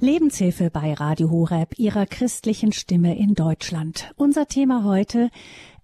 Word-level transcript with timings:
Lebenshilfe 0.00 0.70
bei 0.70 0.94
Radio 0.94 1.28
Horeb, 1.28 1.76
Ihrer 1.76 2.06
christlichen 2.06 2.70
Stimme 2.70 3.18
in 3.18 3.34
Deutschland. 3.34 4.12
Unser 4.14 4.46
Thema 4.46 4.84
heute, 4.84 5.28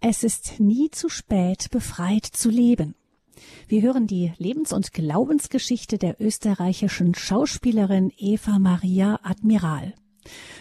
es 0.00 0.22
ist 0.22 0.60
nie 0.60 0.88
zu 0.92 1.08
spät, 1.08 1.68
befreit 1.72 2.24
zu 2.24 2.48
leben. 2.48 2.94
Wir 3.66 3.82
hören 3.82 4.06
die 4.06 4.32
Lebens- 4.38 4.72
und 4.72 4.92
Glaubensgeschichte 4.92 5.98
der 5.98 6.20
österreichischen 6.20 7.16
Schauspielerin 7.16 8.12
Eva 8.16 8.60
Maria 8.60 9.18
Admiral. 9.24 9.94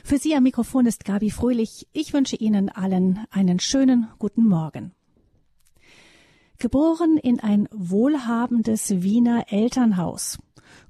Für 0.03 0.17
Sie 0.17 0.33
am 0.35 0.41
Mikrofon 0.43 0.87
ist 0.87 1.05
Gabi 1.05 1.29
Fröhlich. 1.29 1.87
Ich 1.93 2.11
wünsche 2.11 2.35
Ihnen 2.35 2.69
allen 2.69 3.19
einen 3.29 3.59
schönen 3.59 4.07
guten 4.17 4.47
Morgen. 4.47 4.93
Geboren 6.57 7.17
in 7.21 7.39
ein 7.39 7.69
wohlhabendes 7.71 9.03
Wiener 9.03 9.45
Elternhaus, 9.51 10.39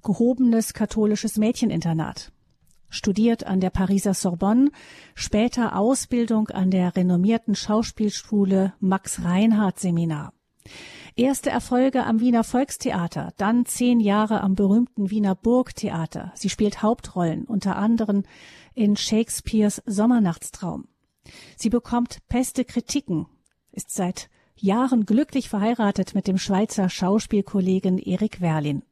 gehobenes 0.02 0.74
katholisches 0.74 1.38
Mädcheninternat, 1.38 2.33
studiert 2.94 3.46
an 3.46 3.60
der 3.60 3.70
Pariser 3.70 4.14
Sorbonne, 4.14 4.72
später 5.16 5.76
Ausbildung 5.76 6.50
an 6.50 6.72
der 6.72 6.96
renommierten 6.96 7.56
Schauspielschule 7.56 8.74
Max 8.80 9.24
Reinhardt 9.24 9.80
Seminar. 9.80 10.34
Erste 11.16 11.50
Erfolge 11.50 12.06
am 12.06 12.22
Wiener 12.22 12.44
Volkstheater, 12.44 13.34
dann 13.38 13.66
zehn 13.66 14.00
Jahre 14.00 14.42
am 14.42 14.56
berühmten 14.56 15.10
Wiener 15.10 15.36
Burgtheater. 15.36 16.32
Sie 16.36 16.50
spielt 16.50 16.82
Hauptrollen, 16.82 17.46
unter 17.46 17.76
anderem 17.76 18.24
in 18.74 18.96
Shakespeares 18.96 19.82
Sommernachtstraum. 19.86 20.88
Sie 21.56 21.70
bekommt 21.70 22.20
peste 22.30 22.66
Kritiken, 22.66 23.28
ist 23.72 23.92
seit 23.92 24.30
Jahren 24.56 25.06
glücklich 25.06 25.50
verheiratet 25.50 26.16
mit 26.16 26.28
dem 26.28 26.38
Schweizer 26.38 26.90
Schauspielkollegen 26.90 27.98
Erik 27.98 28.42
Werlin. 28.42 28.84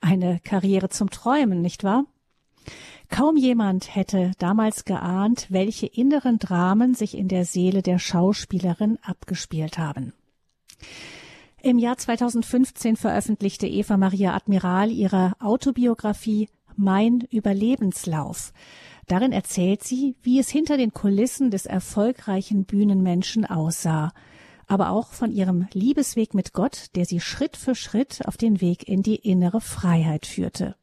Eine 0.00 0.40
Karriere 0.40 0.88
zum 0.88 1.10
Träumen, 1.10 1.60
nicht 1.60 1.82
wahr? 1.82 2.04
Kaum 3.08 3.36
jemand 3.36 3.94
hätte 3.94 4.32
damals 4.38 4.84
geahnt, 4.84 5.46
welche 5.48 5.86
inneren 5.86 6.38
Dramen 6.38 6.94
sich 6.94 7.16
in 7.16 7.28
der 7.28 7.44
Seele 7.44 7.82
der 7.82 7.98
Schauspielerin 7.98 8.98
abgespielt 9.02 9.78
haben. 9.78 10.12
Im 11.62 11.78
Jahr 11.78 11.96
2015 11.96 12.96
veröffentlichte 12.96 13.66
Eva 13.66 13.96
Maria 13.96 14.34
Admiral 14.34 14.90
ihre 14.90 15.32
Autobiografie 15.40 16.48
Mein 16.76 17.20
Überlebenslauf. 17.30 18.52
Darin 19.06 19.32
erzählt 19.32 19.82
sie, 19.82 20.16
wie 20.22 20.38
es 20.38 20.48
hinter 20.48 20.76
den 20.76 20.92
Kulissen 20.92 21.50
des 21.50 21.66
erfolgreichen 21.66 22.64
Bühnenmenschen 22.64 23.46
aussah, 23.46 24.12
aber 24.66 24.90
auch 24.90 25.12
von 25.12 25.30
ihrem 25.30 25.68
Liebesweg 25.72 26.34
mit 26.34 26.52
Gott, 26.52 26.86
der 26.96 27.04
sie 27.04 27.20
Schritt 27.20 27.56
für 27.56 27.74
Schritt 27.74 28.20
auf 28.26 28.36
den 28.36 28.60
Weg 28.60 28.88
in 28.88 29.02
die 29.02 29.16
innere 29.16 29.60
Freiheit 29.60 30.26
führte. 30.26 30.76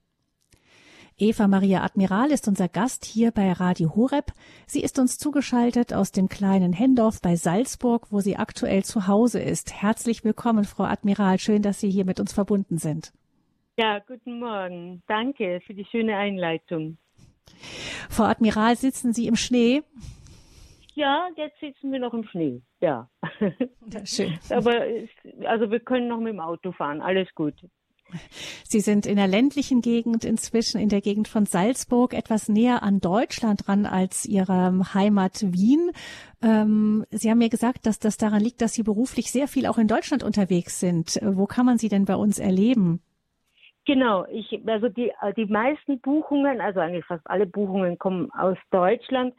Eva 1.17 1.47
Maria 1.47 1.83
Admiral 1.83 2.31
ist 2.31 2.47
unser 2.47 2.67
Gast 2.67 3.06
hier 3.06 3.31
bei 3.31 3.52
Radio 3.52 3.95
Horeb. 3.95 4.31
Sie 4.66 4.81
ist 4.81 4.97
uns 4.97 5.20
zugeschaltet 5.20 5.94
aus 5.94 6.11
dem 6.11 6.28
kleinen 6.28 6.73
Hendorf 6.73 7.22
bei 7.22 7.36
Salzburg, 7.36 8.08
wo 8.09 8.20
sie 8.20 8.36
aktuell 8.36 8.83
zu 8.83 9.08
Hause 9.08 9.39
ist. 9.39 9.80
Herzlich 9.80 10.23
willkommen, 10.23 10.64
Frau 10.64 10.86
Admiral. 10.86 11.38
Schön, 11.38 11.61
dass 11.61 11.80
Sie 11.80 11.92
hier 11.92 12.05
mit 12.05 12.20
uns 12.20 12.33
verbunden 12.33 12.80
sind. 12.80 13.14
Ja, 13.78 14.00
guten 14.00 14.39
Morgen. 14.39 15.03
Danke 15.08 15.61
für 15.66 15.75
die 15.75 15.86
schöne 15.86 16.17
Einleitung. 16.17 16.97
Frau 18.09 18.23
Admiral, 18.23 18.75
sitzen 18.75 19.14
Sie 19.14 19.27
im 19.27 19.36
Schnee? 19.36 19.83
Ja, 20.95 21.27
jetzt 21.36 21.59
sitzen 21.59 21.92
wir 21.92 22.00
noch 22.00 22.14
im 22.14 22.23
Schnee. 22.23 22.61
Ja. 22.81 23.09
Schön. 24.03 24.38
Aber 24.50 24.81
also 25.45 25.70
wir 25.70 25.80
können 25.80 26.08
noch 26.08 26.20
mit 26.20 26.33
dem 26.33 26.39
Auto 26.39 26.72
fahren. 26.72 27.02
Alles 27.02 27.33
gut. 27.36 27.55
Sie 28.64 28.80
sind 28.80 29.06
in 29.06 29.16
der 29.16 29.28
ländlichen 29.28 29.81
Gegend 29.81 30.25
inzwischen, 30.25 30.80
in 30.80 30.89
der 30.89 31.02
Gegend 31.02 31.28
von 31.28 31.45
Salzburg, 31.45 32.14
etwas 32.14 32.50
näher 32.50 32.83
an 32.83 33.00
Deutschland 33.00 33.67
dran 33.67 33.86
als 33.86 34.25
Ihre 34.25 34.94
Heimat 34.94 35.42
Wien. 35.53 35.92
Ähm, 36.42 37.05
Sie 37.11 37.30
haben 37.30 37.38
mir 37.38 37.50
gesagt, 37.50 37.86
dass 37.86 38.00
das 38.00 38.17
daran 38.17 38.42
liegt, 38.42 38.61
dass 38.61 38.73
Sie 38.73 38.83
beruflich 38.83 39.31
sehr 39.31 39.48
viel 39.48 39.65
auch 39.67 39.77
in 39.77 39.87
Deutschland 39.87 40.23
unterwegs 40.23 40.80
sind. 40.80 41.20
Wo 41.23 41.45
kann 41.45 41.65
man 41.65 41.77
Sie 41.77 41.89
denn 41.89 42.05
bei 42.05 42.15
uns 42.15 42.39
erleben? 42.39 43.02
Genau, 43.86 44.26
ich, 44.32 44.61
also 44.66 44.87
die, 44.87 45.11
die 45.36 45.45
meisten 45.45 45.99
Buchungen, 45.99 46.61
also 46.61 46.80
eigentlich 46.80 47.05
fast 47.05 47.26
alle 47.30 47.45
Buchungen 47.45 47.98
kommen 47.98 48.32
aus 48.32 48.58
Deutschland. 48.71 49.33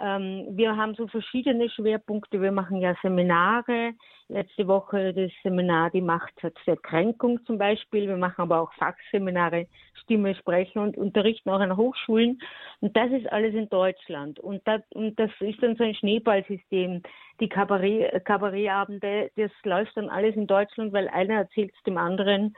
Ähm, 0.00 0.46
wir 0.50 0.76
haben 0.76 0.94
so 0.94 1.08
verschiedene 1.08 1.68
Schwerpunkte. 1.70 2.40
Wir 2.40 2.52
machen 2.52 2.80
ja 2.80 2.94
Seminare. 3.02 3.92
Letzte 4.28 4.68
Woche 4.68 5.14
das 5.14 5.32
Seminar 5.42 5.90
Die 5.90 6.02
Macht 6.02 6.34
der 6.66 6.76
Kränkung 6.76 7.44
zum 7.46 7.58
Beispiel. 7.58 8.06
Wir 8.06 8.16
machen 8.16 8.42
aber 8.42 8.60
auch 8.60 8.72
Fachseminare, 8.74 9.66
Stimme, 10.02 10.34
Sprechen 10.34 10.80
und 10.80 10.96
unterrichten 10.96 11.50
auch 11.50 11.60
an 11.60 11.76
Hochschulen. 11.76 12.40
Und 12.80 12.96
das 12.96 13.10
ist 13.10 13.30
alles 13.32 13.54
in 13.54 13.68
Deutschland. 13.70 14.38
Und 14.38 14.60
das, 14.66 14.82
und 14.94 15.18
das 15.18 15.30
ist 15.40 15.62
dann 15.62 15.76
so 15.76 15.84
ein 15.84 15.94
Schneeballsystem. 15.94 17.02
Die 17.40 17.48
Kabarett, 17.48 18.24
Kabarettabende, 18.24 19.30
das 19.36 19.50
läuft 19.64 19.96
dann 19.96 20.10
alles 20.10 20.36
in 20.36 20.46
Deutschland, 20.46 20.92
weil 20.92 21.08
einer 21.08 21.34
erzählt 21.34 21.72
es 21.74 21.82
dem 21.84 21.96
anderen. 21.96 22.54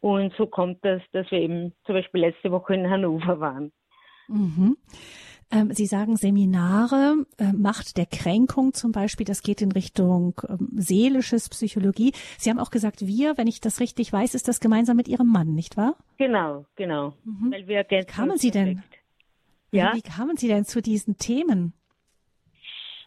Und 0.00 0.34
so 0.36 0.46
kommt 0.46 0.84
das, 0.84 1.02
dass 1.12 1.30
wir 1.30 1.38
eben 1.38 1.72
zum 1.84 1.94
Beispiel 1.94 2.22
letzte 2.22 2.50
Woche 2.50 2.74
in 2.74 2.90
Hannover 2.90 3.40
waren. 3.40 3.72
Mhm. 4.28 4.76
Ähm, 5.52 5.72
Sie 5.72 5.86
sagen 5.86 6.16
Seminare, 6.16 7.26
äh, 7.38 7.52
Macht 7.52 7.98
der 7.98 8.06
Kränkung 8.06 8.72
zum 8.72 8.90
Beispiel, 8.90 9.26
das 9.26 9.42
geht 9.42 9.60
in 9.60 9.70
Richtung 9.70 10.40
ähm, 10.48 10.70
seelisches 10.76 11.50
Psychologie. 11.50 12.12
Sie 12.38 12.48
haben 12.48 12.58
auch 12.58 12.70
gesagt, 12.70 13.06
wir, 13.06 13.36
wenn 13.36 13.46
ich 13.46 13.60
das 13.60 13.78
richtig 13.78 14.12
weiß, 14.12 14.34
ist 14.34 14.48
das 14.48 14.60
gemeinsam 14.60 14.96
mit 14.96 15.08
Ihrem 15.08 15.28
Mann, 15.28 15.54
nicht 15.54 15.76
wahr? 15.76 15.96
Genau, 16.16 16.64
genau. 16.74 17.14
Mhm. 17.24 17.52
Weil 17.52 17.68
wir 17.68 17.84
wie 17.88 18.04
kamen 18.04 18.38
Sie 18.38 18.50
denn? 18.50 18.82
Ja? 19.70 19.92
Wie 19.94 20.02
kamen 20.02 20.36
Sie 20.36 20.48
denn 20.48 20.64
zu 20.64 20.80
diesen 20.80 21.18
Themen? 21.18 21.74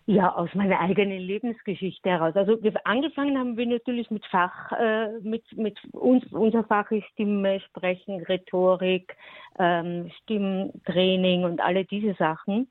Ja, 0.07 0.35
aus 0.35 0.53
meiner 0.53 0.79
eigenen 0.79 1.19
Lebensgeschichte 1.19 2.11
heraus. 2.11 2.35
Also 2.35 2.59
angefangen 2.83 3.39
haben 3.39 3.57
wir 3.57 3.65
natürlich 3.65 4.11
mit 4.11 4.23
Fach, 4.27 4.71
äh, 4.73 5.19
mit 5.21 5.43
mit 5.57 5.79
uns 5.93 6.23
unser 6.31 6.63
Fach 6.63 6.91
ist 6.91 7.07
Stimme, 7.13 7.59
Sprechen, 7.61 8.21
Rhetorik, 8.21 9.15
ähm, 9.57 10.11
Stimmtraining 10.21 11.43
und 11.43 11.59
alle 11.59 11.85
diese 11.85 12.13
Sachen. 12.15 12.69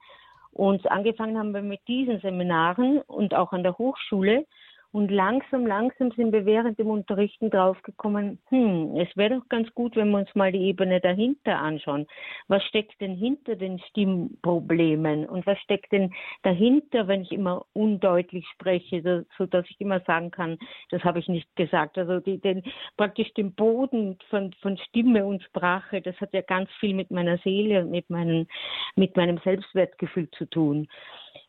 Und 0.53 0.89
angefangen 0.89 1.37
haben 1.37 1.53
wir 1.53 1.63
mit 1.63 1.81
diesen 1.89 2.21
Seminaren 2.21 3.01
und 3.01 3.35
auch 3.35 3.53
an 3.53 3.65
der 3.65 3.77
Hochschule. 3.79 4.47
Und 4.95 5.11
langsam, 5.11 5.67
langsam 5.67 6.13
sind 6.13 6.33
wir 6.33 6.47
während 6.47 6.79
dem 6.79 6.87
Unterrichten 6.87 7.51
draufgekommen, 7.51 8.39
hm, 8.51 8.95
es 8.97 9.09
wäre 9.17 9.41
doch 9.41 9.49
ganz 9.49 9.69
gut, 9.75 9.97
wenn 9.97 10.09
wir 10.11 10.19
uns 10.19 10.33
mal 10.37 10.53
die 10.53 10.69
Ebene 10.69 11.01
dahinter 11.01 11.59
anschauen. 11.59 12.07
Was 12.47 12.63
steckt 12.63 13.01
denn 13.01 13.17
hinter 13.17 13.57
den 13.57 13.81
Stimmproblemen? 13.81 15.27
Und 15.29 15.49
was 15.49 15.59
steckt 15.59 15.91
denn 15.91 16.15
dahinter, 16.45 17.09
wenn 17.09 17.23
ich 17.23 17.33
immer 17.33 17.67
undeutlich 17.73 18.47
spreche, 18.55 19.25
so 19.37 19.47
dass 19.47 19.69
ich 19.69 19.81
immer 19.81 19.99
sagen 20.07 20.31
kann, 20.31 20.59
das 20.91 21.03
habe 21.03 21.19
ich 21.19 21.27
nicht 21.27 21.57
gesagt. 21.57 21.99
Also 21.99 22.21
die, 22.21 22.39
den, 22.39 22.63
praktisch 22.97 23.35
den 23.35 23.53
Boden 23.53 24.17
von, 24.31 24.53
von 24.63 24.79
Stimme 24.79 25.27
und 25.27 25.43
Sprache, 25.43 26.03
das 26.03 26.15
hat 26.21 26.33
ja 26.33 26.43
ganz 26.43 26.71
viel 26.79 26.95
mit 26.95 27.11
meiner 27.11 27.39
Seele 27.39 27.81
und 27.83 27.91
mit 27.91 28.11
meinem, 28.11 28.47
mit 28.95 29.17
meinem 29.17 29.39
Selbstwertgefühl 29.39 30.31
zu 30.31 30.45
tun. 30.45 30.87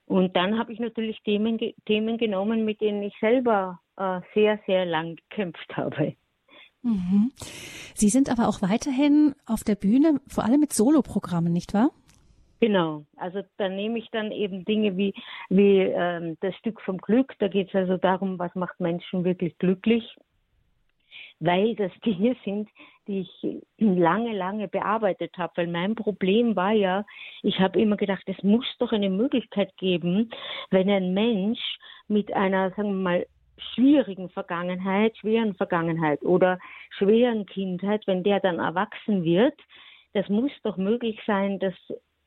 Und 0.05 0.35
dann 0.35 0.59
habe 0.59 0.71
ich 0.71 0.79
natürlich 0.79 1.21
Themen, 1.23 1.59
Themen 1.85 2.17
genommen, 2.17 2.63
mit 2.63 2.81
denen 2.81 3.01
ich 3.03 3.13
selber 3.19 3.79
äh, 3.97 4.21
sehr, 4.33 4.59
sehr 4.67 4.85
lang 4.85 5.15
gekämpft 5.15 5.75
habe. 5.75 6.15
Mhm. 6.83 7.31
Sie 7.95 8.09
sind 8.09 8.29
aber 8.29 8.47
auch 8.47 8.61
weiterhin 8.61 9.33
auf 9.45 9.63
der 9.63 9.75
Bühne, 9.75 10.21
vor 10.27 10.43
allem 10.43 10.59
mit 10.59 10.73
Soloprogrammen, 10.73 11.51
nicht 11.51 11.73
wahr? 11.73 11.89
Genau, 12.59 13.05
also 13.17 13.41
da 13.57 13.67
nehme 13.67 13.99
ich 13.99 14.09
dann 14.11 14.31
eben 14.31 14.63
Dinge 14.63 14.95
wie, 14.95 15.13
wie 15.49 15.79
ähm, 15.79 16.37
das 16.39 16.55
Stück 16.55 16.81
vom 16.81 16.97
Glück, 16.97 17.33
da 17.39 17.47
geht 17.47 17.69
es 17.69 17.75
also 17.75 17.97
darum, 17.97 18.39
was 18.39 18.53
macht 18.55 18.79
Menschen 18.79 19.25
wirklich 19.25 19.57
glücklich 19.57 20.15
weil 21.39 21.75
das 21.75 21.91
Dinge 22.05 22.35
sind, 22.43 22.69
die 23.07 23.21
ich 23.21 23.61
lange, 23.77 24.33
lange 24.33 24.67
bearbeitet 24.67 25.37
habe. 25.37 25.53
Weil 25.57 25.67
mein 25.67 25.95
Problem 25.95 26.55
war 26.55 26.71
ja, 26.71 27.05
ich 27.43 27.59
habe 27.59 27.79
immer 27.79 27.97
gedacht, 27.97 28.23
es 28.27 28.41
muss 28.43 28.65
doch 28.79 28.91
eine 28.91 29.09
Möglichkeit 29.09 29.75
geben, 29.77 30.29
wenn 30.71 30.89
ein 30.89 31.13
Mensch 31.13 31.59
mit 32.07 32.33
einer, 32.33 32.71
sagen 32.71 32.89
wir 32.89 33.03
mal, 33.03 33.25
schwierigen 33.73 34.29
Vergangenheit, 34.29 35.17
schweren 35.17 35.55
Vergangenheit 35.55 36.21
oder 36.23 36.59
schweren 36.97 37.45
Kindheit, 37.45 38.05
wenn 38.05 38.23
der 38.23 38.39
dann 38.39 38.59
erwachsen 38.59 39.23
wird, 39.23 39.55
das 40.13 40.27
muss 40.29 40.51
doch 40.63 40.77
möglich 40.77 41.19
sein, 41.25 41.59
dass 41.59 41.73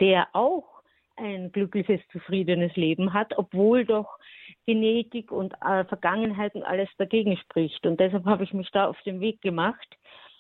der 0.01 0.29
auch 0.33 0.79
ein 1.17 1.51
glückliches, 1.53 2.01
zufriedenes 2.13 2.75
Leben 2.77 3.13
hat, 3.13 3.37
obwohl 3.37 3.85
doch 3.85 4.19
Genetik 4.67 5.33
und 5.33 5.53
äh, 5.55 5.85
Vergangenheit 5.85 6.55
und 6.55 6.63
alles 6.63 6.89
dagegen 6.99 7.37
spricht. 7.37 7.85
Und 7.87 7.99
deshalb 7.99 8.25
habe 8.25 8.45
ich 8.45 8.53
mich 8.53 8.71
da 8.71 8.87
auf 8.89 9.01
den 9.03 9.21
Weg 9.21 9.41
gemacht. 9.41 9.97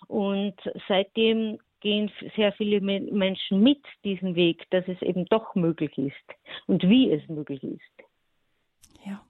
Und 0.08 0.56
seitdem 0.88 1.58
gehen 1.80 2.10
sehr 2.34 2.52
viele 2.52 2.80
Menschen 2.80 3.62
mit 3.62 3.80
diesen 4.04 4.34
Weg, 4.34 4.68
dass 4.70 4.86
es 4.88 5.00
eben 5.02 5.26
doch 5.26 5.54
möglich 5.54 5.96
ist 5.96 6.16
und 6.66 6.82
wie 6.88 7.12
es 7.12 7.26
möglich 7.28 7.62
ist. 7.62 8.07
Ja. 9.08 9.22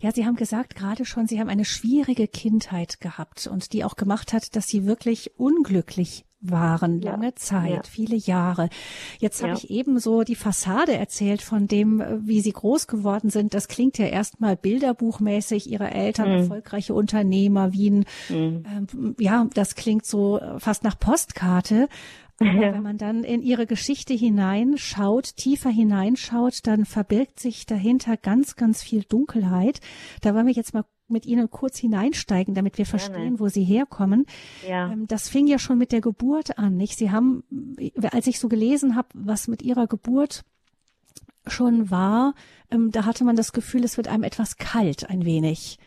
ja, 0.00 0.12
Sie 0.12 0.26
haben 0.26 0.36
gesagt 0.36 0.74
gerade 0.74 1.04
schon, 1.04 1.26
Sie 1.26 1.40
haben 1.40 1.48
eine 1.48 1.64
schwierige 1.64 2.28
Kindheit 2.28 3.00
gehabt 3.00 3.46
und 3.46 3.72
die 3.72 3.84
auch 3.84 3.96
gemacht 3.96 4.32
hat, 4.32 4.54
dass 4.56 4.68
Sie 4.68 4.84
wirklich 4.84 5.38
unglücklich 5.38 6.24
waren, 6.42 7.00
lange 7.00 7.26
ja. 7.26 7.36
Zeit, 7.36 7.70
ja. 7.70 7.82
viele 7.84 8.16
Jahre. 8.16 8.68
Jetzt 9.20 9.40
ja. 9.40 9.48
habe 9.48 9.58
ich 9.58 9.70
eben 9.70 10.00
so 10.00 10.22
die 10.24 10.34
Fassade 10.34 10.92
erzählt 10.92 11.40
von 11.40 11.68
dem, 11.68 12.02
wie 12.26 12.40
Sie 12.40 12.52
groß 12.52 12.88
geworden 12.88 13.30
sind. 13.30 13.54
Das 13.54 13.68
klingt 13.68 13.96
ja 13.96 14.06
erstmal 14.06 14.56
bilderbuchmäßig, 14.56 15.70
Ihre 15.70 15.90
Eltern 15.92 16.28
mhm. 16.28 16.38
erfolgreiche 16.38 16.94
Unternehmer, 16.94 17.72
Wien. 17.72 18.04
Mhm. 18.28 18.64
Ähm, 18.66 19.16
ja, 19.18 19.46
das 19.54 19.76
klingt 19.76 20.04
so 20.04 20.40
fast 20.58 20.82
nach 20.82 20.98
Postkarte. 20.98 21.88
Aber 22.48 22.74
wenn 22.74 22.82
man 22.82 22.98
dann 22.98 23.24
in 23.24 23.42
ihre 23.42 23.66
Geschichte 23.66 24.14
hineinschaut, 24.14 25.36
tiefer 25.36 25.70
hineinschaut, 25.70 26.66
dann 26.66 26.84
verbirgt 26.84 27.40
sich 27.40 27.66
dahinter 27.66 28.16
ganz, 28.16 28.56
ganz 28.56 28.82
viel 28.82 29.04
Dunkelheit. 29.04 29.80
Da 30.20 30.34
wollen 30.34 30.46
wir 30.46 30.54
jetzt 30.54 30.74
mal 30.74 30.84
mit 31.08 31.26
Ihnen 31.26 31.50
kurz 31.50 31.78
hineinsteigen, 31.78 32.54
damit 32.54 32.78
wir 32.78 32.86
verstehen, 32.86 33.38
wo 33.38 33.48
Sie 33.48 33.64
herkommen. 33.64 34.26
Ja. 34.66 34.90
Ähm, 34.90 35.06
das 35.06 35.28
fing 35.28 35.46
ja 35.46 35.58
schon 35.58 35.78
mit 35.78 35.92
der 35.92 36.00
Geburt 36.00 36.58
an, 36.58 36.76
nicht? 36.76 36.98
Sie 36.98 37.10
haben, 37.10 37.44
als 38.10 38.26
ich 38.26 38.38
so 38.38 38.48
gelesen 38.48 38.96
habe, 38.96 39.08
was 39.14 39.46
mit 39.46 39.62
Ihrer 39.62 39.86
Geburt 39.86 40.44
schon 41.46 41.90
war, 41.90 42.34
ähm, 42.70 42.90
da 42.90 43.04
hatte 43.04 43.24
man 43.24 43.36
das 43.36 43.52
Gefühl, 43.52 43.84
es 43.84 43.96
wird 43.96 44.08
einem 44.08 44.22
etwas 44.22 44.56
kalt, 44.56 45.10
ein 45.10 45.24
wenig. 45.24 45.78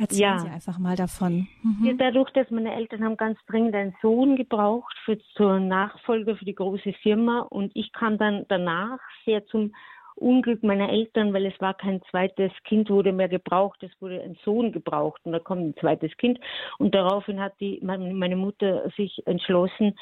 Erzählen 0.00 0.20
ja. 0.22 0.38
Sie 0.38 0.48
einfach 0.48 0.78
mal 0.78 0.96
davon. 0.96 1.46
Mhm. 1.62 1.84
Ja, 1.84 1.92
dadurch, 1.92 2.30
dass 2.30 2.50
meine 2.50 2.74
Eltern 2.74 3.04
haben 3.04 3.18
ganz 3.18 3.38
dringend 3.46 3.74
einen 3.74 3.94
Sohn 4.00 4.34
gebraucht 4.34 4.96
für 5.04 5.18
zur 5.36 5.60
Nachfolge 5.60 6.36
für 6.36 6.44
die 6.46 6.54
große 6.54 6.94
Firma 7.02 7.40
und 7.40 7.70
ich 7.74 7.92
kam 7.92 8.16
dann 8.16 8.46
danach 8.48 8.98
sehr 9.26 9.44
zum 9.46 9.72
Unglück 10.16 10.62
meiner 10.62 10.90
Eltern, 10.90 11.32
weil 11.32 11.46
es 11.46 11.58
war 11.60 11.74
kein 11.74 12.02
zweites 12.10 12.52
Kind 12.64 12.90
wurde 12.90 13.12
mehr 13.12 13.28
gebraucht, 13.28 13.82
es 13.82 13.90
wurde 14.00 14.22
ein 14.22 14.36
Sohn 14.44 14.70
gebraucht 14.70 15.20
und 15.24 15.32
da 15.32 15.38
kommt 15.38 15.62
ein 15.62 15.76
zweites 15.80 16.14
Kind 16.18 16.38
und 16.78 16.94
daraufhin 16.94 17.40
hat 17.40 17.54
die 17.60 17.80
meine 17.82 18.36
Mutter 18.36 18.90
sich 18.96 19.22
entschlossen, 19.26 19.98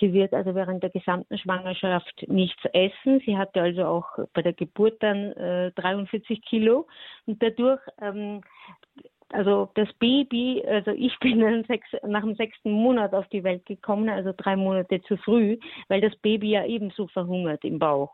sie 0.00 0.12
wird 0.12 0.32
also 0.32 0.54
während 0.54 0.82
der 0.82 0.90
gesamten 0.90 1.36
Schwangerschaft 1.38 2.24
nichts 2.28 2.62
essen. 2.72 3.20
Sie 3.26 3.36
hatte 3.36 3.60
also 3.60 3.84
auch 3.84 4.06
bei 4.32 4.42
der 4.42 4.54
Geburt 4.54 5.02
dann 5.02 5.32
äh, 5.32 5.70
43 5.72 6.42
Kilo 6.42 6.86
und 7.26 7.42
dadurch 7.42 7.80
ähm, 8.00 8.40
also 9.32 9.70
das 9.74 9.92
Baby, 9.94 10.62
also 10.66 10.90
ich 10.92 11.18
bin 11.20 11.64
sechs, 11.66 11.88
nach 12.06 12.22
dem 12.22 12.34
sechsten 12.34 12.70
Monat 12.70 13.14
auf 13.14 13.28
die 13.28 13.44
Welt 13.44 13.66
gekommen, 13.66 14.08
also 14.08 14.32
drei 14.36 14.56
Monate 14.56 15.00
zu 15.02 15.16
früh, 15.18 15.58
weil 15.88 16.00
das 16.00 16.16
Baby 16.16 16.50
ja 16.50 16.64
ebenso 16.64 17.06
verhungert 17.08 17.64
im 17.64 17.78
Bauch. 17.78 18.12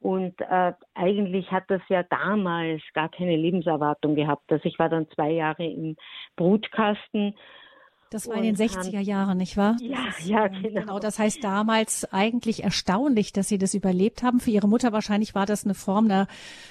Und 0.00 0.38
äh, 0.42 0.74
eigentlich 0.94 1.50
hat 1.50 1.64
das 1.68 1.80
ja 1.88 2.02
damals 2.02 2.82
gar 2.92 3.08
keine 3.08 3.36
Lebenserwartung 3.36 4.14
gehabt. 4.14 4.52
Also 4.52 4.66
ich 4.66 4.78
war 4.78 4.90
dann 4.90 5.08
zwei 5.10 5.30
Jahre 5.30 5.64
im 5.64 5.96
Brutkasten 6.36 7.34
das 8.14 8.28
war 8.28 8.36
in 8.36 8.44
den 8.44 8.54
60er 8.54 9.00
Jahren, 9.00 9.38
nicht 9.38 9.56
wahr? 9.56 9.76
Ja, 9.80 10.06
ist, 10.08 10.24
ja, 10.24 10.46
genau. 10.46 10.80
genau. 10.80 10.98
Das 11.00 11.18
heißt 11.18 11.42
damals 11.42 12.06
eigentlich 12.12 12.62
erstaunlich, 12.62 13.32
dass 13.32 13.48
Sie 13.48 13.58
das 13.58 13.74
überlebt 13.74 14.22
haben. 14.22 14.38
Für 14.38 14.52
Ihre 14.52 14.68
Mutter 14.68 14.92
wahrscheinlich 14.92 15.34
war 15.34 15.46
das 15.46 15.64
eine 15.64 15.74
Form 15.74 16.08
der, 16.08 16.28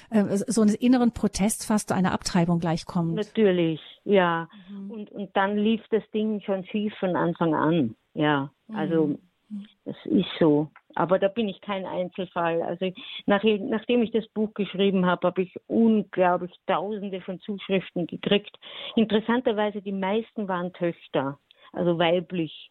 äh, 0.08 0.24
so 0.24 0.62
eines 0.62 0.74
inneren 0.74 1.12
Protests, 1.12 1.66
fast 1.66 1.92
einer 1.92 2.12
Abtreibung 2.12 2.60
gleichkommt. 2.60 3.16
Natürlich, 3.16 3.82
ja. 4.04 4.48
Mhm. 4.70 4.90
Und, 4.90 5.12
und 5.12 5.36
dann 5.36 5.58
lief 5.58 5.82
das 5.90 6.02
Ding 6.14 6.40
schon 6.40 6.64
schief 6.64 6.94
von 6.98 7.14
Anfang 7.14 7.54
an. 7.54 7.94
Ja, 8.14 8.50
also 8.72 9.18
mhm. 9.50 9.66
das 9.84 9.96
ist 10.06 10.30
so. 10.40 10.70
Aber 10.94 11.18
da 11.18 11.28
bin 11.28 11.48
ich 11.48 11.60
kein 11.60 11.86
Einzelfall. 11.86 12.62
Also 12.62 12.92
nach, 13.26 13.42
nachdem 13.42 14.02
ich 14.02 14.10
das 14.12 14.26
Buch 14.28 14.52
geschrieben 14.54 15.06
habe, 15.06 15.26
habe 15.26 15.42
ich 15.42 15.54
unglaublich 15.66 16.52
Tausende 16.66 17.20
von 17.20 17.40
Zuschriften 17.40 18.06
gekriegt. 18.06 18.56
Interessanterweise 18.96 19.82
die 19.82 19.92
meisten 19.92 20.48
waren 20.48 20.72
Töchter, 20.72 21.38
also 21.72 21.98
weiblich. 21.98 22.70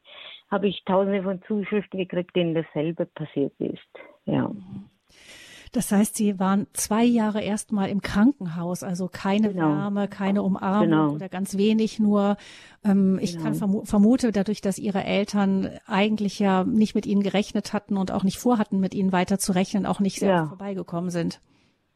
Habe 0.50 0.68
ich 0.68 0.84
Tausende 0.86 1.24
von 1.24 1.42
Zuschriften 1.44 2.00
gekriegt, 2.00 2.36
denen 2.36 2.56
dasselbe 2.56 3.06
passiert 3.06 3.54
ist. 3.60 3.82
Ja. 4.26 4.48
Mhm. 4.48 4.90
Das 5.74 5.92
heißt, 5.92 6.16
Sie 6.16 6.40
waren 6.40 6.68
zwei 6.74 7.04
Jahre 7.04 7.42
erstmal 7.42 7.90
im 7.90 8.02
Krankenhaus, 8.02 8.84
also 8.84 9.08
keine 9.08 9.52
genau. 9.52 9.70
Wärme, 9.70 10.08
keine 10.08 10.44
Umarmung 10.44 10.90
genau. 10.90 11.10
oder 11.14 11.30
ganz 11.30 11.58
wenig 11.58 12.00
nur. 12.00 12.38
Ähm, 12.86 13.14
genau. 13.14 13.24
Ich 13.24 13.34
kann 13.34 13.54
genau. 13.54 13.58
vermu 13.58 13.84
vermute, 13.84 14.32
dadurch, 14.32 14.62
dass 14.62 14.78
Ihre 14.78 15.04
Eltern 15.04 15.72
eigentlich 15.88 16.38
ja 16.38 16.64
nicht 16.64 16.94
mit 16.94 17.08
Ihnen 17.08 17.24
gerechnet 17.24 17.74
hatten 17.74 17.98
und 17.98 18.12
auch 18.12 18.24
nicht 18.24 18.38
vorhatten, 18.38 18.80
mit 18.80 18.94
Ihnen 18.94 19.12
weiter 19.12 19.40
zu 19.40 19.52
rechnen, 19.54 19.88
auch 19.88 20.00
nicht 20.00 20.20
sehr 20.20 20.30
ja. 20.30 20.46
vorbeigekommen 20.46 21.10
sind. 21.10 21.42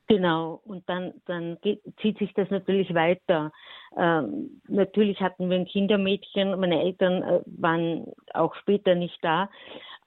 Genau, 0.08 0.62
und 0.66 0.90
dann, 0.90 1.14
dann 1.26 1.58
geht, 1.62 1.82
zieht 2.02 2.18
sich 2.18 2.34
das 2.34 2.50
natürlich 2.50 2.94
weiter. 2.96 3.52
Ähm, 3.96 4.62
natürlich 4.68 5.20
hatten 5.20 5.50
wir 5.50 5.58
ein 5.58 5.66
Kindermädchen, 5.66 6.60
meine 6.60 6.82
Eltern 6.82 7.22
äh, 7.22 7.42
waren 7.46 8.06
auch 8.34 8.56
später 8.56 8.96
nicht 8.96 9.20
da, 9.22 9.50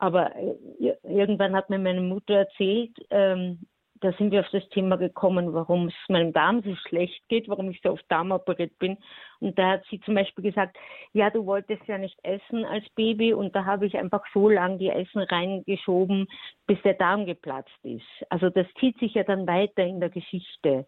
aber 0.01 0.35
äh, 0.35 0.95
irgendwann 1.03 1.55
hat 1.55 1.69
mir 1.69 1.79
meine 1.79 2.01
Mutter 2.01 2.35
erzählt, 2.35 2.97
ähm, 3.11 3.61
da 4.01 4.13
sind 4.15 4.31
wir 4.31 4.41
auf 4.41 4.49
das 4.51 4.67
Thema 4.71 4.97
gekommen, 4.97 5.53
warum 5.53 5.89
es 5.89 5.95
meinem 6.09 6.33
Darm 6.33 6.63
so 6.63 6.75
schlecht 6.75 7.21
geht, 7.29 7.51
warum 7.51 7.71
ich 7.71 7.81
so 7.83 7.91
oft 7.91 8.05
darmoperiert 8.09 8.79
bin. 8.79 8.97
Und 9.41 9.59
da 9.59 9.73
hat 9.73 9.85
sie 9.91 10.01
zum 10.01 10.15
Beispiel 10.15 10.43
gesagt, 10.43 10.79
ja, 11.13 11.29
du 11.29 11.45
wolltest 11.45 11.87
ja 11.87 11.99
nicht 11.99 12.19
essen 12.23 12.65
als 12.65 12.89
Baby 12.95 13.35
und 13.35 13.55
da 13.55 13.67
habe 13.67 13.87
ich 13.87 13.99
einfach 13.99 14.25
so 14.33 14.49
lange 14.49 14.79
die 14.79 14.89
Essen 14.89 15.21
reingeschoben, 15.21 16.29
bis 16.67 16.81
der 16.81 16.95
Darm 16.95 17.27
geplatzt 17.27 17.79
ist. 17.83 18.07
Also 18.31 18.49
das 18.49 18.67
zieht 18.79 18.99
sich 19.01 19.13
ja 19.13 19.23
dann 19.23 19.47
weiter 19.47 19.85
in 19.85 20.01
der 20.01 20.11
Geschichte. 20.11 20.87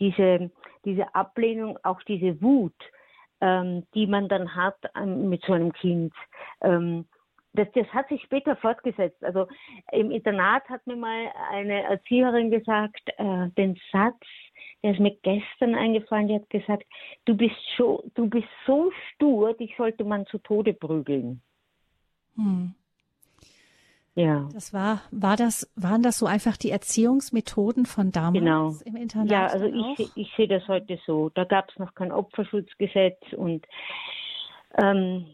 Diese, 0.00 0.50
diese 0.86 1.14
Ablehnung, 1.14 1.78
auch 1.82 2.00
diese 2.04 2.40
Wut, 2.40 2.74
ähm, 3.42 3.84
die 3.94 4.06
man 4.06 4.28
dann 4.28 4.54
hat 4.54 4.78
ähm, 4.96 5.28
mit 5.28 5.44
so 5.44 5.52
einem 5.52 5.74
Kind. 5.74 6.14
Ähm, 6.62 7.04
das, 7.56 7.68
das 7.74 7.86
hat 7.88 8.08
sich 8.08 8.22
später 8.22 8.56
fortgesetzt. 8.56 9.22
Also 9.24 9.46
im 9.92 10.10
Internat 10.10 10.68
hat 10.68 10.86
mir 10.86 10.96
mal 10.96 11.32
eine 11.50 11.82
Erzieherin 11.82 12.50
gesagt, 12.50 13.10
äh, 13.16 13.48
den 13.56 13.78
Satz, 13.92 14.20
der 14.82 14.92
ist 14.92 15.00
mir 15.00 15.16
gestern 15.22 15.74
eingefallen, 15.74 16.28
die 16.28 16.34
hat 16.36 16.50
gesagt, 16.50 16.84
du 17.24 17.36
bist, 17.36 17.56
so, 17.76 18.04
du 18.14 18.28
bist 18.28 18.48
so 18.66 18.92
stur, 19.14 19.54
dich 19.54 19.74
sollte 19.76 20.04
man 20.04 20.26
zu 20.26 20.38
Tode 20.38 20.74
prügeln. 20.74 21.42
Hm. 22.36 22.74
Ja. 24.14 24.48
Das 24.54 24.72
war, 24.72 25.02
war 25.10 25.36
das, 25.36 25.70
waren 25.76 26.02
das 26.02 26.18
so 26.18 26.26
einfach 26.26 26.56
die 26.56 26.70
Erziehungsmethoden 26.70 27.84
von 27.84 28.12
damals 28.12 28.42
genau. 28.42 28.74
im 28.86 28.96
Internat? 28.96 29.30
Ja, 29.30 29.46
also 29.46 29.66
ich, 29.66 30.10
ich 30.16 30.32
sehe 30.36 30.48
das 30.48 30.66
heute 30.68 30.98
so. 31.06 31.28
Da 31.34 31.44
gab 31.44 31.68
es 31.68 31.78
noch 31.78 31.94
kein 31.94 32.12
Opferschutzgesetz 32.12 33.20
und 33.36 33.66
ähm, 34.78 35.26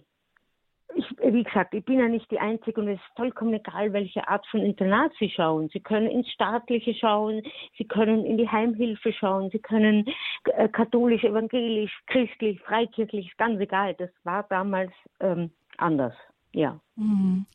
ich, 0.94 1.04
wie 1.20 1.42
gesagt, 1.42 1.74
ich 1.74 1.84
bin 1.84 1.98
ja 1.98 2.08
nicht 2.08 2.30
die 2.30 2.38
Einzige 2.38 2.80
und 2.80 2.88
es 2.88 3.00
ist 3.00 3.16
vollkommen 3.16 3.54
egal, 3.54 3.92
welche 3.92 4.26
Art 4.28 4.46
von 4.48 4.60
Internat 4.60 5.12
Sie 5.18 5.30
schauen. 5.30 5.68
Sie 5.72 5.80
können 5.80 6.08
ins 6.08 6.28
Staatliche 6.30 6.94
schauen, 6.94 7.42
Sie 7.78 7.84
können 7.84 8.25
in 8.25 8.38
die 8.38 8.49
Heimhilfe 8.49 9.12
schauen, 9.12 9.50
Sie 9.50 9.58
können 9.58 10.06
äh, 10.44 10.68
katholisch, 10.68 11.25
evangelisch, 11.25 11.92
christlich, 12.06 12.61
freikirchlich, 12.61 13.37
ganz 13.37 13.61
egal. 13.61 13.94
Das 13.94 14.11
war 14.25 14.44
damals 14.49 14.92
ähm, 15.20 15.50
anders 15.78 16.14
ja. 16.52 16.80
Mhm. 16.97 17.47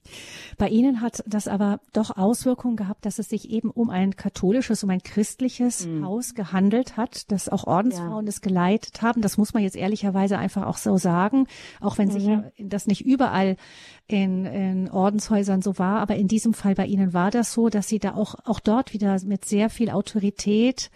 Bei 0.57 0.67
Ihnen 0.67 1.01
hat 1.01 1.23
das 1.27 1.47
aber 1.47 1.79
doch 1.93 2.17
Auswirkungen 2.17 2.75
gehabt, 2.75 3.05
dass 3.05 3.19
es 3.19 3.29
sich 3.29 3.51
eben 3.51 3.69
um 3.69 3.91
ein 3.91 4.15
katholisches, 4.15 4.83
um 4.83 4.89
ein 4.89 5.03
christliches 5.03 5.85
mhm. 5.85 6.03
Haus 6.03 6.33
gehandelt 6.33 6.97
hat, 6.97 7.31
dass 7.31 7.47
auch 7.47 7.65
Ordensfrauen 7.65 8.25
ja. 8.25 8.29
es 8.29 8.41
geleitet 8.41 9.03
haben. 9.03 9.21
Das 9.21 9.37
muss 9.37 9.53
man 9.53 9.61
jetzt 9.61 9.75
ehrlicherweise 9.75 10.39
einfach 10.39 10.65
auch 10.65 10.77
so 10.77 10.97
sagen, 10.97 11.45
auch 11.79 11.99
wenn 11.99 12.07
mhm. 12.07 12.11
sich 12.11 12.29
das 12.57 12.87
nicht 12.87 13.05
überall 13.05 13.57
in, 14.07 14.45
in 14.45 14.89
Ordenshäusern 14.89 15.61
so 15.61 15.77
war. 15.77 15.99
Aber 15.99 16.15
in 16.15 16.27
diesem 16.27 16.55
Fall 16.55 16.73
bei 16.73 16.87
Ihnen 16.87 17.13
war 17.13 17.29
das 17.29 17.53
so, 17.53 17.69
dass 17.69 17.87
Sie 17.87 17.99
da 17.99 18.15
auch, 18.15 18.35
auch 18.45 18.59
dort 18.59 18.93
wieder 18.93 19.17
mit 19.23 19.45
sehr 19.45 19.69
viel 19.69 19.91
Autorität 19.91 20.89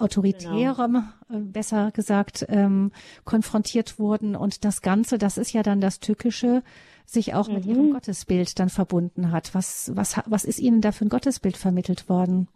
autoritärem, 0.00 1.04
genau. 1.28 1.40
Äh, 1.40 1.42
besser 1.42 1.90
gesagt, 1.92 2.46
ähm, 2.48 2.92
konfrontiert 3.24 3.98
wurden. 3.98 4.36
Und 4.36 4.64
das 4.64 4.82
Ganze, 4.82 5.18
das 5.18 5.38
ist 5.38 5.52
ja 5.52 5.62
dann 5.62 5.80
das 5.80 6.00
Tückische, 6.00 6.62
sich 7.04 7.34
auch 7.34 7.48
mhm. 7.48 7.54
mit 7.54 7.66
ihrem 7.66 7.92
Gottesbild 7.92 8.58
dann 8.58 8.68
verbunden 8.68 9.32
hat. 9.32 9.54
Was, 9.54 9.92
was, 9.94 10.22
was 10.26 10.44
ist 10.44 10.60
Ihnen 10.60 10.80
da 10.80 10.92
für 10.92 11.04
ein 11.04 11.08
Gottesbild 11.08 11.56
vermittelt 11.56 12.08
worden? 12.08 12.48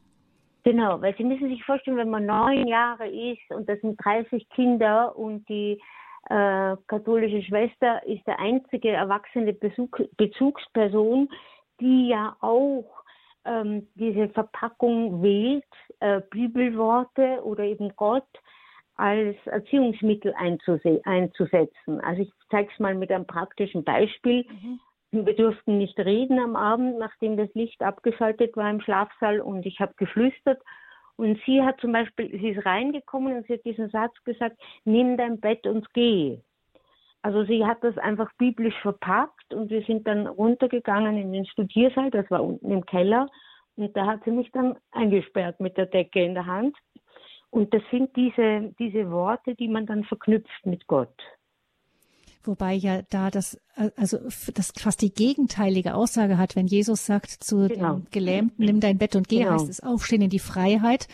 Genau, 0.64 1.00
weil 1.02 1.14
Sie 1.16 1.24
müssen 1.24 1.48
sich 1.48 1.62
vorstellen, 1.64 1.98
wenn 1.98 2.10
man 2.10 2.24
neun 2.24 2.66
Jahre 2.66 3.06
ist 3.08 3.50
und 3.50 3.68
das 3.68 3.80
sind 3.80 4.02
30 4.02 4.48
Kinder 4.48 5.16
und 5.16 5.46
die 5.48 5.78
äh, 6.30 6.76
katholische 6.86 7.42
Schwester 7.42 8.04
ist 8.06 8.26
der 8.26 8.38
einzige 8.40 8.90
erwachsene 8.90 9.52
Bezug, 9.52 10.02
Bezugsperson, 10.16 11.28
die 11.80 12.08
ja 12.08 12.34
auch 12.40 12.93
ähm, 13.44 13.88
diese 13.94 14.28
Verpackung 14.30 15.22
wählt, 15.22 15.64
äh, 16.00 16.20
Bibelworte 16.30 17.42
oder 17.44 17.64
eben 17.64 17.94
Gott 17.96 18.26
als 18.96 19.36
Erziehungsmittel 19.46 20.34
einzusetzen. 21.04 22.00
Also 22.00 22.22
ich 22.22 22.32
zeige 22.50 22.70
es 22.72 22.78
mal 22.78 22.94
mit 22.94 23.10
einem 23.10 23.26
praktischen 23.26 23.82
Beispiel. 23.84 24.46
Mhm. 24.48 25.26
Wir 25.26 25.36
durften 25.36 25.78
nicht 25.78 25.98
reden 25.98 26.38
am 26.38 26.56
Abend, 26.56 26.98
nachdem 26.98 27.36
das 27.36 27.52
Licht 27.54 27.82
abgeschaltet 27.82 28.56
war 28.56 28.70
im 28.70 28.80
Schlafsaal 28.80 29.40
und 29.40 29.64
ich 29.66 29.80
habe 29.80 29.94
geflüstert 29.96 30.60
Und 31.16 31.38
sie 31.46 31.62
hat 31.62 31.80
zum 31.80 31.92
Beispiel, 31.92 32.30
sie 32.30 32.50
ist 32.50 32.66
reingekommen 32.66 33.36
und 33.36 33.46
sie 33.46 33.54
hat 33.54 33.64
diesen 33.64 33.90
Satz 33.90 34.12
gesagt, 34.24 34.56
nimm 34.84 35.16
dein 35.16 35.38
Bett 35.40 35.66
und 35.66 35.92
geh. 35.94 36.38
Also 37.24 37.42
sie 37.46 37.64
hat 37.64 37.82
das 37.82 37.96
einfach 37.96 38.30
biblisch 38.36 38.78
verpackt 38.82 39.54
und 39.54 39.70
wir 39.70 39.82
sind 39.84 40.06
dann 40.06 40.26
runtergegangen 40.26 41.16
in 41.16 41.32
den 41.32 41.46
Studiersaal, 41.46 42.10
das 42.10 42.30
war 42.30 42.44
unten 42.44 42.70
im 42.70 42.84
Keller. 42.84 43.30
Und 43.76 43.96
da 43.96 44.04
hat 44.04 44.22
sie 44.26 44.30
mich 44.30 44.50
dann 44.52 44.76
eingesperrt 44.92 45.58
mit 45.58 45.78
der 45.78 45.86
Decke 45.86 46.22
in 46.22 46.34
der 46.34 46.44
Hand. 46.44 46.76
Und 47.48 47.72
das 47.72 47.80
sind 47.90 48.14
diese, 48.14 48.74
diese 48.78 49.10
Worte, 49.10 49.54
die 49.54 49.68
man 49.68 49.86
dann 49.86 50.04
verknüpft 50.04 50.66
mit 50.66 50.86
Gott. 50.86 51.16
Wobei 52.42 52.74
ja 52.74 53.00
da 53.08 53.30
das, 53.30 53.58
also 53.96 54.18
das 54.52 54.74
fast 54.78 55.00
die 55.00 55.14
gegenteilige 55.14 55.94
Aussage 55.94 56.36
hat, 56.36 56.56
wenn 56.56 56.66
Jesus 56.66 57.06
sagt 57.06 57.30
zu 57.30 57.68
genau. 57.68 57.94
dem 57.94 58.06
Gelähmten, 58.10 58.66
nimm 58.66 58.80
dein 58.80 58.98
Bett 58.98 59.16
und 59.16 59.28
geh, 59.30 59.38
genau. 59.38 59.52
heißt 59.52 59.70
es 59.70 59.82
aufstehen 59.82 60.20
in 60.20 60.28
die 60.28 60.40
Freiheit. 60.40 61.08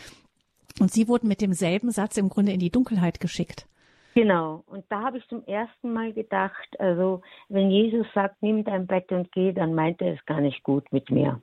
Und 0.81 0.91
sie 0.91 1.07
wurden 1.07 1.29
mit 1.29 1.39
demselben 1.39 1.89
Satz 1.89 2.17
im 2.17 2.27
Grunde 2.27 2.51
in 2.51 2.59
die 2.59 2.69
Dunkelheit 2.69 3.21
geschickt. 3.21 3.65
Genau. 4.13 4.63
Und 4.67 4.85
da 4.89 5.03
habe 5.03 5.17
ich 5.17 5.27
zum 5.27 5.45
ersten 5.45 5.93
Mal 5.93 6.13
gedacht, 6.13 6.79
also 6.79 7.21
wenn 7.49 7.71
Jesus 7.71 8.05
sagt, 8.13 8.41
nimm 8.41 8.63
dein 8.63 8.87
Bett 8.87 9.11
und 9.11 9.31
geh, 9.31 9.53
dann 9.53 9.73
meint 9.73 10.01
er 10.01 10.13
es 10.13 10.25
gar 10.25 10.41
nicht 10.41 10.63
gut 10.63 10.91
mit 10.91 11.09
mir. 11.09 11.41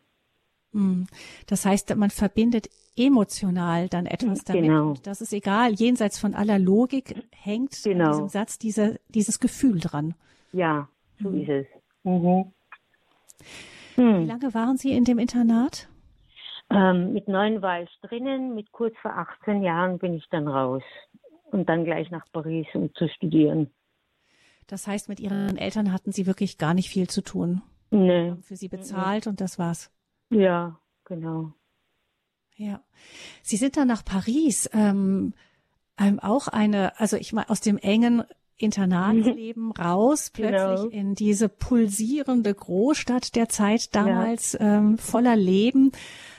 Hm. 0.73 1.07
Das 1.47 1.65
heißt, 1.65 1.95
man 1.97 2.11
verbindet 2.11 2.69
emotional 2.97 3.89
dann 3.89 4.07
etwas 4.07 4.45
damit. 4.45 4.65
Genau. 4.65 4.91
Und 4.91 5.07
das 5.07 5.21
ist 5.21 5.33
egal, 5.33 5.73
jenseits 5.73 6.19
von 6.19 6.35
aller 6.35 6.59
Logik 6.59 7.15
hängt 7.31 7.83
genau. 7.83 8.11
diesem 8.11 8.29
Satz 8.29 8.59
diese, 8.59 9.01
dieses 9.09 9.41
Gefühl 9.41 9.81
dran. 9.81 10.15
Ja, 10.53 10.89
so 11.23 11.31
hm. 11.31 11.41
ist 11.41 11.49
es. 11.49 11.67
Mhm. 12.03 12.53
Hm. 13.95 14.25
Wie 14.25 14.27
lange 14.27 14.53
waren 14.55 14.77
Sie 14.77 14.93
in 14.93 15.05
dem 15.05 15.19
Internat? 15.19 15.89
Ähm, 16.71 17.15
mit 17.15 17.29
neun 17.29 17.63
war 17.63 17.83
ich 17.83 17.91
drinnen, 18.03 18.55
mit 18.55 18.73
kurz 18.73 18.95
vor 19.01 19.17
18 19.17 19.63
Jahren 19.63 19.99
bin 19.99 20.13
ich 20.13 20.29
dann 20.31 20.47
raus 20.47 20.83
und 21.51 21.69
dann 21.69 21.85
gleich 21.85 22.11
nach 22.11 22.27
Paris, 22.33 22.67
um 22.75 22.95
zu 22.95 23.09
studieren. 23.09 23.71
Das 24.67 24.87
heißt, 24.87 25.09
mit 25.09 25.19
Ihren 25.21 25.57
Eltern 25.57 25.93
hatten 25.93 26.13
Sie 26.13 26.27
wirklich 26.27 26.59
gar 26.59 26.75
nicht 26.75 26.91
viel 26.91 27.09
zu 27.09 27.23
tun? 27.23 27.63
Nee. 27.91 28.31
Haben 28.31 28.43
für 28.43 28.57
Sie 28.57 28.69
bezahlt 28.69 29.25
nee. 29.27 29.31
und 29.31 29.41
das 29.41 29.59
war's? 29.59 29.91
Ja, 30.31 30.79
genau. 31.05 31.53
Ja. 32.57 32.83
Sie 33.43 33.57
sind 33.57 33.77
dann 33.77 33.89
nach 33.89 34.05
Paris, 34.05 34.69
ähm, 34.73 35.33
ähm, 35.99 36.21
auch 36.21 36.49
eine, 36.49 36.99
also 37.01 37.17
ich 37.17 37.33
meine, 37.33 37.49
aus 37.49 37.61
dem 37.61 37.79
engen 37.79 38.25
Internatsleben 38.57 39.73
raus, 39.79 40.31
plötzlich 40.31 40.91
genau. 40.91 40.91
in 40.91 41.15
diese 41.15 41.49
pulsierende 41.49 42.53
Großstadt 42.53 43.37
der 43.37 43.49
Zeit 43.49 43.95
damals, 43.95 44.53
ja. 44.53 44.79
ähm, 44.79 44.99
voller 44.99 45.37
Leben. 45.37 45.93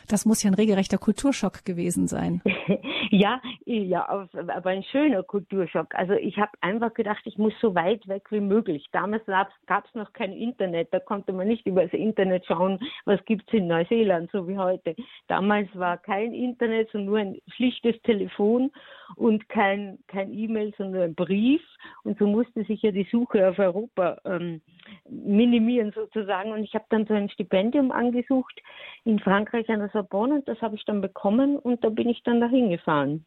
Das 0.09 0.25
muss 0.25 0.41
ja 0.41 0.49
ein 0.49 0.55
regelrechter 0.55 0.97
Kulturschock 0.97 1.63
gewesen 1.65 2.07
sein. 2.07 2.41
ja, 3.11 3.39
ja, 3.65 4.07
aber 4.09 4.69
ein 4.69 4.83
schöner 4.83 5.21
Kulturschock. 5.21 5.93
Also 5.93 6.13
ich 6.13 6.37
habe 6.37 6.51
einfach 6.61 6.93
gedacht, 6.95 7.21
ich 7.25 7.37
muss 7.37 7.53
so 7.61 7.75
weit 7.75 8.07
weg 8.07 8.23
wie 8.31 8.39
möglich. 8.39 8.87
Damals 8.91 9.23
gab 9.25 9.85
es 9.85 9.93
noch 9.93 10.11
kein 10.13 10.33
Internet, 10.33 10.89
da 10.91 10.99
konnte 10.99 11.31
man 11.31 11.47
nicht 11.47 11.67
über 11.67 11.83
das 11.83 11.93
Internet 11.93 12.45
schauen, 12.45 12.79
was 13.05 13.23
gibt's 13.25 13.53
in 13.53 13.67
Neuseeland, 13.67 14.31
so 14.31 14.47
wie 14.47 14.57
heute. 14.57 14.95
Damals 15.27 15.69
war 15.75 15.97
kein 15.97 16.33
Internet, 16.33 16.89
sondern 16.91 17.09
nur 17.09 17.19
ein 17.19 17.37
schlichtes 17.55 18.01
Telefon 18.01 18.71
und 19.15 19.49
kein 19.49 19.99
kein 20.07 20.33
E-Mail, 20.33 20.73
sondern 20.77 21.01
ein 21.01 21.15
Brief. 21.15 21.61
Und 22.03 22.17
so 22.19 22.27
musste 22.27 22.63
sich 22.63 22.81
ja 22.81 22.91
die 22.91 23.07
Suche 23.11 23.47
auf 23.47 23.59
Europa 23.59 24.19
ähm, 24.25 24.61
minimieren 25.09 25.91
sozusagen. 25.93 26.51
Und 26.51 26.63
ich 26.63 26.73
habe 26.73 26.85
dann 26.89 27.05
so 27.05 27.13
ein 27.13 27.29
Stipendium 27.29 27.91
angesucht 27.91 28.61
in 29.03 29.19
Frankreich 29.19 29.69
an 29.69 29.79
der 29.79 29.89
Sorbonne 29.89 30.35
und 30.35 30.47
das 30.47 30.61
habe 30.61 30.75
ich 30.75 30.85
dann 30.85 31.01
bekommen 31.01 31.57
und 31.57 31.83
da 31.83 31.89
bin 31.89 32.09
ich 32.09 32.21
dann 32.23 32.41
dahin 32.41 32.69
gefahren. 32.69 33.25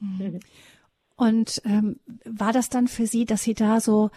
Mhm. 0.00 0.40
Und 1.16 1.62
ähm, 1.64 2.00
war 2.24 2.52
das 2.52 2.68
dann 2.68 2.88
für 2.88 3.06
Sie, 3.06 3.24
dass 3.24 3.42
Sie 3.42 3.54
da 3.54 3.80
so 3.80 4.10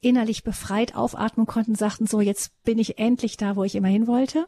innerlich 0.00 0.42
befreit 0.42 0.94
aufatmen 0.94 1.46
konnten, 1.46 1.74
sagten 1.74 2.06
so, 2.06 2.20
jetzt 2.20 2.64
bin 2.64 2.78
ich 2.78 2.98
endlich 2.98 3.36
da, 3.36 3.56
wo 3.56 3.64
ich 3.64 3.74
immer 3.74 3.88
hin 3.88 4.06
wollte? 4.06 4.46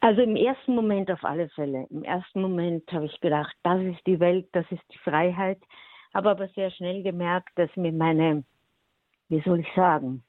Also 0.00 0.22
im 0.22 0.36
ersten 0.36 0.74
Moment 0.74 1.10
auf 1.10 1.24
alle 1.24 1.48
Fälle. 1.50 1.86
Im 1.90 2.04
ersten 2.04 2.40
Moment 2.40 2.90
habe 2.92 3.06
ich 3.06 3.20
gedacht, 3.20 3.54
das 3.64 3.80
ist 3.82 4.06
die 4.06 4.20
Welt, 4.20 4.48
das 4.52 4.64
ist 4.70 4.82
die 4.92 4.98
Freiheit. 4.98 5.58
Habe 6.14 6.30
aber 6.30 6.48
sehr 6.48 6.70
schnell 6.70 7.02
gemerkt, 7.02 7.50
dass 7.56 7.74
mir 7.76 7.92
meine, 7.92 8.44
wie 9.28 9.40
soll 9.40 9.60
ich 9.60 9.68
sagen, 9.74 10.22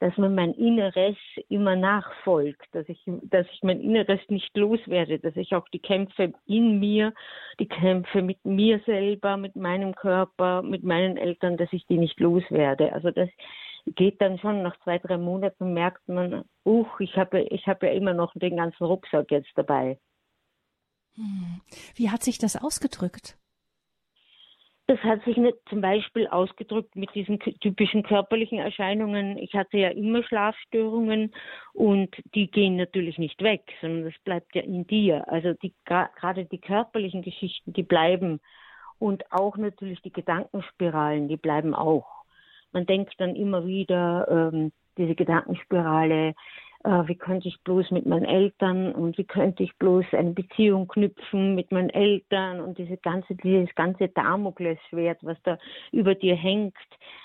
dass 0.00 0.18
mir 0.18 0.28
mein 0.28 0.52
Inneres 0.54 1.16
immer 1.48 1.76
nachfolgt, 1.76 2.66
dass 2.72 2.88
ich, 2.88 3.00
dass 3.22 3.46
ich 3.52 3.62
mein 3.62 3.80
Inneres 3.80 4.20
nicht 4.28 4.54
loswerde, 4.56 5.18
dass 5.18 5.36
ich 5.36 5.54
auch 5.54 5.68
die 5.68 5.78
Kämpfe 5.78 6.32
in 6.46 6.80
mir, 6.80 7.14
die 7.60 7.68
Kämpfe 7.68 8.20
mit 8.20 8.44
mir 8.44 8.80
selber, 8.84 9.36
mit 9.36 9.54
meinem 9.54 9.94
Körper, 9.94 10.62
mit 10.62 10.82
meinen 10.82 11.16
Eltern, 11.16 11.56
dass 11.56 11.72
ich 11.72 11.86
die 11.86 11.98
nicht 11.98 12.18
loswerde. 12.20 12.92
Also 12.92 13.12
das 13.12 13.30
geht 13.86 14.20
dann 14.20 14.38
schon 14.38 14.62
nach 14.62 14.78
zwei, 14.80 14.98
drei 14.98 15.18
Monaten 15.18 15.74
merkt 15.74 16.08
man, 16.08 16.44
uch, 16.64 17.00
ich 17.00 17.16
habe, 17.16 17.42
ich 17.42 17.66
habe 17.66 17.86
ja 17.86 17.92
immer 17.92 18.14
noch 18.14 18.32
den 18.34 18.56
ganzen 18.56 18.84
Rucksack 18.84 19.30
jetzt 19.30 19.52
dabei. 19.56 19.98
Hm. 21.14 21.60
Wie 21.94 22.10
hat 22.10 22.22
sich 22.22 22.38
das 22.38 22.56
ausgedrückt? 22.56 23.36
Das 24.86 24.98
hat 24.98 25.24
sich 25.24 25.38
nicht 25.38 25.56
zum 25.70 25.80
Beispiel 25.80 26.26
ausgedrückt 26.26 26.94
mit 26.94 27.14
diesen 27.14 27.40
typischen 27.40 28.02
körperlichen 28.02 28.58
Erscheinungen. 28.58 29.38
Ich 29.38 29.54
hatte 29.54 29.78
ja 29.78 29.88
immer 29.88 30.22
Schlafstörungen 30.24 31.34
und 31.72 32.14
die 32.34 32.50
gehen 32.50 32.76
natürlich 32.76 33.16
nicht 33.16 33.42
weg, 33.42 33.62
sondern 33.80 34.04
das 34.04 34.22
bleibt 34.24 34.54
ja 34.54 34.60
in 34.60 34.86
dir. 34.86 35.26
Also 35.28 35.54
die, 35.54 35.72
gerade 35.86 36.44
die 36.44 36.60
körperlichen 36.60 37.22
Geschichten, 37.22 37.72
die 37.72 37.82
bleiben. 37.82 38.40
Und 38.98 39.32
auch 39.32 39.56
natürlich 39.56 40.02
die 40.02 40.12
Gedankenspiralen, 40.12 41.28
die 41.28 41.38
bleiben 41.38 41.74
auch. 41.74 42.23
Man 42.74 42.86
denkt 42.86 43.14
dann 43.18 43.36
immer 43.36 43.66
wieder, 43.66 44.26
ähm, 44.52 44.72
diese 44.98 45.14
Gedankenspirale, 45.14 46.34
äh, 46.84 47.08
wie 47.08 47.14
könnte 47.14 47.48
ich 47.48 47.62
bloß 47.62 47.92
mit 47.92 48.04
meinen 48.04 48.24
Eltern 48.24 48.92
und 48.92 49.16
wie 49.16 49.24
könnte 49.24 49.62
ich 49.62 49.74
bloß 49.78 50.04
eine 50.12 50.32
Beziehung 50.32 50.86
knüpfen 50.86 51.54
mit 51.54 51.72
meinen 51.72 51.88
Eltern 51.88 52.60
und 52.60 52.76
diese 52.76 52.96
ganze, 52.98 53.34
dieses 53.36 53.74
ganze 53.74 54.08
Damoklesschwert, 54.08 55.18
was 55.22 55.38
da 55.44 55.56
über 55.92 56.14
dir 56.14 56.34
hängt. 56.34 56.76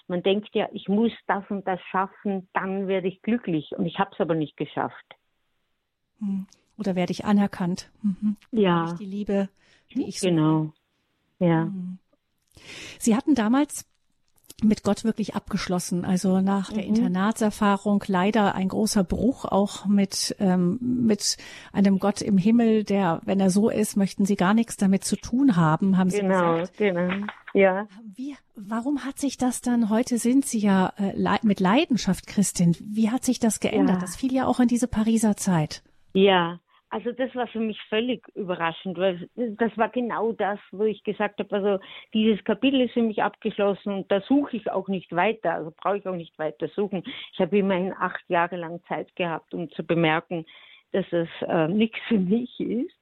Man 0.08 0.24
denkt 0.24 0.50
ja, 0.54 0.70
ich 0.72 0.88
muss 0.88 1.12
das 1.28 1.44
und 1.50 1.68
das 1.68 1.82
schaffen, 1.92 2.48
dann 2.54 2.88
werde 2.88 3.08
ich 3.08 3.22
glücklich 3.22 3.72
und 3.78 3.86
ich 3.86 4.00
habe 4.00 4.12
es 4.14 4.20
aber 4.20 4.36
nicht 4.36 4.56
geschafft. 4.56 5.16
Hm. 6.20 6.46
Oder 6.78 6.96
werde 6.96 7.12
ich 7.12 7.26
anerkannt? 7.26 7.92
Mhm. 8.04 8.38
Ja. 8.52 8.96
Die 9.00 9.06
Liebe, 9.06 9.50
die 9.94 10.08
ich 10.08 10.20
so 10.20 10.30
Genau. 10.30 10.72
Ja. 11.40 11.64
Hm. 11.64 11.98
Sie 12.98 13.16
hatten 13.16 13.36
damals 13.36 13.89
mit 14.64 14.84
Gott 14.84 15.04
wirklich 15.04 15.36
abgeschlossen. 15.36 16.06
Also 16.06 16.42
nach 16.42 16.72
mhm. 16.72 16.76
der 16.76 16.86
Internatserfahrung 16.86 18.04
leider 18.08 18.56
ein 18.56 18.70
großer 18.70 19.04
Bruch 19.04 19.46
auch 19.46 19.86
mit 19.86 20.36
ähm, 20.40 20.78
mit 20.82 21.38
einem 21.74 22.00
Gott 22.00 22.22
im 22.22 22.38
Himmel, 22.38 22.84
der, 22.84 23.22
wenn 23.26 23.40
er 23.40 23.50
so 23.50 23.70
ist, 23.70 23.98
möchten 23.98 24.26
Sie 24.26 24.36
gar 24.36 24.54
nichts 24.54 24.78
damit 24.78 25.04
zu 25.04 25.16
tun 25.16 25.56
haben, 25.56 25.98
haben 25.98 26.10
Sie 26.10 26.22
genau, 26.22 26.58
gesagt. 26.58 26.78
Genau, 26.78 27.26
ja. 27.54 27.88
Wie, 28.16 28.36
warum 28.56 29.06
hat 29.06 29.20
sich 29.20 29.38
das 29.38 29.62
dann? 29.62 29.90
Heute 29.90 30.18
sind 30.18 30.46
Sie 30.46 30.60
ja 30.60 30.94
äh, 30.98 31.40
mit 31.44 31.60
Leidenschaft 31.60 32.28
Christin. 32.28 32.76
Wie 32.82 33.10
hat 33.10 33.26
sich 33.26 33.40
das 33.40 33.60
geändert? 33.60 33.98
Ja. 33.98 34.02
Das 34.02 34.16
fiel 34.16 34.34
ja 34.34 34.46
auch 34.46 34.60
in 34.60 34.68
diese 34.68 34.88
Pariser 34.88 35.36
Zeit. 35.36 35.84
Ja, 36.14 36.60
also 36.90 37.12
das 37.12 37.34
war 37.36 37.48
für 37.48 37.60
mich 37.60 37.80
völlig 37.90 38.28
überraschend, 38.36 38.98
weil 38.98 39.30
das 39.36 39.78
war 39.78 39.90
genau 39.90 40.32
das, 40.32 40.60
wo 40.72 40.84
ich 40.86 41.04
gesagt 41.04 41.40
habe, 41.40 41.56
also 41.56 41.84
dieses 42.14 42.44
Kapitel 42.44 42.82
ist 42.82 42.94
für 42.94 43.04
mich 43.04 43.22
abgeschlossen 43.22 43.94
und 43.94 44.12
da 44.12 44.22
suche 44.22 44.58
ich 44.58 44.72
auch 44.72 44.88
nicht 44.88 45.16
weiter, 45.16 45.54
also 45.54 45.72
brauche 45.76 45.98
ich 45.98 46.08
auch 46.08 46.16
nicht 46.16 46.38
weiter 46.40 46.68
suchen. 46.70 47.04
Ich 47.34 47.40
habe 47.40 47.58
immerhin 47.58 47.94
acht 47.94 48.28
Jahre 48.28 48.56
lang 48.56 48.82
Zeit 48.88 49.16
gehabt, 49.16 49.54
um 49.54 49.70
zu 49.72 49.84
bemerken, 49.84 50.46
dass 50.92 51.06
es 51.12 51.30
äh, 51.42 51.68
nichts 51.68 52.00
für 52.08 52.18
mich 52.18 52.60
ist. 52.60 52.98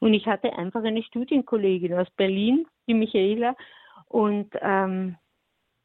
Und 0.00 0.14
ich 0.14 0.26
hatte 0.26 0.56
einfach 0.56 0.84
eine 0.84 1.02
Studienkollegin 1.02 1.94
aus 1.94 2.10
Berlin, 2.16 2.66
die 2.86 2.94
Michaela, 2.94 3.56
und 4.06 4.50
ähm, 4.60 5.16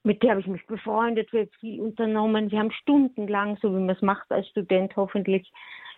mit 0.03 0.21
der 0.21 0.31
habe 0.31 0.41
ich 0.41 0.47
mich 0.47 0.65
befreundet, 0.67 1.31
wir 1.33 1.41
haben 1.41 1.49
viel 1.59 1.81
unternommen. 1.81 2.51
Wir 2.51 2.59
haben 2.59 2.71
stundenlang, 2.71 3.57
so 3.61 3.69
wie 3.71 3.79
man 3.79 3.95
es 3.95 4.01
macht 4.01 4.31
als 4.31 4.47
Student 4.49 4.95
hoffentlich, 4.95 5.51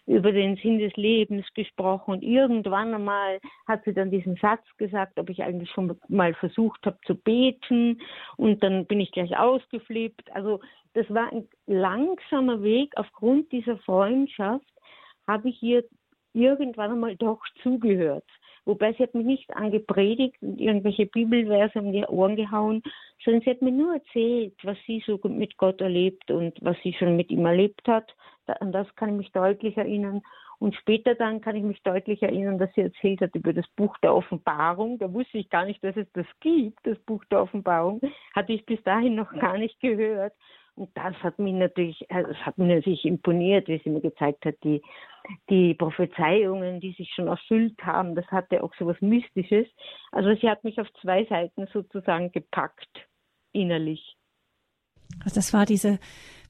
über 0.10 0.32
den 0.32 0.56
Sinn 0.56 0.80
des 0.80 0.96
Lebens 0.96 1.46
gesprochen 1.54 2.16
und 2.16 2.24
irgendwann 2.24 2.96
einmal 2.96 3.39
hat 3.68 3.84
sie 3.86 3.94
dann 3.94 4.10
diesen 4.10 4.38
Satz 4.38 4.66
gesagt, 4.78 5.20
ob 5.20 5.30
ich 5.30 5.44
eigentlich 5.44 5.70
schon 5.70 5.96
mal 6.08 6.34
versucht 6.34 6.84
habe 6.88 6.98
zu 7.06 7.13
beten 7.13 8.01
und 8.36 8.63
dann 8.63 8.88
bin 8.88 9.00
ich 9.00 9.12
gleich 9.12 9.38
ausgeflippt. 9.38 10.36
Also 10.36 10.62
das 10.94 11.08
war 11.13 11.32
ein 11.32 11.48
langsamer 11.68 12.63
Weg. 12.63 12.92
Aufgrund 12.96 13.51
dieser 13.51 13.78
Freundschaft 13.78 14.66
habe 15.28 15.50
ich 15.50 15.62
ihr 15.62 15.84
irgendwann 16.34 16.92
einmal 16.92 17.16
doch 17.16 17.42
zugehört. 17.62 18.25
Wobei 18.70 18.94
sie 18.94 19.02
hat 19.02 19.16
mich 19.16 19.26
nicht 19.26 19.56
angepredigt 19.56 20.36
und 20.42 20.62
irgendwelche 20.62 21.08
Bibelverse 21.08 21.80
um 21.80 21.92
die 21.92 22.06
Ohren 22.06 22.36
gehauen, 22.36 22.84
sondern 23.26 23.42
sie 23.42 23.50
hat 23.50 23.64
mir 23.64 23.72
nur 23.72 23.96
erzählt, 23.96 24.54
was 24.62 24.78
sie 24.86 25.04
so 25.08 25.20
mit 25.28 25.58
Gott 25.58 25.82
erlebt 25.82 26.30
und 26.30 26.54
was 26.62 26.78
sie 26.84 26.94
schon 26.94 27.16
mit 27.16 27.32
ihm 27.32 27.48
erlebt 27.48 27.88
hat. 27.88 28.16
An 28.46 28.72
das 28.72 28.86
kann 28.96 29.10
ich 29.10 29.16
mich 29.16 29.32
deutlich 29.32 29.76
erinnern. 29.76 30.22
Und 30.60 30.76
später 30.76 31.16
dann 31.16 31.42
kann 31.42 31.56
ich 31.56 31.64
mich 31.64 31.82
deutlich 31.82 32.22
erinnern, 32.22 32.60
dass 32.60 32.72
sie 32.76 32.82
erzählt 32.82 33.22
hat 33.22 33.34
über 33.34 33.54
das 33.54 33.68
Buch 33.76 33.98
der 34.04 34.14
Offenbarung. 34.14 35.00
Da 35.00 35.12
wusste 35.12 35.40
ich 35.40 35.50
gar 35.50 35.66
nicht, 35.66 35.84
dass 35.84 35.98
es 35.98 36.12
das 36.14 36.28
gibt, 36.40 36.86
das 36.86 37.00
Buch 37.00 37.26
der 37.26 37.42
Offenbarung. 37.42 38.02
Hatte 38.36 38.54
ich 38.54 38.68
bis 38.68 38.84
dahin 38.84 39.16
noch 39.16 39.34
gar 39.40 39.58
nicht 39.58 39.80
gehört. 39.80 40.34
Und 40.80 40.90
das 40.96 41.14
hat 41.18 41.38
mich 41.40 41.54
natürlich, 41.54 42.06
das 42.08 42.26
also 42.26 42.34
hat 42.36 42.58
mir 42.58 42.74
natürlich 42.78 43.04
imponiert, 43.04 43.68
wie 43.68 43.82
sie 43.84 43.90
mir 43.90 44.00
gezeigt 44.00 44.46
hat, 44.46 44.56
die, 44.64 44.82
die 45.50 45.74
Prophezeiungen, 45.74 46.80
die 46.80 46.94
sich 46.94 47.12
schon 47.14 47.28
erfüllt 47.28 47.78
haben. 47.84 48.16
Das 48.16 48.26
hatte 48.28 48.64
auch 48.64 48.74
so 48.80 48.88
was 48.88 49.00
Mystisches. 49.02 49.68
Also 50.14 50.34
sie 50.40 50.50
hat 50.50 50.64
mich 50.64 50.80
auf 50.80 50.88
zwei 51.02 51.26
Seiten 51.26 51.68
sozusagen 51.74 52.32
gepackt, 52.32 52.88
innerlich. 53.52 54.16
Also 55.26 55.36
das 55.36 55.52
war 55.54 55.66
diese 55.66 56.00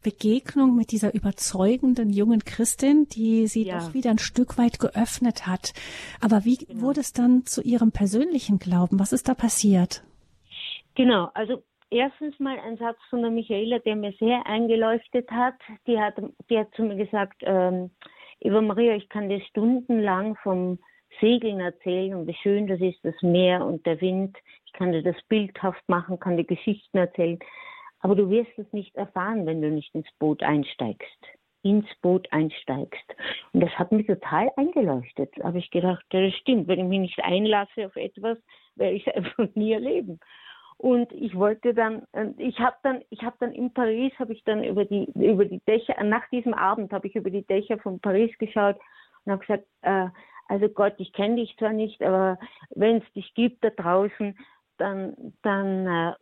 Begegnung 0.04 0.76
mit 0.76 0.92
dieser 0.92 1.16
überzeugenden 1.16 2.12
jungen 2.12 2.46
Christin, 2.46 3.08
die 3.12 3.48
sie 3.48 3.64
ja. 3.64 3.80
doch 3.80 3.96
wieder 3.96 4.12
ein 4.12 4.20
Stück 4.20 4.60
weit 4.60 4.78
geöffnet 4.78 5.48
hat. 5.48 5.74
Aber 6.22 6.46
wie 6.46 6.58
genau. 6.58 6.82
wurde 6.82 7.00
es 7.00 7.14
dann 7.14 7.48
zu 7.48 7.64
ihrem 7.64 7.92
persönlichen 7.92 8.60
Glauben? 8.60 9.00
Was 9.00 9.12
ist 9.12 9.28
da 9.28 9.34
passiert? 9.34 10.04
Genau, 10.94 11.32
also 11.34 11.64
erstens 11.92 12.40
mal 12.40 12.58
ein 12.60 12.78
Satz 12.78 12.98
von 13.10 13.22
der 13.22 13.32
Michaela, 13.32 13.80
der 13.80 13.96
mir 13.96 14.14
sehr 14.20 14.46
eingeleuchtet 14.46 15.30
hat. 15.32 15.56
Die 15.88 16.00
hat, 16.00 16.16
die 16.50 16.58
hat 16.58 16.74
zu 16.76 16.84
mir 16.84 16.96
gesagt, 16.96 17.42
ähm, 17.42 17.92
Eva 18.40 18.62
Maria, 18.62 18.96
ich 18.96 19.10
kann 19.10 19.30
dir 19.30 19.42
stundenlang 19.42 20.36
vom 20.38 20.80
Segeln 21.20 21.60
erzählen 21.60 22.16
und 22.16 22.28
wie 22.28 22.36
schön 22.36 22.68
das 22.68 22.80
ist, 22.80 23.04
das 23.04 23.16
Meer 23.22 23.66
und 23.66 23.86
der 23.86 24.00
Wind. 24.02 24.38
Ich 24.66 24.74
kann 24.74 24.92
dir 24.92 25.04
das 25.04 25.16
bildhaft 25.28 25.88
machen, 25.90 26.20
kann 26.20 26.38
dir 26.38 26.46
Geschichten 26.46 26.98
erzählen. 26.98 27.40
Aber 28.02 28.16
du 28.16 28.30
wirst 28.30 28.58
es 28.58 28.72
nicht 28.72 28.96
erfahren, 28.96 29.46
wenn 29.46 29.62
du 29.62 29.70
nicht 29.70 29.94
ins 29.94 30.08
Boot 30.20 30.42
einsteigst. 30.42 31.18
Ins 31.64 31.88
Boot 32.02 32.32
einsteigst. 32.32 33.04
Und 33.52 33.60
das 33.62 33.72
hat 33.78 33.92
mich 33.92 34.08
total 34.08 34.50
eingeleuchtet. 34.56 35.34
Da 35.36 35.46
habe 35.46 35.58
ich 35.58 35.70
gedacht, 35.72 36.06
ja, 36.14 36.22
das 36.22 36.34
stimmt. 36.36 36.70
Wenn 36.70 36.80
ich 36.80 36.86
mich 36.86 37.00
nicht 37.00 37.24
einlasse 37.24 37.88
auf 37.88 37.96
etwas, 37.98 38.38
werde 38.76 38.96
ich 38.96 39.06
es 39.06 39.14
einfach 39.14 39.48
nie 39.56 39.74
erleben. 39.74 40.20
Und 40.80 41.12
ich 41.12 41.36
wollte 41.36 41.74
dann, 41.74 42.04
ich 42.38 42.58
habe 42.60 42.78
dann, 42.84 43.02
ich 43.10 43.22
habe 43.22 43.36
dann 43.42 43.52
in 43.52 43.74
Paris, 43.74 44.14
habe 44.18 44.32
ich 44.32 44.42
dann 44.46 44.64
über 44.64 44.86
die 44.86 45.12
über 45.14 45.44
die 45.44 45.60
Dächer, 45.68 46.02
nach 46.06 46.26
diesem 46.30 46.54
Abend 46.54 46.94
habe 46.94 47.06
ich 47.08 47.16
über 47.16 47.30
die 47.30 47.46
Dächer 47.46 47.78
von 47.80 48.00
Paris 48.00 48.32
geschaut 48.38 48.78
und 49.26 49.34
habe 49.34 49.46
gesagt, 49.46 49.66
äh, 49.82 50.08
also 50.48 50.70
Gott, 50.70 50.94
ich 51.00 51.12
kenne 51.12 51.36
dich 51.36 51.54
zwar 51.58 51.74
nicht, 51.74 52.02
aber 52.02 52.40
wenn 52.70 53.00
es 53.00 53.12
dich 53.12 53.34
gibt 53.34 53.62
da 53.62 53.72
draußen, 53.72 54.38
dann 54.78 55.34
dann 55.42 55.86
äh, 55.86 56.14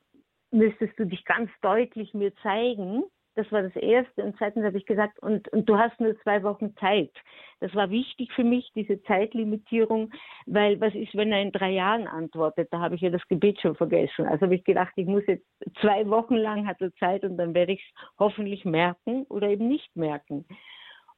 müsstest 0.49 0.97
du 0.97 1.05
dich 1.05 1.23
ganz 1.23 1.51
deutlich 1.61 2.15
mir 2.15 2.35
zeigen. 2.37 3.03
Das 3.37 3.51
war 3.51 3.61
das 3.61 3.75
Erste. 3.75 4.23
Und 4.23 4.35
zweitens 4.39 4.65
habe 4.65 4.79
ich 4.79 4.87
gesagt, 4.87 5.19
und, 5.19 5.47
und 5.49 5.69
du 5.69 5.77
hast 5.77 5.99
nur 5.99 6.19
zwei 6.21 6.41
Wochen 6.41 6.75
Zeit. 6.77 7.11
Das 7.59 7.73
war 7.75 7.91
wichtig 7.91 8.33
für 8.33 8.43
mich, 8.43 8.71
diese 8.73 8.99
Zeitlimitierung, 9.03 10.11
weil 10.47 10.81
was 10.81 10.95
ist, 10.95 11.15
wenn 11.15 11.31
er 11.31 11.43
in 11.43 11.51
drei 11.51 11.69
Jahren 11.69 12.07
antwortet? 12.07 12.69
Da 12.71 12.79
habe 12.79 12.95
ich 12.95 13.01
ja 13.01 13.11
das 13.11 13.21
Gebet 13.27 13.61
schon 13.61 13.75
vergessen. 13.75 14.25
Also 14.25 14.45
habe 14.45 14.55
ich 14.55 14.63
gedacht, 14.63 14.91
ich 14.95 15.05
muss 15.05 15.21
jetzt 15.27 15.45
zwei 15.81 16.09
Wochen 16.09 16.35
lang 16.35 16.65
hat 16.65 16.81
er 16.81 16.91
Zeit 16.95 17.23
und 17.23 17.37
dann 17.37 17.53
werde 17.53 17.73
ich 17.73 17.81
es 17.81 18.03
hoffentlich 18.17 18.65
merken 18.65 19.27
oder 19.29 19.49
eben 19.49 19.67
nicht 19.67 19.95
merken. 19.95 20.43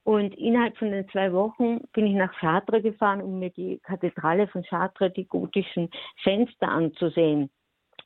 Und 0.04 0.36
innerhalb 0.38 0.76
von 0.78 0.92
den 0.92 1.08
zwei 1.10 1.32
Wochen 1.32 1.80
bin 1.94 2.06
ich 2.06 2.16
nach 2.16 2.34
Chartres 2.40 2.84
gefahren, 2.84 3.22
um 3.22 3.40
mir 3.40 3.52
die 3.52 3.80
Kathedrale 3.80 4.48
von 4.48 4.64
Chartres, 4.64 5.14
die 5.14 5.26
gotischen 5.26 5.90
Fenster 6.22 6.68
anzusehen. 6.68 7.50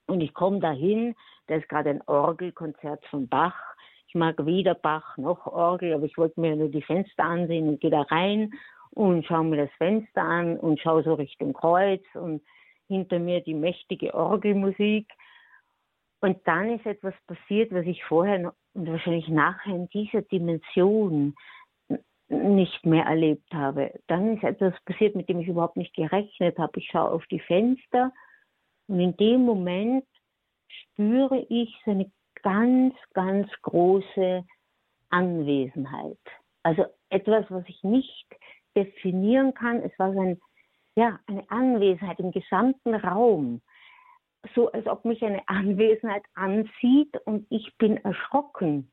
Und 0.05 0.21
ich 0.21 0.35
komme 0.35 0.59
dahin, 0.59 1.15
da 1.47 1.55
ist 1.55 1.67
gerade 1.67 1.89
ein 1.89 2.01
Orgelkonzert 2.07 3.03
von 3.07 3.27
Bach. 3.27 3.72
Ich 4.13 4.19
mag 4.19 4.45
weder 4.45 4.75
Bach 4.75 5.17
noch 5.17 5.47
Orgel, 5.47 5.91
aber 5.91 6.05
ich 6.05 6.19
wollte 6.19 6.39
mir 6.39 6.55
nur 6.55 6.69
die 6.69 6.83
Fenster 6.83 7.23
ansehen 7.23 7.67
und 7.67 7.81
gehe 7.81 7.89
da 7.89 8.03
rein 8.03 8.53
und 8.91 9.25
schaue 9.25 9.43
mir 9.43 9.65
das 9.65 9.75
Fenster 9.79 10.21
an 10.21 10.59
und 10.59 10.79
schaue 10.79 11.01
so 11.01 11.15
Richtung 11.15 11.51
Kreuz 11.53 12.03
und 12.13 12.43
hinter 12.87 13.17
mir 13.17 13.41
die 13.41 13.55
mächtige 13.55 14.13
Orgelmusik. 14.13 15.11
Und 16.21 16.37
dann 16.45 16.75
ist 16.75 16.85
etwas 16.85 17.15
passiert, 17.25 17.73
was 17.73 17.87
ich 17.87 18.03
vorher 18.03 18.53
und 18.75 18.87
wahrscheinlich 18.87 19.29
nachher 19.29 19.73
in 19.73 19.89
dieser 19.89 20.21
Dimension 20.21 21.33
nicht 22.29 22.85
mehr 22.85 23.05
erlebt 23.05 23.51
habe. 23.51 23.99
Dann 24.05 24.37
ist 24.37 24.43
etwas 24.43 24.75
passiert, 24.85 25.15
mit 25.15 25.27
dem 25.27 25.39
ich 25.39 25.47
überhaupt 25.47 25.75
nicht 25.75 25.95
gerechnet 25.95 26.59
habe. 26.59 26.79
Ich 26.79 26.87
schaue 26.91 27.09
auf 27.09 27.25
die 27.31 27.39
Fenster 27.39 28.11
und 28.85 28.99
in 28.99 29.17
dem 29.17 29.41
Moment 29.41 30.05
spüre 30.67 31.47
ich 31.49 31.75
seine 31.83 32.11
ganz, 32.43 32.93
ganz 33.13 33.49
große 33.63 34.45
Anwesenheit. 35.09 36.19
Also 36.63 36.85
etwas, 37.09 37.45
was 37.49 37.63
ich 37.67 37.83
nicht 37.83 38.27
definieren 38.75 39.53
kann. 39.53 39.81
Es 39.81 39.97
war 39.97 40.13
so 40.13 40.19
ein, 40.19 40.39
ja, 40.95 41.19
eine 41.27 41.49
Anwesenheit 41.49 42.19
im 42.19 42.31
gesamten 42.31 42.95
Raum. 42.95 43.61
So 44.55 44.71
als 44.71 44.87
ob 44.87 45.05
mich 45.05 45.23
eine 45.23 45.47
Anwesenheit 45.47 46.23
anzieht 46.35 47.15
und 47.25 47.47
ich 47.49 47.75
bin 47.77 47.97
erschrocken. 47.97 48.91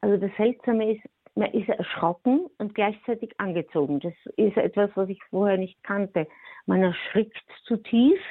Also 0.00 0.16
das 0.16 0.36
Seltsame 0.36 0.92
ist, 0.92 1.02
man 1.34 1.50
ist 1.52 1.68
erschrocken 1.68 2.46
und 2.58 2.74
gleichzeitig 2.74 3.32
angezogen. 3.38 4.00
Das 4.00 4.12
ist 4.36 4.56
etwas, 4.56 4.90
was 4.94 5.08
ich 5.08 5.22
vorher 5.30 5.56
nicht 5.56 5.82
kannte. 5.82 6.26
Man 6.66 6.82
erschrickt 6.82 7.42
zutiefst 7.64 8.24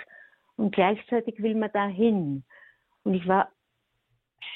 und 0.57 0.75
gleichzeitig 0.75 1.41
will 1.41 1.55
man 1.55 1.71
da 1.73 1.87
hin. 1.87 2.43
Und 3.03 3.15
ich 3.15 3.27
war, 3.27 3.49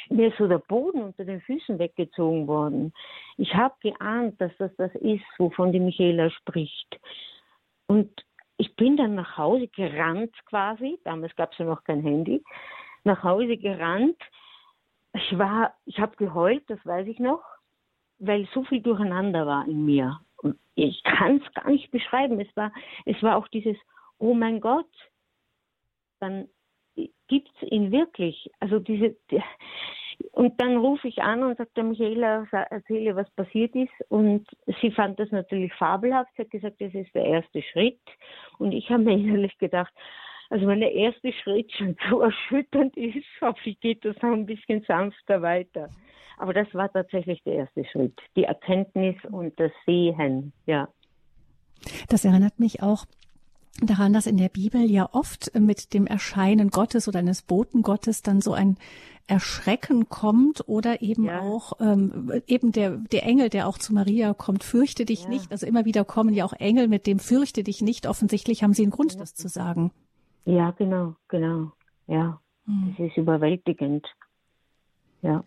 mir 0.09 0.29
ist 0.29 0.37
so 0.37 0.47
der 0.47 0.59
Boden 0.59 1.01
unter 1.01 1.25
den 1.25 1.41
Füßen 1.41 1.79
weggezogen 1.79 2.47
worden. 2.47 2.93
Ich 3.37 3.53
habe 3.53 3.75
geahnt, 3.81 4.39
dass 4.39 4.51
das 4.57 4.75
das 4.77 4.93
ist, 4.95 5.25
wovon 5.37 5.71
die 5.71 5.79
Michaela 5.79 6.29
spricht. 6.29 6.99
Und 7.87 8.11
ich 8.57 8.75
bin 8.75 8.97
dann 8.97 9.15
nach 9.15 9.37
Hause 9.37 9.67
gerannt 9.67 10.33
quasi, 10.45 10.99
damals 11.03 11.35
gab 11.35 11.51
es 11.51 11.57
ja 11.57 11.65
noch 11.65 11.83
kein 11.83 12.01
Handy, 12.01 12.43
nach 13.03 13.23
Hause 13.23 13.57
gerannt. 13.57 14.17
Ich 15.13 15.37
war, 15.37 15.73
ich 15.85 15.99
habe 15.99 16.15
geheult, 16.15 16.63
das 16.67 16.83
weiß 16.85 17.07
ich 17.07 17.19
noch, 17.19 17.43
weil 18.19 18.47
so 18.53 18.63
viel 18.63 18.81
durcheinander 18.81 19.45
war 19.45 19.67
in 19.67 19.85
mir. 19.85 20.19
Ich 20.75 21.03
kann 21.03 21.37
es 21.37 21.53
gar 21.53 21.69
nicht 21.69 21.91
beschreiben. 21.91 22.39
Es 22.39 22.55
war, 22.55 22.71
es 23.05 23.21
war 23.23 23.37
auch 23.37 23.47
dieses, 23.47 23.77
oh 24.19 24.33
mein 24.33 24.59
Gott, 24.59 24.89
dann 26.19 26.47
gibt 27.27 27.49
es 27.61 27.71
ihn 27.71 27.91
wirklich. 27.91 28.49
Also 28.59 28.79
diese, 28.79 29.15
die, 29.31 29.41
und 30.35 30.59
dann 30.59 30.75
rufe 30.75 31.07
ich 31.07 31.21
an 31.21 31.43
und 31.43 31.57
sagte 31.57 31.81
Michaela, 31.81 32.45
erzähle, 32.69 33.15
was 33.15 33.29
passiert 33.31 33.73
ist. 33.73 33.93
Und 34.09 34.45
sie 34.81 34.91
fand 34.91 35.17
das 35.17 35.31
natürlich 35.31 35.73
fabelhaft. 35.75 36.29
Sie 36.35 36.41
hat 36.41 36.51
gesagt, 36.51 36.75
das 36.81 36.93
ist 36.93 37.15
der 37.15 37.23
erste 37.23 37.61
Schritt. 37.61 38.01
Und 38.57 38.73
ich 38.73 38.89
habe 38.89 39.03
mir 39.03 39.13
innerlich 39.17 39.57
gedacht, 39.59 39.93
also 40.49 40.67
wenn 40.67 40.81
der 40.81 40.91
erste 40.91 41.31
Schritt 41.31 41.71
schon 41.71 41.95
so 42.09 42.19
erschütternd 42.19 42.97
ist, 42.97 43.25
hoffe 43.39 43.61
ich, 43.63 43.79
geht 43.79 44.03
das 44.03 44.17
noch 44.21 44.33
ein 44.33 44.45
bisschen 44.45 44.83
sanfter 44.85 45.41
weiter. 45.41 45.89
Aber 46.37 46.53
das 46.53 46.67
war 46.73 46.91
tatsächlich 46.91 47.41
der 47.43 47.53
erste 47.53 47.85
Schritt. 47.85 48.19
Die 48.35 48.43
Erkenntnis 48.43 49.15
und 49.31 49.57
das 49.57 49.71
Sehen, 49.85 50.51
ja. 50.65 50.89
Das 52.09 52.25
erinnert 52.25 52.59
mich 52.59 52.83
auch 52.83 53.05
daran, 53.81 54.13
dass 54.13 54.25
in 54.25 54.37
der 54.37 54.49
Bibel 54.49 54.89
ja 54.89 55.09
oft 55.11 55.51
mit 55.59 55.93
dem 55.93 56.07
Erscheinen 56.07 56.69
Gottes 56.69 57.07
oder 57.07 57.19
eines 57.19 57.41
Boten 57.41 57.81
Gottes 57.81 58.21
dann 58.21 58.41
so 58.41 58.53
ein 58.53 58.77
Erschrecken 59.27 60.07
kommt 60.07 60.67
oder 60.67 61.01
eben 61.01 61.25
ja. 61.25 61.41
auch 61.41 61.73
ähm, 61.79 62.31
eben 62.45 62.71
der 62.71 62.91
der 63.11 63.23
Engel, 63.23 63.49
der 63.49 63.67
auch 63.67 63.79
zu 63.79 63.93
Maria 63.93 64.33
kommt, 64.33 64.63
fürchte 64.63 65.03
dich 65.03 65.23
ja. 65.23 65.29
nicht. 65.29 65.51
Also 65.51 65.65
immer 65.65 65.83
wieder 65.83 66.05
kommen 66.05 66.33
ja 66.33 66.45
auch 66.45 66.53
Engel 66.53 66.87
mit 66.87 67.07
dem 67.07 67.19
fürchte 67.19 67.63
dich 67.63 67.81
nicht. 67.81 68.07
Offensichtlich 68.07 68.61
haben 68.61 68.73
sie 68.73 68.83
einen 68.83 68.91
Grund, 68.91 69.19
das 69.19 69.33
zu 69.33 69.47
sagen. 69.49 69.91
Ja, 70.45 70.71
genau, 70.71 71.15
genau. 71.27 71.71
Ja, 72.07 72.39
hm. 72.65 72.95
das 72.97 73.07
ist 73.07 73.17
überwältigend. 73.17 74.05
Ja. 75.23 75.43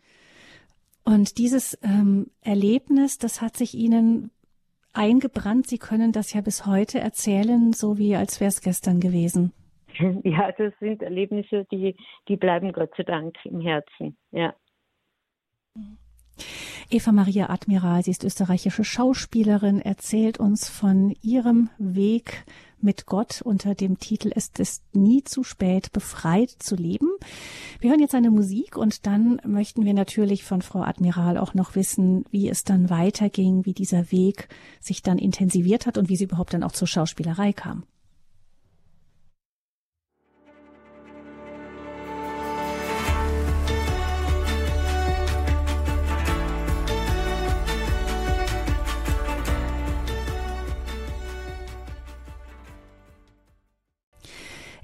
Und 1.04 1.38
dieses 1.38 1.78
ähm, 1.82 2.26
Erlebnis, 2.42 3.16
das 3.18 3.40
hat 3.40 3.56
sich 3.56 3.74
Ihnen 3.74 4.30
eingebrannt. 4.92 5.66
Sie 5.66 5.78
können 5.78 6.12
das 6.12 6.32
ja 6.32 6.40
bis 6.40 6.66
heute 6.66 6.98
erzählen, 7.00 7.72
so 7.72 7.98
wie 7.98 8.16
als 8.16 8.40
wäre 8.40 8.48
es 8.48 8.60
gestern 8.60 9.00
gewesen. 9.00 9.52
Ja, 10.22 10.52
das 10.52 10.72
sind 10.78 11.02
Erlebnisse, 11.02 11.66
die, 11.72 11.96
die 12.28 12.36
bleiben 12.36 12.72
Gott 12.72 12.90
sei 12.96 13.02
Dank 13.02 13.34
im 13.44 13.60
Herzen. 13.60 14.16
Ja. 14.30 14.54
Eva 16.90 17.12
Maria 17.12 17.50
Admiral, 17.50 18.02
sie 18.02 18.10
ist 18.10 18.24
österreichische 18.24 18.84
Schauspielerin, 18.84 19.80
erzählt 19.80 20.38
uns 20.38 20.68
von 20.68 21.14
ihrem 21.22 21.70
Weg 21.78 22.44
mit 22.80 23.06
Gott 23.06 23.42
unter 23.42 23.74
dem 23.74 23.98
Titel 23.98 24.30
Es 24.34 24.50
ist 24.58 24.82
nie 24.94 25.24
zu 25.24 25.42
spät, 25.44 25.92
befreit 25.92 26.50
zu 26.50 26.76
leben. 26.76 27.08
Wir 27.80 27.90
hören 27.90 28.00
jetzt 28.00 28.14
eine 28.14 28.30
Musik 28.30 28.76
und 28.76 29.06
dann 29.06 29.40
möchten 29.44 29.84
wir 29.84 29.94
natürlich 29.94 30.44
von 30.44 30.62
Frau 30.62 30.82
Admiral 30.82 31.38
auch 31.38 31.54
noch 31.54 31.74
wissen, 31.74 32.24
wie 32.30 32.48
es 32.48 32.64
dann 32.64 32.90
weiterging, 32.90 33.66
wie 33.66 33.74
dieser 33.74 34.10
Weg 34.12 34.48
sich 34.80 35.02
dann 35.02 35.18
intensiviert 35.18 35.86
hat 35.86 35.98
und 35.98 36.08
wie 36.08 36.16
sie 36.16 36.24
überhaupt 36.24 36.54
dann 36.54 36.62
auch 36.62 36.72
zur 36.72 36.88
Schauspielerei 36.88 37.52
kam. 37.52 37.84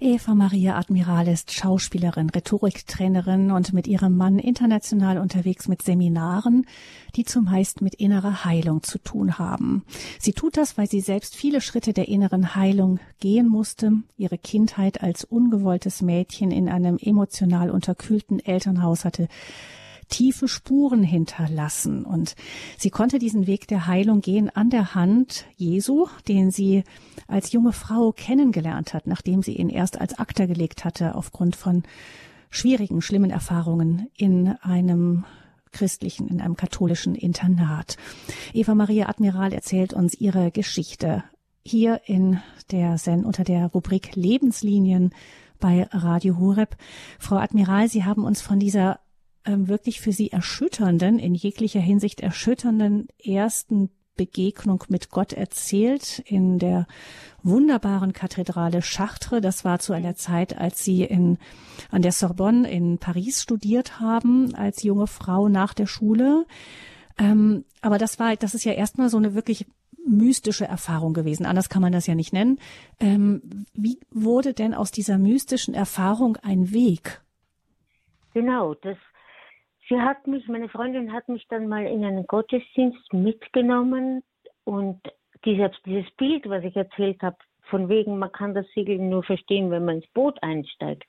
Eva 0.05 0.35
Maria 0.35 0.77
Admiral 0.77 1.29
ist 1.29 1.51
Schauspielerin, 1.51 2.29
Rhetoriktrainerin 2.29 3.51
und 3.51 3.73
mit 3.73 3.87
ihrem 3.87 4.19
Mann 4.19 4.39
international 4.39 5.17
unterwegs 5.17 5.67
mit 5.67 5.81
Seminaren, 5.81 6.67
die 7.17 7.25
zumeist 7.25 7.81
mit 7.81 7.95
innerer 7.95 8.45
Heilung 8.45 8.83
zu 8.83 8.99
tun 8.99 9.39
haben. 9.39 9.83
Sie 10.19 10.35
tut 10.35 10.59
das, 10.59 10.77
weil 10.77 10.91
sie 10.91 11.01
selbst 11.01 11.35
viele 11.35 11.63
Schritte 11.63 11.95
der 11.95 12.09
inneren 12.09 12.55
Heilung 12.55 13.01
gehen 13.19 13.49
musste, 13.49 13.93
ihre 14.19 14.37
Kindheit 14.37 15.03
als 15.03 15.25
ungewolltes 15.25 16.03
Mädchen 16.03 16.51
in 16.51 16.69
einem 16.69 16.99
emotional 16.99 17.71
unterkühlten 17.71 18.41
Elternhaus 18.41 19.07
hatte 19.07 19.29
tiefe 20.09 20.49
Spuren 20.49 21.03
hinterlassen. 21.03 22.05
Und 22.05 22.35
sie 22.79 22.91
konnte 22.91 23.19
diesen 23.19 23.47
Weg 23.47 23.69
der 23.69 23.87
Heilung 23.87 24.21
gehen 24.21 24.51
an 24.51 24.71
der 24.71 24.95
Hand 24.95 25.47
Jesu, 25.57 26.07
den 26.29 26.51
sie 26.51 26.85
als 27.27 27.53
junge 27.53 27.73
Frau 27.73 28.13
kennengelernt 28.13 28.95
hat, 28.95 29.07
nachdem 29.07 29.43
sie 29.43 29.57
ihn 29.57 29.69
erst 29.69 30.01
als 30.01 30.19
Akter 30.19 30.47
gelegt 30.47 30.85
hatte 30.85 31.15
aufgrund 31.15 31.57
von 31.57 31.83
schwierigen, 32.51 33.03
schlimmen 33.03 33.31
Erfahrungen 33.31 34.09
in 34.17 34.49
einem 34.63 35.25
christlichen, 35.73 36.29
in 36.29 36.41
einem 36.41 36.57
katholischen 36.57 37.15
Internat. 37.15 37.97
Eva 38.53 38.75
Maria 38.75 39.09
Admiral 39.09 39.53
erzählt 39.53 39.93
uns 39.93 40.15
ihre 40.15 40.51
Geschichte 40.51 41.25
hier 41.63 42.01
in 42.07 42.41
der 42.71 42.99
Sen 42.99 43.25
unter 43.25 43.43
der 43.43 43.67
Rubrik 43.67 44.15
Lebenslinien 44.15 45.13
bei 45.59 45.89
Radio 45.91 46.39
Horeb. 46.39 46.77
Frau 47.19 47.37
Admiral, 47.37 47.89
Sie 47.89 48.05
haben 48.05 48.25
uns 48.25 48.43
von 48.43 48.59
dieser 48.59 49.01
ähm, 49.45 49.69
wirklich 49.69 50.01
für 50.01 50.13
Sie 50.13 50.31
erschütternden, 50.31 51.19
in 51.19 51.35
jeglicher 51.35 51.81
Hinsicht 51.81 52.21
erschütternden 52.21 53.09
ersten 53.23 53.91
Begegnung 54.17 54.85
mit 54.89 55.11
Gott 55.11 55.33
erzählt 55.33 56.21
in 56.21 56.59
der 56.59 56.87
wunderbaren 57.43 58.13
Kathedrale 58.13 58.81
Chartres. 58.81 59.41
Das 59.43 59.65
war 59.65 59.81
zu 59.81 59.93
einer 59.93 60.15
Zeit, 60.15 60.57
als 60.57 60.85
Sie 60.85 61.03
in, 61.03 61.39
an 61.91 62.03
der 62.03 62.13
Sorbonne 62.13 62.71
in 62.71 62.99
Paris 62.99 63.43
studiert 63.43 64.01
haben, 64.01 64.55
als 64.55 64.83
junge 64.83 65.07
Frau 65.07 65.49
nach 65.49 65.75
der 65.75 65.87
Schule. 65.87 66.47
Ähm, 67.19 67.65
aber 67.81 67.99
das 67.99 68.19
war, 68.19 68.37
das 68.37 68.55
ist 68.55 68.65
ja 68.65 68.73
erstmal 68.73 69.09
so 69.09 69.17
eine 69.17 69.35
wirklich 69.35 69.67
mystische 70.07 70.67
Erfahrung 70.67 71.15
gewesen. 71.15 71.47
Anders 71.47 71.69
kann 71.69 71.83
man 71.83 71.93
das 71.93 72.07
ja 72.07 72.15
nicht 72.15 72.33
nennen. 72.33 72.59
Ähm, 73.01 73.67
wie 73.73 73.99
wurde 74.11 74.55
denn 74.55 74.75
aus 74.75 74.91
dieser 74.91 75.19
mystischen 75.19 75.75
Erfahrung 75.75 76.37
ein 76.43 76.73
Weg? 76.73 77.23
Genau, 78.33 78.75
das 78.75 78.97
Sie 79.89 80.01
hat 80.01 80.27
mich, 80.27 80.47
meine 80.49 80.69
Freundin 80.69 81.13
hat 81.13 81.29
mich 81.29 81.47
dann 81.49 81.69
mal 81.69 81.87
in 81.87 82.05
einen 82.05 82.27
Gottesdienst 82.27 83.13
mitgenommen 83.13 84.23
und 84.65 85.01
dieses, 85.45 85.71
dieses 85.85 86.11
Bild, 86.13 86.49
was 86.49 86.65
ich 86.65 86.75
erzählt 86.75 87.21
habe, 87.23 87.37
von 87.71 87.89
wegen, 87.89 88.19
man 88.19 88.33
kann 88.33 88.55
das 88.55 88.67
Segeln 88.75 89.09
nur 89.09 89.23
verstehen, 89.23 89.71
wenn 89.71 89.85
man 89.85 89.97
ins 89.97 90.07
Boot 90.09 90.43
einsteigt. 90.43 91.05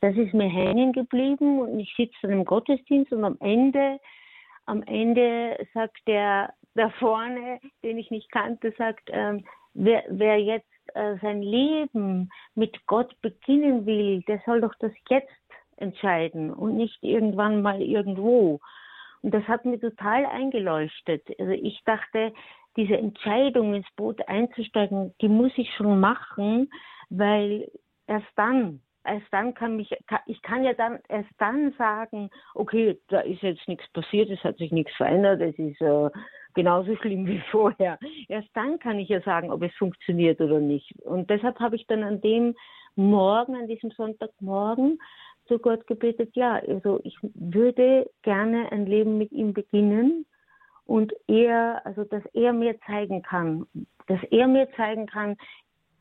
Das 0.00 0.16
ist 0.16 0.34
mir 0.34 0.48
hängen 0.48 0.92
geblieben 0.92 1.60
und 1.60 1.80
ich 1.80 1.92
sitze 1.96 2.16
dann 2.22 2.32
im 2.32 2.44
Gottesdienst 2.44 3.12
und 3.12 3.24
am 3.24 3.36
Ende, 3.40 3.98
am 4.66 4.82
Ende 4.82 5.66
sagt 5.74 5.98
der 6.06 6.52
da 6.74 6.90
vorne, 6.90 7.58
den 7.82 7.98
ich 7.98 8.10
nicht 8.10 8.30
kannte, 8.30 8.72
sagt, 8.76 9.08
ähm, 9.12 9.44
wer, 9.74 10.04
wer 10.08 10.38
jetzt 10.38 10.68
äh, 10.94 11.16
sein 11.22 11.42
Leben 11.42 12.30
mit 12.54 12.86
Gott 12.86 13.14
beginnen 13.22 13.86
will, 13.86 14.22
der 14.22 14.40
soll 14.44 14.60
doch 14.60 14.74
das 14.78 14.92
jetzt 15.08 15.32
entscheiden 15.76 16.52
und 16.52 16.76
nicht 16.76 17.02
irgendwann 17.02 17.62
mal 17.62 17.82
irgendwo. 17.82 18.60
Und 19.22 19.34
das 19.34 19.44
hat 19.44 19.64
mir 19.64 19.80
total 19.80 20.26
eingeleuchtet. 20.26 21.22
Also 21.38 21.52
ich 21.52 21.82
dachte, 21.84 22.32
diese 22.76 22.96
Entscheidung 22.96 23.74
ins 23.74 23.90
Boot 23.96 24.26
einzusteigen, 24.28 25.14
die 25.20 25.28
muss 25.28 25.52
ich 25.56 25.72
schon 25.74 25.98
machen, 25.98 26.70
weil 27.08 27.70
erst 28.06 28.26
dann, 28.36 28.80
erst 29.04 29.26
dann 29.30 29.54
kann 29.54 29.76
mich, 29.76 29.90
ich 30.26 30.42
kann 30.42 30.62
ja 30.62 30.74
dann 30.74 30.98
erst 31.08 31.30
dann 31.38 31.72
sagen, 31.78 32.30
okay, 32.54 32.98
da 33.08 33.20
ist 33.20 33.42
jetzt 33.42 33.66
nichts 33.66 33.88
passiert, 33.92 34.30
es 34.30 34.42
hat 34.44 34.58
sich 34.58 34.72
nichts 34.72 34.94
verändert, 34.96 35.40
es 35.40 35.58
ist 35.58 35.80
äh, 35.80 36.10
genauso 36.54 36.96
schlimm 36.96 37.26
wie 37.26 37.40
vorher. 37.50 37.98
Erst 38.28 38.50
dann 38.54 38.78
kann 38.78 38.98
ich 38.98 39.08
ja 39.08 39.20
sagen, 39.22 39.50
ob 39.50 39.62
es 39.62 39.74
funktioniert 39.74 40.40
oder 40.40 40.60
nicht. 40.60 40.92
Und 41.02 41.30
deshalb 41.30 41.58
habe 41.60 41.76
ich 41.76 41.86
dann 41.86 42.02
an 42.02 42.20
dem 42.20 42.54
Morgen, 42.96 43.54
an 43.54 43.68
diesem 43.68 43.90
Sonntagmorgen, 43.90 44.98
zu 45.46 45.58
Gott 45.58 45.86
gebetet, 45.86 46.30
ja, 46.34 46.54
also 46.54 47.00
ich 47.04 47.16
würde 47.22 48.08
gerne 48.22 48.70
ein 48.72 48.86
Leben 48.86 49.18
mit 49.18 49.32
ihm 49.32 49.52
beginnen 49.52 50.26
und 50.84 51.12
er, 51.26 51.82
also 51.84 52.04
dass 52.04 52.24
er 52.32 52.52
mir 52.52 52.78
zeigen 52.86 53.22
kann, 53.22 53.66
dass 54.06 54.22
er 54.30 54.46
mir 54.46 54.68
zeigen 54.76 55.06
kann, 55.06 55.36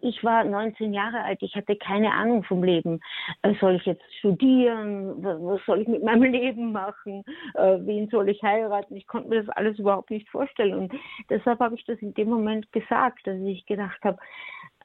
ich 0.01 0.23
war 0.23 0.43
19 0.43 0.93
Jahre 0.93 1.23
alt, 1.23 1.41
ich 1.41 1.55
hatte 1.55 1.75
keine 1.75 2.13
Ahnung 2.13 2.43
vom 2.43 2.63
Leben. 2.63 2.99
Äh, 3.41 3.55
soll 3.59 3.75
ich 3.75 3.85
jetzt 3.85 4.03
studieren? 4.19 5.23
Was 5.23 5.65
soll 5.65 5.81
ich 5.81 5.87
mit 5.87 6.03
meinem 6.03 6.23
Leben 6.31 6.71
machen? 6.71 7.23
Äh, 7.55 7.79
wen 7.79 8.07
soll 8.09 8.29
ich 8.29 8.43
heiraten? 8.43 8.95
Ich 8.95 9.07
konnte 9.07 9.29
mir 9.29 9.43
das 9.43 9.55
alles 9.55 9.79
überhaupt 9.79 10.11
nicht 10.11 10.29
vorstellen. 10.29 10.75
Und 10.75 10.93
deshalb 11.29 11.59
habe 11.59 11.75
ich 11.75 11.85
das 11.85 11.97
in 11.99 12.13
dem 12.13 12.29
Moment 12.29 12.71
gesagt, 12.71 13.25
dass 13.25 13.39
ich 13.39 13.65
gedacht 13.65 13.99
habe, 14.03 14.17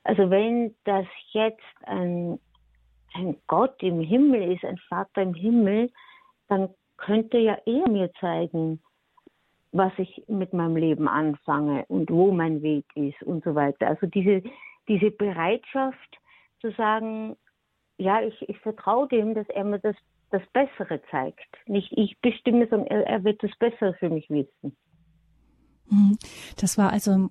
also 0.05 0.31
wenn 0.31 0.75
das 0.85 1.07
jetzt 1.33 1.61
ein 1.83 2.39
ein 3.15 3.37
Gott 3.47 3.83
im 3.83 4.01
Himmel 4.01 4.53
ist, 4.53 4.65
ein 4.65 4.79
Vater 4.89 5.23
im 5.23 5.35
Himmel, 5.35 5.91
dann 6.49 6.69
könnte 6.97 7.39
ja 7.39 7.59
er 7.67 7.89
mir 7.89 8.13
zeigen, 8.21 8.81
was 9.73 9.93
ich 9.99 10.25
mit 10.27 10.53
meinem 10.53 10.77
Leben 10.77 11.09
anfange 11.09 11.85
und 11.87 12.11
wo 12.11 12.33
mein 12.33 12.63
Weg 12.63 12.85
ist 12.95 13.23
und 13.23 13.45
so 13.45 13.55
weiter. 13.55 13.87
Also 13.87 14.07
diese, 14.07 14.43
diese 14.89 15.11
Bereitschaft 15.11 16.19
zu 16.61 16.73
sagen, 16.73 17.37
ja, 17.99 18.23
ich, 18.23 18.49
ich 18.49 18.59
vertraue 18.59 19.09
dem, 19.09 19.35
dass 19.35 19.49
er 19.51 19.65
mir 19.65 19.79
das, 19.79 19.97
das 20.31 20.43
Bessere 20.53 21.01
zeigt. 21.11 21.57
Nicht 21.67 21.93
ich 21.93 22.19
bestimme, 22.21 22.67
sondern 22.69 22.89
er, 22.89 23.07
er 23.07 23.25
wird 23.25 23.43
das 23.43 23.57
Bessere 23.59 23.95
für 23.95 24.11
mich 24.11 24.29
wissen. 24.31 24.77
Mhm. 25.89 26.19
Das 26.61 26.79
war 26.79 26.93
also 26.93 27.31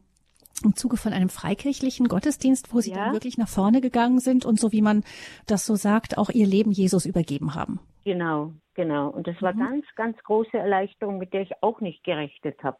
im 0.64 0.76
Zuge 0.76 0.98
von 0.98 1.14
einem 1.14 1.30
freikirchlichen 1.30 2.08
Gottesdienst, 2.08 2.74
wo 2.74 2.82
Sie 2.82 2.92
ja. 2.92 2.98
dann 2.98 3.14
wirklich 3.14 3.38
nach 3.38 3.48
vorne 3.48 3.82
gegangen 3.82 4.20
sind 4.20 4.46
und 4.46 4.60
so 4.60 4.72
wie 4.72 4.82
man 4.82 5.04
das 5.48 5.66
so 5.66 5.76
sagt, 5.76 6.18
auch 6.18 6.30
Ihr 6.30 6.48
Leben 6.48 6.72
Jesus 6.72 7.06
übergeben 7.06 7.56
haben. 7.56 7.80
Genau, 8.06 8.54
genau. 8.74 9.10
Und 9.10 9.28
das 9.28 9.42
war 9.42 9.54
mhm. 9.54 9.60
ganz, 9.60 9.86
ganz 9.96 10.18
große 10.24 10.58
Erleichterung, 10.58 11.18
mit 11.18 11.34
der 11.34 11.42
ich 11.42 11.52
auch 11.62 11.82
nicht 11.82 12.04
gerechnet 12.04 12.64
habe. 12.64 12.78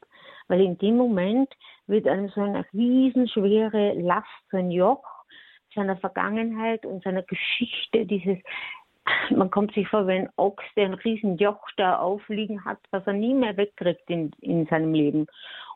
Weil 0.48 0.62
in 0.62 0.78
dem 0.78 0.98
Moment 0.98 1.50
wird 1.88 2.08
einem 2.08 2.30
so 2.30 2.42
eine 2.42 2.66
riesenschwere 2.74 3.94
Last, 3.94 4.28
so 4.52 4.58
ein 4.58 4.72
Joch 4.72 5.04
seiner 5.76 5.98
Vergangenheit 5.98 6.86
und 6.86 7.04
seiner 7.04 7.24
Geschichte, 7.24 8.06
dieses 8.06 8.40
man 9.32 9.50
kommt 9.50 9.74
sich 9.74 9.88
vor 9.88 10.08
wie 10.08 10.14
ein 10.14 10.30
Ochs, 10.36 10.64
der 10.76 10.86
ein 10.86 10.94
riesen 10.94 11.38
Joch 11.38 11.68
da 11.78 11.98
aufliegen 11.98 12.64
hat, 12.66 12.80
was 12.92 13.06
er 13.08 13.14
nie 13.14 13.34
mehr 13.34 13.58
wegkriegt 13.58 14.10
in, 14.10 14.32
in 14.40 14.66
seinem 14.68 14.94
Leben. 14.94 15.28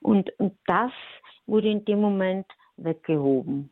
Und, 0.02 0.30
und 0.40 0.58
das 0.66 0.92
wurde 1.46 1.70
in 1.70 1.86
dem 1.86 2.00
Moment 2.00 2.48
weggehoben. 2.78 3.72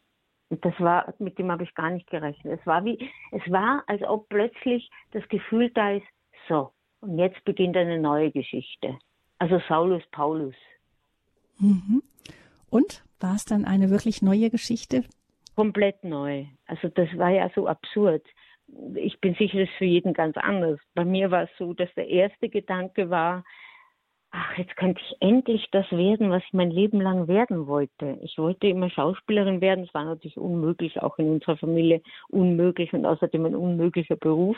Und 0.49 0.65
das 0.65 0.73
war, 0.79 1.13
mit 1.19 1.39
dem 1.39 1.51
habe 1.51 1.63
ich 1.63 1.73
gar 1.75 1.89
nicht 1.89 2.09
gerechnet. 2.09 2.59
Es 2.59 2.67
war 2.67 2.83
wie, 2.83 3.09
es 3.31 3.51
war, 3.51 3.83
als 3.87 4.01
ob 4.03 4.27
plötzlich 4.29 4.89
das 5.11 5.27
Gefühl 5.29 5.69
da 5.69 5.91
ist, 5.91 6.05
so, 6.49 6.71
und 6.99 7.17
jetzt 7.17 7.43
beginnt 7.45 7.77
eine 7.77 7.99
neue 7.99 8.31
Geschichte. 8.31 8.97
Also 9.39 9.59
Saulus 9.67 10.03
Paulus. 10.11 10.55
Mhm. 11.57 12.03
Und 12.69 13.03
war 13.19 13.35
es 13.35 13.45
dann 13.45 13.65
eine 13.65 13.89
wirklich 13.89 14.21
neue 14.21 14.49
Geschichte? 14.49 15.03
Komplett 15.55 16.03
neu. 16.03 16.45
Also 16.65 16.89
das 16.89 17.09
war 17.17 17.29
ja 17.29 17.49
so 17.55 17.67
absurd. 17.67 18.25
Ich 18.95 19.19
bin 19.19 19.35
sicher, 19.35 19.59
das 19.59 19.69
ist 19.69 19.77
für 19.77 19.85
jeden 19.85 20.13
ganz 20.13 20.37
anders. 20.37 20.79
Bei 20.95 21.05
mir 21.05 21.31
war 21.31 21.43
es 21.43 21.49
so, 21.57 21.73
dass 21.73 21.93
der 21.95 22.07
erste 22.07 22.49
Gedanke 22.49 23.09
war, 23.09 23.43
ach, 24.31 24.57
jetzt 24.57 24.75
könnte 24.77 25.01
ich 25.01 25.15
endlich 25.19 25.67
das 25.71 25.89
werden, 25.91 26.29
was 26.29 26.43
ich 26.45 26.53
mein 26.53 26.71
Leben 26.71 27.01
lang 27.01 27.27
werden 27.27 27.67
wollte. 27.67 28.17
Ich 28.21 28.37
wollte 28.37 28.67
immer 28.67 28.89
Schauspielerin 28.89 29.61
werden. 29.61 29.85
Es 29.85 29.93
war 29.93 30.05
natürlich 30.05 30.37
unmöglich, 30.37 31.01
auch 31.01 31.17
in 31.19 31.29
unserer 31.29 31.57
Familie 31.57 32.01
unmöglich 32.29 32.93
und 32.93 33.05
außerdem 33.05 33.45
ein 33.45 33.55
unmöglicher 33.55 34.15
Beruf. 34.15 34.57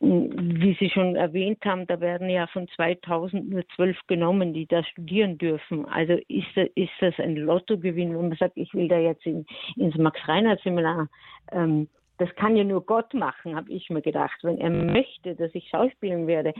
Wie 0.00 0.76
Sie 0.78 0.90
schon 0.90 1.16
erwähnt 1.16 1.64
haben, 1.64 1.86
da 1.86 2.00
werden 2.00 2.28
ja 2.28 2.46
von 2.48 2.68
2000 2.68 3.48
nur 3.48 3.62
zwölf 3.76 3.98
genommen, 4.08 4.52
die 4.52 4.66
da 4.66 4.82
studieren 4.84 5.38
dürfen. 5.38 5.86
Also 5.86 6.14
ist 6.28 6.48
das, 6.54 6.68
ist 6.74 6.92
das 7.00 7.14
ein 7.18 7.36
Lottogewinn, 7.36 8.14
wenn 8.14 8.28
man 8.28 8.36
sagt, 8.36 8.56
ich 8.56 8.74
will 8.74 8.88
da 8.88 8.98
jetzt 8.98 9.24
in, 9.24 9.46
ins 9.76 9.96
Max-Reinhardt-Seminar. 9.96 11.08
Ähm, 11.52 11.88
das 12.18 12.34
kann 12.36 12.56
ja 12.56 12.64
nur 12.64 12.84
Gott 12.84 13.14
machen, 13.14 13.56
habe 13.56 13.70
ich 13.72 13.90
mir 13.90 14.02
gedacht. 14.02 14.38
Wenn 14.42 14.58
er 14.58 14.70
möchte, 14.70 15.34
dass 15.34 15.54
ich 15.54 15.68
Schauspielerin 15.68 16.26
werde, 16.26 16.52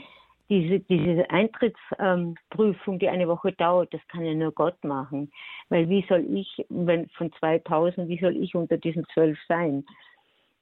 diese, 0.53 0.81
diese 0.81 1.31
Eintrittsprüfung, 1.31 2.95
ähm, 2.95 2.99
die 2.99 3.09
eine 3.09 3.27
Woche 3.27 3.53
dauert, 3.53 3.95
das 3.95 4.07
kann 4.09 4.23
ja 4.23 4.35
nur 4.35 4.53
Gott 4.53 4.85
machen. 4.85 5.33
Weil 5.71 5.89
wie 5.89 6.05
soll 6.11 6.27
ich, 6.29 6.67
wenn 6.69 7.09
von 7.11 7.33
2000, 7.33 8.07
wie 8.07 8.19
soll 8.19 8.37
ich 8.37 8.55
unter 8.55 8.77
diesen 8.77 9.07
zwölf 9.15 9.39
sein? 9.49 9.87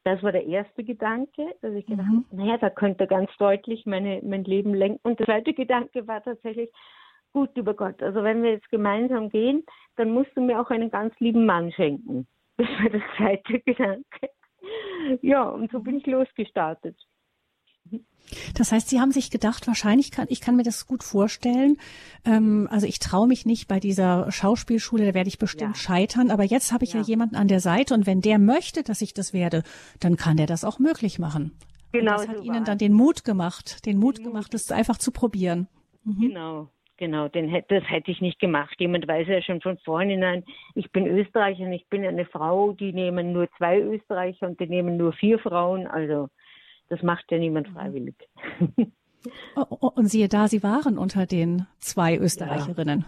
Das 0.05 0.23
war 0.23 0.31
der 0.31 0.47
erste 0.47 0.85
Gedanke, 0.85 1.57
dass 1.61 1.75
ich 1.75 1.87
gedacht 1.87 2.07
mhm. 2.09 2.25
naja, 2.31 2.57
da 2.57 2.71
könnte 2.71 3.09
ganz 3.09 3.31
deutlich 3.39 3.85
meine, 3.85 4.21
mein 4.23 4.45
Leben 4.45 4.75
lenken. 4.75 5.01
Und 5.03 5.19
der 5.19 5.27
zweite 5.27 5.55
Gedanke 5.55 6.07
war 6.07 6.23
tatsächlich, 6.23 6.71
gut, 7.33 7.51
lieber 7.57 7.75
Gott, 7.75 8.01
also 8.01 8.23
wenn 8.23 8.45
wir 8.45 8.53
jetzt 8.53 8.71
gemeinsam 8.71 9.29
gehen, 9.29 9.65
dann 9.97 10.13
musst 10.13 10.31
du 10.37 10.41
mir 10.41 10.61
auch 10.61 10.71
einen 10.71 10.91
ganz 10.91 11.19
lieben 11.19 11.47
Mann 11.47 11.73
schenken. 11.73 12.27
Das 12.57 12.69
war 12.69 12.91
der 12.91 13.03
zweite 13.17 13.61
Gedanke. 13.67 14.31
ja, 15.23 15.43
und 15.45 15.73
so 15.73 15.81
bin 15.81 15.97
ich 15.97 16.07
losgestartet. 16.07 16.95
Das 18.57 18.73
heißt, 18.73 18.89
Sie 18.89 19.01
haben 19.01 19.13
sich 19.13 19.31
gedacht, 19.31 19.67
wahrscheinlich 19.67 20.11
kann 20.11 20.27
ich 20.29 20.41
kann 20.41 20.57
mir 20.57 20.63
das 20.63 20.87
gut 20.87 21.03
vorstellen. 21.03 21.77
Ähm, 22.25 22.69
also 22.71 22.87
ich 22.87 22.99
traue 22.99 23.27
mich 23.27 23.47
nicht 23.47 23.69
bei 23.69 23.81
dieser 23.81 24.31
Schauspielschule, 24.31 25.07
da 25.07 25.15
werde 25.15 25.29
ich 25.29 25.39
bestimmt 25.39 25.77
ja. 25.77 25.83
scheitern. 25.83 26.31
Aber 26.31 26.45
jetzt 26.45 26.73
habe 26.73 26.85
ich 26.85 26.93
ja. 26.93 27.01
ja. 27.01 27.07
jemanden 27.07 27.37
an 27.37 27.49
der 27.49 27.61
Seite 27.61 27.95
und 27.95 28.07
wenn 28.07 28.21
der 28.21 28.39
möchte, 28.39 28.83
dass 28.83 29.03
ich 29.03 29.15
das 29.15 29.33
werde, 29.33 29.63
dann 29.99 30.17
kann 30.17 30.37
der 30.37 30.47
das 30.47 30.65
auch 30.65 30.79
möglich 30.79 31.19
machen. 31.19 31.53
Genau. 31.93 32.13
Und 32.13 32.21
das 32.21 32.29
hat 32.29 32.37
so 32.39 32.43
Ihnen 32.45 32.65
dann 32.65 32.79
den 32.79 32.93
Mut 32.93 33.25
gemacht, 33.25 33.85
den 33.87 33.99
Mut, 33.99 34.23
gemacht, 34.23 34.55
das 34.55 34.71
einfach 34.71 34.99
zu 34.99 35.11
probieren. 35.11 35.69
Mhm. 36.05 36.21
Genau. 36.21 36.69
Genau, 36.97 37.29
den, 37.29 37.51
das 37.69 37.83
hätte 37.89 38.11
ich 38.11 38.21
nicht 38.21 38.39
gemacht. 38.41 38.77
Jemand 38.79 39.09
weiß 39.09 39.27
ja 39.27 39.41
schon 39.41 39.63
von 39.63 39.79
vornherein, 39.79 40.45
ich 40.75 40.93
bin 40.93 41.07
Österreicher 41.07 41.65
und 41.65 41.73
ich 41.73 41.87
bin 41.89 42.05
eine 42.05 42.27
Frau, 42.27 42.73
die 42.73 42.93
nehmen 42.93 43.33
nur 43.33 43.49
zwei 43.57 43.81
Österreicher 43.81 44.47
und 44.47 44.61
die 44.61 44.67
nehmen 44.67 44.99
nur 44.99 45.15
vier 45.15 45.39
Frauen. 45.39 45.87
Also 45.87 46.29
das 46.91 47.03
macht 47.03 47.31
ja 47.31 47.39
niemand 47.39 47.69
mhm. 47.71 47.75
freiwillig. 47.75 48.17
Oh, 49.55 49.67
oh, 49.69 49.91
und 49.95 50.07
siehe 50.07 50.29
da, 50.29 50.49
Sie 50.49 50.63
waren 50.63 50.97
unter 50.97 51.27
den 51.27 51.67
zwei 51.79 52.17
Österreicherinnen. 52.17 53.05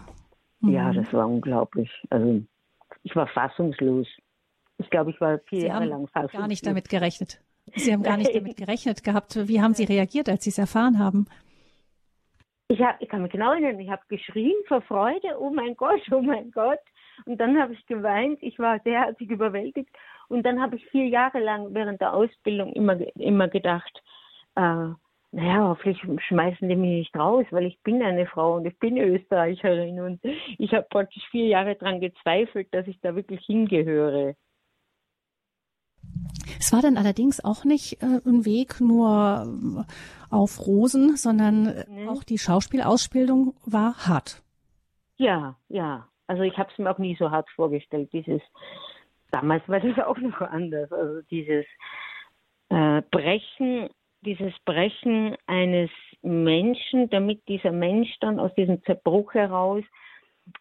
Ja, 0.61 0.67
mhm. 0.67 0.73
ja 0.73 0.93
das 0.93 1.11
war 1.11 1.27
unglaublich. 1.27 1.89
Also 2.09 2.43
ich 3.03 3.15
war 3.15 3.27
fassungslos. 3.27 4.07
Ich 4.77 4.89
glaube, 4.89 5.11
ich 5.11 5.19
war 5.19 5.39
vier 5.49 5.61
Sie 5.61 5.67
Jahre 5.67 5.85
lang 5.85 6.07
fassungslos. 6.07 6.39
gar 6.39 6.47
nicht 6.47 6.65
damit 6.65 6.89
gerechnet. 6.89 7.41
Sie 7.75 7.91
haben 7.91 8.03
gar 8.03 8.17
nicht 8.17 8.35
damit 8.35 8.57
gerechnet 8.57 9.03
gehabt. 9.03 9.47
Wie 9.47 9.61
haben 9.61 9.73
Sie 9.73 9.85
reagiert, 9.85 10.29
als 10.29 10.43
Sie 10.43 10.49
es 10.49 10.57
erfahren 10.57 10.99
haben? 10.99 11.27
Ich, 12.67 12.81
hab, 12.81 13.01
ich 13.01 13.09
kann 13.09 13.21
mich 13.21 13.31
genau 13.31 13.51
erinnern, 13.51 13.79
ich 13.79 13.89
habe 13.89 14.01
geschrien 14.07 14.55
vor 14.67 14.81
Freude, 14.81 15.39
oh 15.39 15.51
mein 15.51 15.75
Gott, 15.75 16.01
oh 16.11 16.21
mein 16.21 16.51
Gott. 16.51 16.79
Und 17.25 17.39
dann 17.39 17.59
habe 17.59 17.73
ich 17.73 17.85
geweint, 17.85 18.39
ich 18.41 18.57
war 18.59 18.79
derartig 18.79 19.29
überwältigt. 19.29 19.89
Und 20.27 20.43
dann 20.45 20.61
habe 20.61 20.75
ich 20.75 20.85
vier 20.87 21.07
Jahre 21.07 21.39
lang 21.39 21.73
während 21.73 22.01
der 22.01 22.13
Ausbildung 22.13 22.73
immer, 22.73 22.97
immer 23.17 23.47
gedacht, 23.47 24.01
äh, 24.55 24.89
naja, 25.33 25.67
hoffentlich 25.67 25.99
schmeißen 26.27 26.69
die 26.69 26.75
mich 26.75 26.91
nicht 26.91 27.15
raus, 27.15 27.45
weil 27.49 27.65
ich 27.65 27.81
bin 27.81 28.03
eine 28.03 28.27
Frau 28.27 28.55
und 28.57 28.65
ich 28.65 28.77
bin 28.77 28.97
Österreicherin 28.97 29.99
und 29.99 30.19
ich 30.59 30.71
habe 30.73 30.85
praktisch 30.89 31.23
vier 31.31 31.47
Jahre 31.47 31.75
daran 31.75 31.99
gezweifelt, 31.99 32.67
dass 32.71 32.85
ich 32.85 32.99
da 33.01 33.15
wirklich 33.15 33.43
hingehöre. 33.45 34.35
Es 36.59 36.71
war 36.71 36.81
dann 36.81 36.97
allerdings 36.97 37.43
auch 37.43 37.65
nicht 37.65 38.01
äh, 38.03 38.21
ein 38.25 38.45
Weg 38.45 38.79
nur 38.79 39.47
auf 40.29 40.65
Rosen, 40.67 41.15
sondern 41.15 41.83
nee. 41.87 42.07
auch 42.07 42.23
die 42.23 42.37
Schauspielausbildung 42.37 43.55
war 43.65 44.07
hart. 44.07 44.43
Ja, 45.17 45.55
ja. 45.67 46.07
Also 46.27 46.43
ich 46.43 46.57
habe 46.57 46.69
es 46.71 46.77
mir 46.77 46.91
auch 46.91 46.99
nie 46.99 47.15
so 47.17 47.31
hart 47.31 47.49
vorgestellt, 47.55 48.13
dieses 48.13 48.41
damals 49.33 49.67
war 49.67 49.79
das 49.79 49.97
auch 50.05 50.17
noch 50.17 50.41
anders. 50.41 50.91
Also 50.91 51.21
dieses 51.29 51.65
äh, 52.69 53.01
Brechen, 53.11 53.89
dieses 54.21 54.53
Brechen 54.65 55.35
eines 55.47 55.89
Menschen, 56.21 57.09
damit 57.09 57.45
dieser 57.47 57.71
Mensch 57.71 58.09
dann 58.21 58.39
aus 58.39 58.53
diesem 58.55 58.81
Zerbruch 58.83 59.33
heraus 59.33 59.83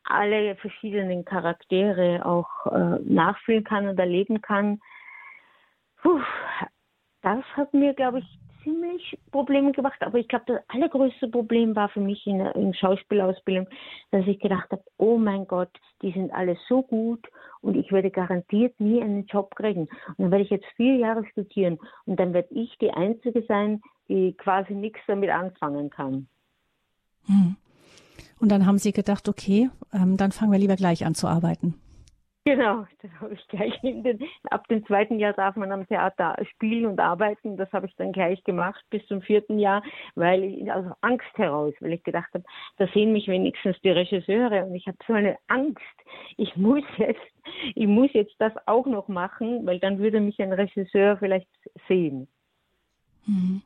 alle 0.04 0.54
verschiedenen 0.56 1.24
Charaktere 1.24 2.24
auch 2.24 2.66
äh, 2.66 2.98
nachfühlen 3.04 3.64
kann 3.64 3.88
und 3.88 3.98
erleben 3.98 4.40
kann. 4.40 4.80
Puh, 6.02 6.20
das 7.22 7.44
hat 7.56 7.74
mir, 7.74 7.94
glaube 7.94 8.20
ich, 8.20 8.38
ziemlich 8.62 9.18
Probleme 9.30 9.72
gemacht. 9.72 10.00
Aber 10.00 10.18
ich 10.18 10.28
glaube, 10.28 10.44
das 10.46 10.60
allergrößte 10.68 11.28
Problem 11.28 11.74
war 11.74 11.88
für 11.88 12.00
mich 12.00 12.24
in 12.26 12.38
der 12.38 12.74
Schauspielausbildung, 12.74 13.68
dass 14.10 14.26
ich 14.26 14.38
gedacht 14.38 14.70
habe, 14.70 14.82
oh 14.98 15.18
mein 15.18 15.46
Gott, 15.46 15.70
die 16.02 16.12
sind 16.12 16.32
alle 16.32 16.56
so 16.68 16.82
gut 16.82 17.26
und 17.62 17.76
ich 17.76 17.90
werde 17.92 18.10
garantiert 18.10 18.78
nie 18.78 19.00
einen 19.00 19.24
Job 19.26 19.54
kriegen. 19.56 19.88
Und 20.16 20.18
dann 20.18 20.30
werde 20.30 20.44
ich 20.44 20.50
jetzt 20.50 20.66
vier 20.76 20.96
Jahre 20.96 21.24
studieren 21.30 21.78
und 22.04 22.20
dann 22.20 22.34
werde 22.34 22.52
ich 22.52 22.76
die 22.78 22.90
Einzige 22.90 23.44
sein, 23.48 23.80
die 24.08 24.34
quasi 24.34 24.74
nichts 24.74 25.00
damit 25.06 25.30
anfangen 25.30 25.88
kann. 25.88 26.28
Hm. 27.26 27.56
Und 28.40 28.48
dann 28.50 28.66
haben 28.66 28.78
Sie 28.78 28.92
gedacht, 28.92 29.28
okay, 29.28 29.70
ähm, 29.92 30.16
dann 30.16 30.32
fangen 30.32 30.52
wir 30.52 30.58
lieber 30.58 30.76
gleich 30.76 31.06
an 31.06 31.14
zu 31.14 31.28
arbeiten. 31.28 31.74
Genau, 32.44 32.86
das 33.02 33.10
habe 33.20 33.34
ich 33.34 33.48
gleich. 33.48 33.78
Den, 33.82 34.18
ab 34.50 34.66
dem 34.68 34.84
zweiten 34.86 35.18
Jahr 35.18 35.32
darf 35.32 35.56
man 35.56 35.70
am 35.72 35.86
Theater 35.86 36.36
spielen 36.50 36.86
und 36.86 36.98
arbeiten. 37.00 37.56
Das 37.56 37.72
habe 37.72 37.86
ich 37.86 37.94
dann 37.96 38.12
gleich 38.12 38.42
gemacht 38.44 38.84
bis 38.90 39.06
zum 39.06 39.22
vierten 39.22 39.58
Jahr, 39.58 39.82
weil 40.14 40.42
ich 40.44 40.72
also 40.72 40.92
Angst 41.02 41.26
heraus, 41.36 41.74
weil 41.80 41.92
ich 41.94 42.02
gedacht 42.02 42.32
habe, 42.34 42.44
da 42.78 42.86
sehen 42.88 43.12
mich 43.12 43.28
wenigstens 43.28 43.80
die 43.82 43.90
Regisseure 43.90 44.64
und 44.64 44.74
ich 44.74 44.86
habe 44.86 44.98
so 45.06 45.12
eine 45.12 45.38
Angst. 45.48 45.80
Ich 46.36 46.56
muss 46.56 46.84
jetzt, 46.96 47.20
ich 47.74 47.86
muss 47.86 48.10
jetzt 48.12 48.34
das 48.38 48.52
auch 48.66 48.86
noch 48.86 49.08
machen, 49.08 49.64
weil 49.66 49.78
dann 49.78 49.98
würde 49.98 50.20
mich 50.20 50.40
ein 50.40 50.52
Regisseur 50.52 51.16
vielleicht 51.18 51.48
sehen. 51.88 52.28
Mhm. 53.26 53.62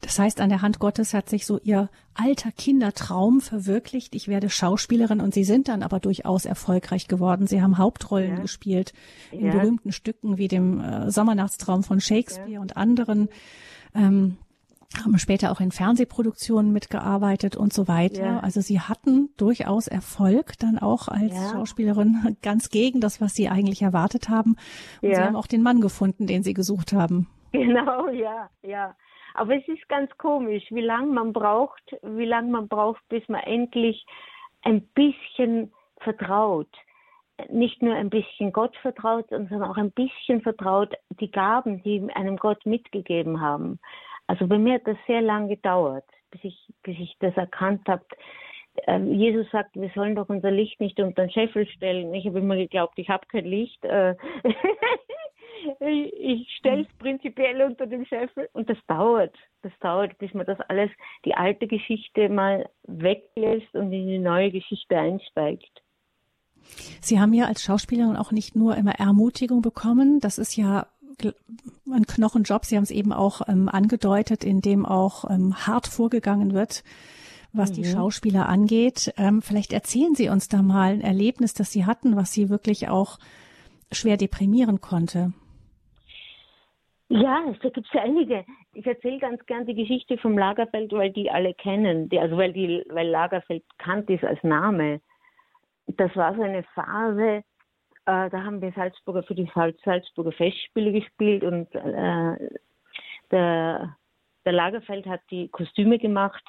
Das 0.00 0.18
heißt, 0.18 0.40
an 0.40 0.48
der 0.48 0.62
Hand 0.62 0.78
Gottes 0.78 1.14
hat 1.14 1.28
sich 1.28 1.46
so 1.46 1.58
ihr 1.62 1.88
alter 2.14 2.52
Kindertraum 2.52 3.40
verwirklicht. 3.40 4.14
Ich 4.14 4.28
werde 4.28 4.50
Schauspielerin 4.50 5.20
und 5.20 5.34
Sie 5.34 5.44
sind 5.44 5.68
dann 5.68 5.82
aber 5.82 6.00
durchaus 6.00 6.44
erfolgreich 6.44 7.08
geworden. 7.08 7.46
Sie 7.46 7.62
haben 7.62 7.78
Hauptrollen 7.78 8.36
ja. 8.36 8.40
gespielt 8.40 8.92
in 9.32 9.46
ja. 9.46 9.52
berühmten 9.52 9.92
Stücken 9.92 10.38
wie 10.38 10.48
dem 10.48 10.80
äh, 10.80 11.10
Sommernachtstraum 11.10 11.82
von 11.82 12.00
Shakespeare 12.00 12.50
ja. 12.50 12.60
und 12.60 12.76
anderen. 12.76 13.28
Ähm, 13.94 14.36
haben 14.98 15.18
später 15.18 15.52
auch 15.52 15.60
in 15.60 15.70
Fernsehproduktionen 15.70 16.72
mitgearbeitet 16.72 17.54
und 17.56 17.72
so 17.72 17.86
weiter. 17.86 18.24
Ja. 18.24 18.40
Also 18.40 18.60
sie 18.60 18.80
hatten 18.80 19.30
durchaus 19.36 19.86
Erfolg 19.86 20.58
dann 20.58 20.78
auch 20.78 21.06
als 21.06 21.32
ja. 21.32 21.52
Schauspielerin 21.52 22.36
ganz 22.42 22.70
gegen 22.70 23.00
das, 23.00 23.20
was 23.20 23.34
sie 23.34 23.48
eigentlich 23.48 23.82
erwartet 23.82 24.28
haben. 24.28 24.56
Und 25.00 25.10
ja. 25.10 25.16
sie 25.16 25.22
haben 25.22 25.36
auch 25.36 25.46
den 25.46 25.62
Mann 25.62 25.80
gefunden, 25.80 26.26
den 26.26 26.42
sie 26.42 26.54
gesucht 26.54 26.92
haben. 26.92 27.28
Genau, 27.52 28.08
ja, 28.08 28.48
ja. 28.62 28.94
Aber 29.34 29.56
es 29.56 29.66
ist 29.68 29.88
ganz 29.88 30.10
komisch, 30.18 30.64
wie 30.70 30.80
lange 30.80 31.12
man 31.12 31.32
braucht, 31.32 31.82
wie 32.02 32.24
lange 32.24 32.50
man 32.50 32.68
braucht, 32.68 33.00
bis 33.08 33.28
man 33.28 33.42
endlich 33.42 34.04
ein 34.62 34.82
bisschen 34.94 35.72
vertraut. 35.98 36.68
Nicht 37.48 37.80
nur 37.82 37.94
ein 37.94 38.10
bisschen 38.10 38.52
Gott 38.52 38.76
vertraut, 38.78 39.28
sondern 39.30 39.62
auch 39.62 39.76
ein 39.76 39.92
bisschen 39.92 40.42
vertraut 40.42 40.94
die 41.20 41.30
Gaben, 41.30 41.82
die 41.82 42.06
einem 42.14 42.36
Gott 42.36 42.66
mitgegeben 42.66 43.40
haben. 43.40 43.78
Also 44.26 44.46
bei 44.46 44.58
mir 44.58 44.74
hat 44.74 44.86
das 44.86 44.98
sehr 45.06 45.22
lange 45.22 45.48
gedauert, 45.48 46.04
bis 46.30 46.44
ich, 46.44 46.68
bis 46.82 46.98
ich 46.98 47.16
das 47.20 47.36
erkannt 47.36 47.88
habe. 47.88 48.04
Ähm, 48.86 49.12
Jesus 49.14 49.50
sagt, 49.50 49.74
wir 49.74 49.90
sollen 49.94 50.14
doch 50.14 50.28
unser 50.28 50.50
Licht 50.50 50.80
nicht 50.80 51.00
unter 51.00 51.22
den 51.22 51.30
Scheffel 51.30 51.66
stellen. 51.66 52.12
Ich 52.14 52.26
habe 52.26 52.38
immer 52.38 52.56
geglaubt, 52.56 52.98
ich 52.98 53.08
habe 53.08 53.26
kein 53.26 53.44
Licht. 53.46 53.82
Ich 55.80 56.48
stelle 56.56 56.82
es 56.82 56.98
prinzipiell 56.98 57.62
unter 57.62 57.86
dem 57.86 58.04
Scheffel 58.04 58.48
und 58.52 58.68
das 58.68 58.78
dauert. 58.86 59.34
Das 59.62 59.72
dauert, 59.80 60.16
bis 60.18 60.32
man 60.34 60.46
das 60.46 60.58
alles, 60.68 60.90
die 61.24 61.34
alte 61.34 61.66
Geschichte 61.66 62.28
mal 62.28 62.68
weglässt 62.84 63.74
und 63.74 63.92
in 63.92 64.06
die 64.06 64.18
neue 64.18 64.50
Geschichte 64.50 64.96
einsteigt. 64.96 65.82
Sie 67.00 67.20
haben 67.20 67.32
ja 67.32 67.46
als 67.46 67.62
Schauspielerin 67.62 68.16
auch 68.16 68.32
nicht 68.32 68.54
nur 68.54 68.76
immer 68.76 68.92
Ermutigung 68.92 69.62
bekommen. 69.62 70.20
Das 70.20 70.38
ist 70.38 70.56
ja 70.56 70.86
ein 71.90 72.06
Knochenjob. 72.06 72.64
Sie 72.64 72.76
haben 72.76 72.84
es 72.84 72.90
eben 72.90 73.12
auch 73.12 73.42
ähm, 73.48 73.68
angedeutet, 73.68 74.44
in 74.44 74.60
dem 74.60 74.86
auch 74.86 75.28
ähm, 75.28 75.66
hart 75.66 75.86
vorgegangen 75.86 76.54
wird, 76.54 76.84
was 77.52 77.70
mhm. 77.70 77.74
die 77.74 77.84
Schauspieler 77.84 78.48
angeht. 78.48 79.12
Ähm, 79.16 79.42
vielleicht 79.42 79.72
erzählen 79.72 80.14
Sie 80.14 80.28
uns 80.28 80.48
da 80.48 80.62
mal 80.62 80.92
ein 80.92 81.00
Erlebnis, 81.00 81.54
das 81.54 81.72
Sie 81.72 81.84
hatten, 81.84 82.16
was 82.16 82.32
Sie 82.32 82.48
wirklich 82.48 82.88
auch 82.88 83.18
schwer 83.92 84.16
deprimieren 84.16 84.80
konnte. 84.80 85.32
Ja, 87.12 87.42
da 87.60 87.68
gibt 87.70 87.88
es 87.88 87.92
ja 87.92 88.02
einige. 88.02 88.44
Ich 88.72 88.86
erzähle 88.86 89.18
ganz 89.18 89.44
gern 89.46 89.66
die 89.66 89.74
Geschichte 89.74 90.16
vom 90.18 90.38
Lagerfeld, 90.38 90.92
weil 90.92 91.10
die 91.10 91.28
alle 91.28 91.54
kennen. 91.54 92.08
Die, 92.08 92.20
also 92.20 92.36
weil 92.36 92.52
die, 92.52 92.84
weil 92.88 93.08
Lagerfeld 93.08 93.64
bekannt 93.76 94.08
ist 94.08 94.24
als 94.24 94.40
Name. 94.44 95.00
Das 95.88 96.14
war 96.14 96.36
so 96.36 96.42
eine 96.42 96.62
Phase, 96.74 97.42
äh, 98.06 98.30
da 98.30 98.44
haben 98.44 98.62
wir 98.62 98.70
Salzburger 98.72 99.24
für 99.24 99.34
die 99.34 99.50
Salzburger 99.52 100.30
Festspiele 100.30 100.92
gespielt 100.92 101.42
und 101.42 101.74
äh, 101.74 102.48
der, 103.32 103.96
der 104.44 104.52
Lagerfeld 104.52 105.06
hat 105.06 105.20
die 105.32 105.48
Kostüme 105.48 105.98
gemacht 105.98 106.44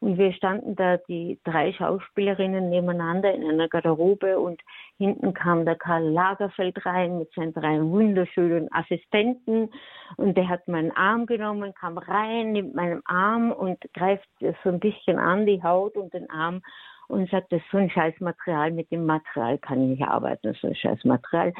und 0.00 0.18
wir 0.18 0.32
standen 0.32 0.76
da, 0.76 0.96
die 0.96 1.38
drei 1.44 1.72
Schauspielerinnen 1.72 2.68
nebeneinander 2.68 3.32
in 3.32 3.48
einer 3.48 3.68
Garderobe 3.68 4.38
und 4.38 4.60
hinten 4.98 5.34
kam 5.34 5.64
der 5.64 5.76
Karl 5.76 6.04
Lagerfeld 6.04 6.84
rein 6.84 7.18
mit 7.18 7.32
seinen 7.34 7.54
drei 7.54 7.80
wunderschönen 7.80 8.72
Assistenten 8.72 9.70
und 10.16 10.36
der 10.36 10.48
hat 10.48 10.68
meinen 10.68 10.92
Arm 10.92 11.26
genommen, 11.26 11.74
kam 11.74 11.98
rein, 11.98 12.52
nimmt 12.52 12.74
meinen 12.74 13.02
Arm 13.06 13.52
und 13.52 13.78
greift 13.94 14.28
so 14.40 14.68
ein 14.68 14.80
bisschen 14.80 15.18
an 15.18 15.46
die 15.46 15.62
Haut 15.62 15.96
und 15.96 16.12
den 16.12 16.28
Arm 16.30 16.62
und 17.08 17.30
sagt, 17.30 17.52
das 17.52 17.60
ist 17.60 17.70
so 17.70 17.78
ein 17.78 17.90
Scheißmaterial, 17.90 18.72
mit 18.72 18.90
dem 18.90 19.06
Material 19.06 19.58
kann 19.58 19.80
ich 19.82 19.98
nicht 19.98 20.08
arbeiten, 20.08 20.40
das 20.42 20.56
ist 20.56 20.62
so 20.62 20.68
ein 20.68 20.74
Scheißmaterial. 20.74 21.52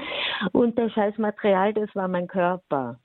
Und 0.52 0.78
das 0.78 0.92
Scheißmaterial, 0.92 1.72
das 1.72 1.94
war 1.94 2.08
mein 2.08 2.26
Körper. 2.26 2.98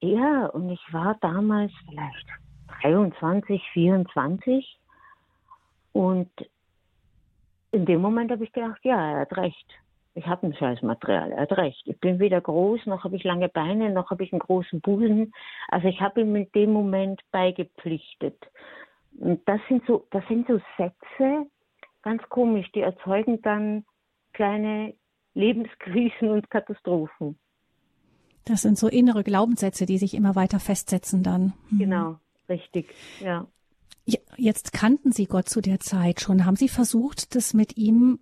Ja, 0.00 0.46
und 0.46 0.68
ich 0.68 0.82
war 0.92 1.16
damals 1.22 1.72
vielleicht 1.88 2.43
23, 2.84 3.62
24. 3.72 4.78
Und 5.92 6.30
in 7.70 7.86
dem 7.86 8.00
Moment 8.00 8.30
habe 8.30 8.44
ich 8.44 8.52
gedacht, 8.52 8.80
ja, 8.84 9.12
er 9.12 9.20
hat 9.20 9.36
recht. 9.36 9.66
ich 10.14 10.26
habe 10.26 10.46
ein 10.46 10.54
Scheißmaterial, 10.54 11.32
er 11.32 11.42
hat 11.42 11.52
recht. 11.52 11.82
Ich 11.86 11.98
bin 11.98 12.20
weder 12.20 12.40
groß, 12.40 12.86
noch 12.86 13.02
habe 13.04 13.16
ich 13.16 13.24
lange 13.24 13.48
Beine, 13.48 13.90
noch 13.90 14.10
habe 14.10 14.22
ich 14.22 14.32
einen 14.32 14.40
großen 14.40 14.80
Busen. 14.80 15.32
Also 15.68 15.88
ich 15.88 16.00
habe 16.00 16.20
ihm 16.20 16.36
in 16.36 16.52
dem 16.52 16.72
Moment 16.72 17.20
beigepflichtet. 17.32 18.38
Und 19.18 19.40
das 19.48 19.60
sind 19.68 19.84
so, 19.86 20.06
das 20.10 20.26
sind 20.28 20.46
so 20.46 20.60
Sätze, 20.76 21.46
ganz 22.02 22.22
komisch, 22.28 22.70
die 22.72 22.80
erzeugen 22.80 23.40
dann 23.42 23.84
kleine 24.34 24.94
Lebenskrisen 25.34 26.30
und 26.30 26.50
Katastrophen. 26.50 27.38
Das 28.44 28.62
sind 28.62 28.78
so 28.78 28.88
innere 28.88 29.24
Glaubenssätze, 29.24 29.86
die 29.86 29.98
sich 29.98 30.14
immer 30.14 30.36
weiter 30.36 30.60
festsetzen 30.60 31.22
dann. 31.22 31.54
Mhm. 31.70 31.78
Genau, 31.78 32.16
richtig, 32.48 32.94
ja. 33.20 33.46
Jetzt 34.36 34.72
kannten 34.74 35.12
Sie 35.12 35.24
Gott 35.24 35.48
zu 35.48 35.62
der 35.62 35.80
Zeit 35.80 36.20
schon. 36.20 36.44
Haben 36.44 36.56
Sie 36.56 36.68
versucht, 36.68 37.34
das 37.34 37.54
mit 37.54 37.78
ihm 37.78 38.18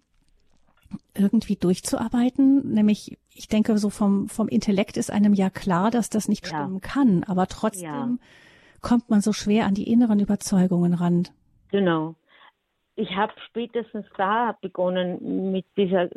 irgendwie 1.14 1.56
durchzuarbeiten? 1.56 2.72
Nämlich, 2.72 3.18
ich 3.34 3.48
denke, 3.48 3.76
so 3.78 3.90
vom, 3.90 4.28
vom 4.28 4.48
Intellekt 4.48 4.96
ist 4.96 5.10
einem 5.10 5.34
ja 5.34 5.50
klar, 5.50 5.90
dass 5.90 6.08
das 6.08 6.28
nicht 6.28 6.46
ja. 6.46 6.48
stimmen 6.50 6.80
kann, 6.80 7.24
aber 7.24 7.48
trotzdem 7.48 7.84
ja. 7.84 8.18
kommt 8.80 9.10
man 9.10 9.20
so 9.20 9.32
schwer 9.32 9.66
an 9.66 9.74
die 9.74 9.90
inneren 9.90 10.20
Überzeugungen 10.20 10.94
ran. 10.94 11.28
Genau. 11.70 12.14
Ich 12.94 13.16
habe 13.16 13.32
spätestens 13.48 14.06
da 14.16 14.56
begonnen, 14.60 15.50
mit 15.50 15.64
dieser 15.76 16.10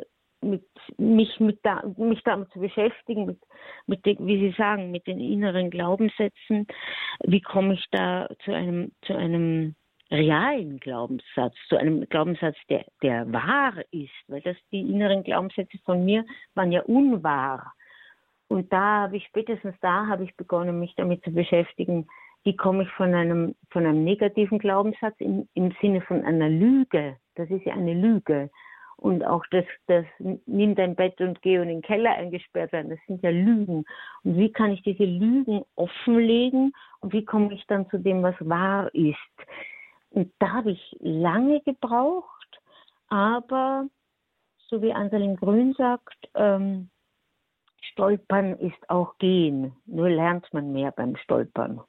mit, 0.46 0.64
mich 0.98 1.38
mit 1.40 1.58
da, 1.62 1.82
mich 1.96 2.22
damit 2.24 2.50
zu 2.52 2.60
beschäftigen, 2.60 3.26
mit, 3.26 3.38
mit 3.86 4.06
den, 4.06 4.26
wie 4.26 4.38
Sie 4.38 4.54
sagen, 4.56 4.90
mit 4.90 5.06
den 5.06 5.20
inneren 5.20 5.70
Glaubenssätzen. 5.70 6.66
Wie 7.24 7.40
komme 7.40 7.74
ich 7.74 7.84
da 7.90 8.28
zu 8.44 8.52
einem, 8.52 8.92
zu 9.02 9.14
einem 9.14 9.74
realen 10.10 10.78
Glaubenssatz, 10.78 11.54
zu 11.68 11.76
einem 11.76 12.08
Glaubenssatz, 12.08 12.56
der, 12.70 12.84
der 13.02 13.30
wahr 13.32 13.74
ist, 13.90 14.12
weil 14.28 14.40
das 14.42 14.56
die 14.70 14.80
inneren 14.80 15.24
Glaubenssätze 15.24 15.78
von 15.84 16.04
mir 16.04 16.24
waren 16.54 16.72
ja 16.72 16.82
unwahr. 16.82 17.72
Und 18.48 18.72
da 18.72 19.02
habe 19.02 19.16
ich 19.16 19.26
spätestens 19.26 19.74
da 19.80 20.06
habe 20.06 20.24
ich 20.24 20.36
begonnen, 20.36 20.78
mich 20.78 20.94
damit 20.96 21.24
zu 21.24 21.32
beschäftigen, 21.32 22.06
wie 22.44 22.54
komme 22.54 22.84
ich 22.84 22.90
von 22.90 23.12
einem, 23.12 23.56
von 23.70 23.84
einem 23.84 24.04
negativen 24.04 24.60
Glaubenssatz 24.60 25.16
im, 25.18 25.48
im 25.54 25.72
Sinne 25.80 26.00
von 26.02 26.24
einer 26.24 26.48
Lüge, 26.48 27.16
das 27.34 27.50
ist 27.50 27.66
ja 27.66 27.74
eine 27.74 27.94
Lüge, 27.94 28.50
und 28.96 29.24
auch 29.24 29.44
das, 29.50 29.64
das 29.86 30.06
nimm 30.18 30.74
dein 30.74 30.96
Bett 30.96 31.20
und 31.20 31.42
geh 31.42 31.56
in 31.56 31.68
den 31.68 31.82
Keller 31.82 32.12
eingesperrt 32.12 32.72
werden, 32.72 32.90
das 32.90 32.98
sind 33.06 33.22
ja 33.22 33.30
Lügen. 33.30 33.84
Und 34.24 34.36
wie 34.36 34.50
kann 34.50 34.72
ich 34.72 34.82
diese 34.82 35.04
Lügen 35.04 35.64
offenlegen 35.76 36.72
und 37.00 37.12
wie 37.12 37.24
komme 37.24 37.52
ich 37.52 37.64
dann 37.66 37.88
zu 37.90 37.98
dem, 37.98 38.22
was 38.22 38.34
wahr 38.40 38.92
ist? 38.94 39.16
Und 40.10 40.32
da 40.38 40.52
habe 40.54 40.70
ich 40.70 40.96
lange 41.00 41.60
gebraucht, 41.60 42.60
aber 43.08 43.86
so 44.68 44.80
wie 44.80 44.92
Anselin 44.92 45.36
Grün 45.36 45.74
sagt, 45.74 46.16
ähm, 46.34 46.88
Stolpern 47.92 48.58
ist 48.58 48.90
auch 48.90 49.18
Gehen, 49.18 49.76
nur 49.86 50.08
lernt 50.08 50.52
man 50.52 50.72
mehr 50.72 50.90
beim 50.90 51.16
Stolpern. 51.16 51.80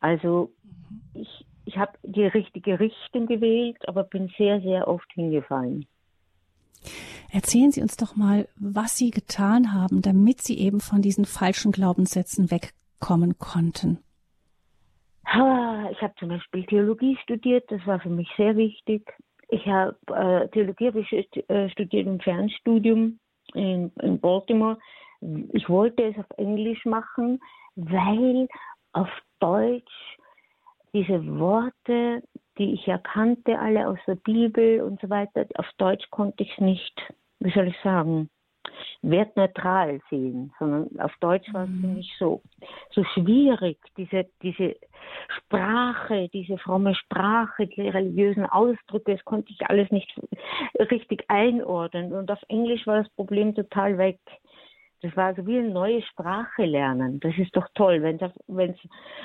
Also 0.00 0.52
mhm. 0.62 1.02
ich, 1.14 1.46
ich 1.64 1.76
habe 1.76 1.98
die 2.02 2.26
richtige 2.26 2.78
Richtung 2.78 3.26
gewählt, 3.26 3.76
aber 3.88 4.04
bin 4.04 4.32
sehr, 4.38 4.60
sehr 4.60 4.88
oft 4.88 5.10
hingefallen. 5.12 5.86
Erzählen 7.30 7.70
Sie 7.70 7.82
uns 7.82 7.96
doch 7.96 8.16
mal, 8.16 8.48
was 8.56 8.96
Sie 8.96 9.10
getan 9.10 9.72
haben, 9.74 10.02
damit 10.02 10.40
Sie 10.40 10.58
eben 10.58 10.80
von 10.80 11.02
diesen 11.02 11.24
falschen 11.24 11.72
Glaubenssätzen 11.72 12.50
wegkommen 12.50 13.38
konnten. 13.38 13.98
Ich 15.98 16.02
habe 16.02 16.14
zum 16.20 16.28
Beispiel 16.28 16.64
Theologie 16.64 17.18
studiert, 17.24 17.64
das 17.72 17.84
war 17.84 17.98
für 17.98 18.08
mich 18.08 18.28
sehr 18.36 18.56
wichtig. 18.56 19.12
Ich 19.48 19.66
habe 19.66 19.96
äh, 20.14 20.48
Theologie 20.50 20.86
äh, 21.48 21.68
studiert 21.70 22.06
im 22.06 22.20
Fernstudium 22.20 23.18
in, 23.54 23.90
in 24.00 24.20
Baltimore. 24.20 24.78
Ich 25.52 25.68
wollte 25.68 26.04
es 26.04 26.18
auf 26.18 26.30
Englisch 26.36 26.84
machen, 26.84 27.40
weil 27.74 28.46
auf 28.92 29.08
Deutsch 29.40 30.18
diese 30.92 31.26
Worte 31.38 32.22
die 32.58 32.72
ich 32.74 32.86
ja 32.86 32.98
kannte, 32.98 33.58
alle 33.58 33.88
aus 33.88 33.98
der 34.06 34.16
Bibel 34.16 34.82
und 34.82 35.00
so 35.00 35.10
weiter. 35.10 35.46
Auf 35.56 35.66
Deutsch 35.78 36.08
konnte 36.10 36.42
ich 36.42 36.52
es 36.52 36.58
nicht, 36.58 37.12
wie 37.40 37.50
soll 37.52 37.68
ich 37.68 37.76
sagen, 37.82 38.28
wertneutral 39.02 40.00
sehen, 40.10 40.52
sondern 40.58 40.88
auf 41.00 41.12
Deutsch 41.20 41.52
war 41.52 41.64
es 41.64 41.70
für 41.70 41.86
mhm. 41.86 41.94
mich 41.94 42.14
so, 42.18 42.42
so 42.90 43.04
schwierig, 43.04 43.78
diese, 43.96 44.26
diese 44.42 44.76
Sprache, 45.28 46.28
diese 46.32 46.58
fromme 46.58 46.94
Sprache, 46.94 47.66
die 47.66 47.88
religiösen 47.88 48.46
Ausdrücke, 48.46 49.14
das 49.14 49.24
konnte 49.24 49.52
ich 49.52 49.66
alles 49.68 49.90
nicht 49.90 50.12
richtig 50.90 51.24
einordnen. 51.28 52.12
Und 52.12 52.30
auf 52.30 52.42
Englisch 52.48 52.86
war 52.86 53.02
das 53.02 53.08
Problem 53.10 53.54
total 53.54 53.98
weg. 53.98 54.18
Das 55.00 55.16
war 55.16 55.26
also 55.26 55.46
wie 55.46 55.58
eine 55.58 55.70
neue 55.70 56.02
Sprache 56.02 56.64
lernen. 56.64 57.20
Das 57.20 57.36
ist 57.38 57.54
doch 57.54 57.68
toll. 57.74 58.02
Wenn 58.02 58.16
es 58.16 58.78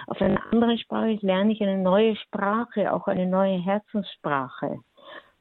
auf, 0.08 0.22
einer 0.22 0.42
anderen 0.52 0.78
Sprache 0.78 1.14
ist, 1.14 1.24
lerne 1.24 1.52
ich 1.52 1.62
eine 1.62 1.80
neue 1.80 2.16
Sprache, 2.16 2.94
auch 2.94 3.08
eine 3.08 3.26
neue 3.26 3.58
Herzenssprache. 3.58 4.80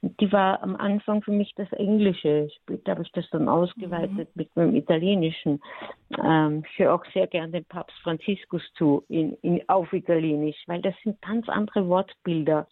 Und 0.01 0.19
die 0.21 0.33
war 0.33 0.63
am 0.63 0.75
Anfang 0.77 1.23
für 1.23 1.31
mich 1.31 1.55
das 1.55 1.71
Englische. 1.73 2.49
Später 2.63 2.93
habe 2.93 3.03
ich 3.03 3.13
das 3.13 3.29
dann 3.31 3.49
ausgeweitet 3.49 4.29
mhm. 4.35 4.35
mit 4.35 4.57
dem 4.57 4.75
Italienischen. 4.75 5.61
Ähm, 6.23 6.65
ich 6.69 6.79
höre 6.79 6.95
auch 6.95 7.05
sehr 7.13 7.29
gerne 7.29 7.53
den 7.53 7.65
Papst 7.67 7.97
Franziskus 8.03 8.63
zu 8.75 9.05
in, 9.09 9.35
in, 9.43 9.63
auf 9.69 9.93
Italienisch, 9.93 10.57
weil 10.67 10.81
das 10.81 10.95
sind 11.05 11.21
ganz 11.23 11.49
andere 11.49 11.87
Wortbilder. 11.89 12.67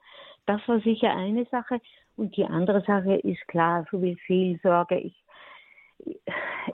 Das 0.47 0.61
war 0.67 0.81
sicher 0.81 1.15
eine 1.15 1.45
Sache. 1.47 1.81
Und 2.17 2.37
die 2.37 2.45
andere 2.45 2.83
Sache 2.83 3.15
ist 3.15 3.47
klar, 3.49 3.87
so 3.91 4.03
wie 4.03 4.17
viel 4.17 4.59
Sorge 4.63 4.99
ich 4.99 5.15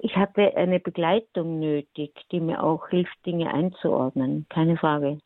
ich 0.00 0.16
hatte 0.16 0.56
eine 0.56 0.80
Begleitung 0.80 1.58
nötig, 1.58 2.12
die 2.30 2.40
mir 2.40 2.62
auch 2.62 2.88
hilft, 2.88 3.14
Dinge 3.24 3.52
einzuordnen. 3.52 4.46
Keine 4.48 4.76
Frage. 4.76 5.18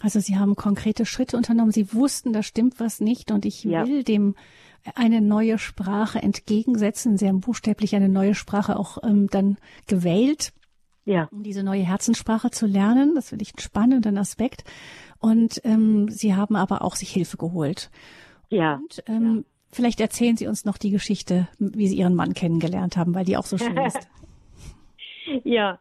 Also 0.00 0.20
Sie 0.20 0.38
haben 0.38 0.56
konkrete 0.56 1.04
Schritte 1.06 1.36
unternommen. 1.36 1.72
Sie 1.72 1.92
wussten, 1.92 2.32
da 2.32 2.42
stimmt 2.42 2.80
was 2.80 3.00
nicht 3.00 3.30
und 3.30 3.44
ich 3.44 3.64
ja. 3.64 3.86
will 3.86 4.04
dem 4.04 4.34
eine 4.94 5.20
neue 5.20 5.58
Sprache 5.58 6.20
entgegensetzen. 6.22 7.18
Sie 7.18 7.28
haben 7.28 7.40
buchstäblich 7.40 7.94
eine 7.94 8.08
neue 8.08 8.34
Sprache 8.34 8.78
auch 8.78 8.98
ähm, 9.02 9.28
dann 9.28 9.58
gewählt, 9.86 10.52
ja. 11.04 11.28
um 11.30 11.42
diese 11.42 11.62
neue 11.62 11.82
Herzenssprache 11.82 12.50
zu 12.50 12.66
lernen. 12.66 13.14
Das 13.14 13.28
finde 13.28 13.42
ich 13.42 13.52
einen 13.52 13.60
spannenden 13.60 14.16
Aspekt. 14.16 14.64
Und 15.18 15.60
ähm, 15.64 16.08
Sie 16.08 16.34
haben 16.34 16.56
aber 16.56 16.82
auch 16.82 16.96
sich 16.96 17.10
Hilfe 17.10 17.36
geholt. 17.36 17.90
Ja. 18.48 18.76
Und 18.76 19.02
ähm, 19.06 19.36
ja. 19.36 19.59
Vielleicht 19.72 20.00
erzählen 20.00 20.36
Sie 20.36 20.46
uns 20.46 20.64
noch 20.64 20.78
die 20.78 20.90
Geschichte, 20.90 21.48
wie 21.58 21.86
Sie 21.86 21.96
Ihren 21.96 22.14
Mann 22.14 22.34
kennengelernt 22.34 22.96
haben, 22.96 23.14
weil 23.14 23.24
die 23.24 23.36
auch 23.36 23.44
so 23.44 23.56
schön 23.56 23.76
ist. 23.86 24.08
ja, 25.44 25.78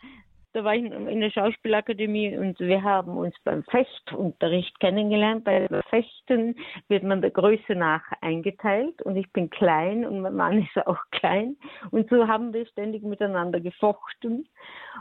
da 0.54 0.64
war 0.64 0.76
ich 0.76 0.84
in 0.84 1.20
der 1.22 1.30
Schauspielakademie 1.30 2.36
und 2.36 2.60
wir 2.60 2.82
haben 2.82 3.18
uns 3.18 3.36
beim 3.44 3.64
Fechtunterricht 3.66 4.80
kennengelernt. 4.80 5.44
Bei 5.44 5.68
Fechten 5.90 6.56
wird 6.88 7.04
man 7.04 7.22
der 7.22 7.30
Größe 7.30 7.76
nach 7.76 8.02
eingeteilt 8.22 9.02
und 9.04 9.16
ich 9.16 9.32
bin 9.32 9.52
klein 9.52 10.06
und 10.06 10.22
mein 10.22 10.36
Mann 10.36 10.58
ist 10.76 10.88
auch 10.88 11.00
klein 11.12 11.56
und 11.92 12.10
so 12.10 12.28
haben 12.28 12.52
wir 12.54 12.66
ständig 12.66 13.04
miteinander 13.04 13.60
gefochten. 13.60 14.48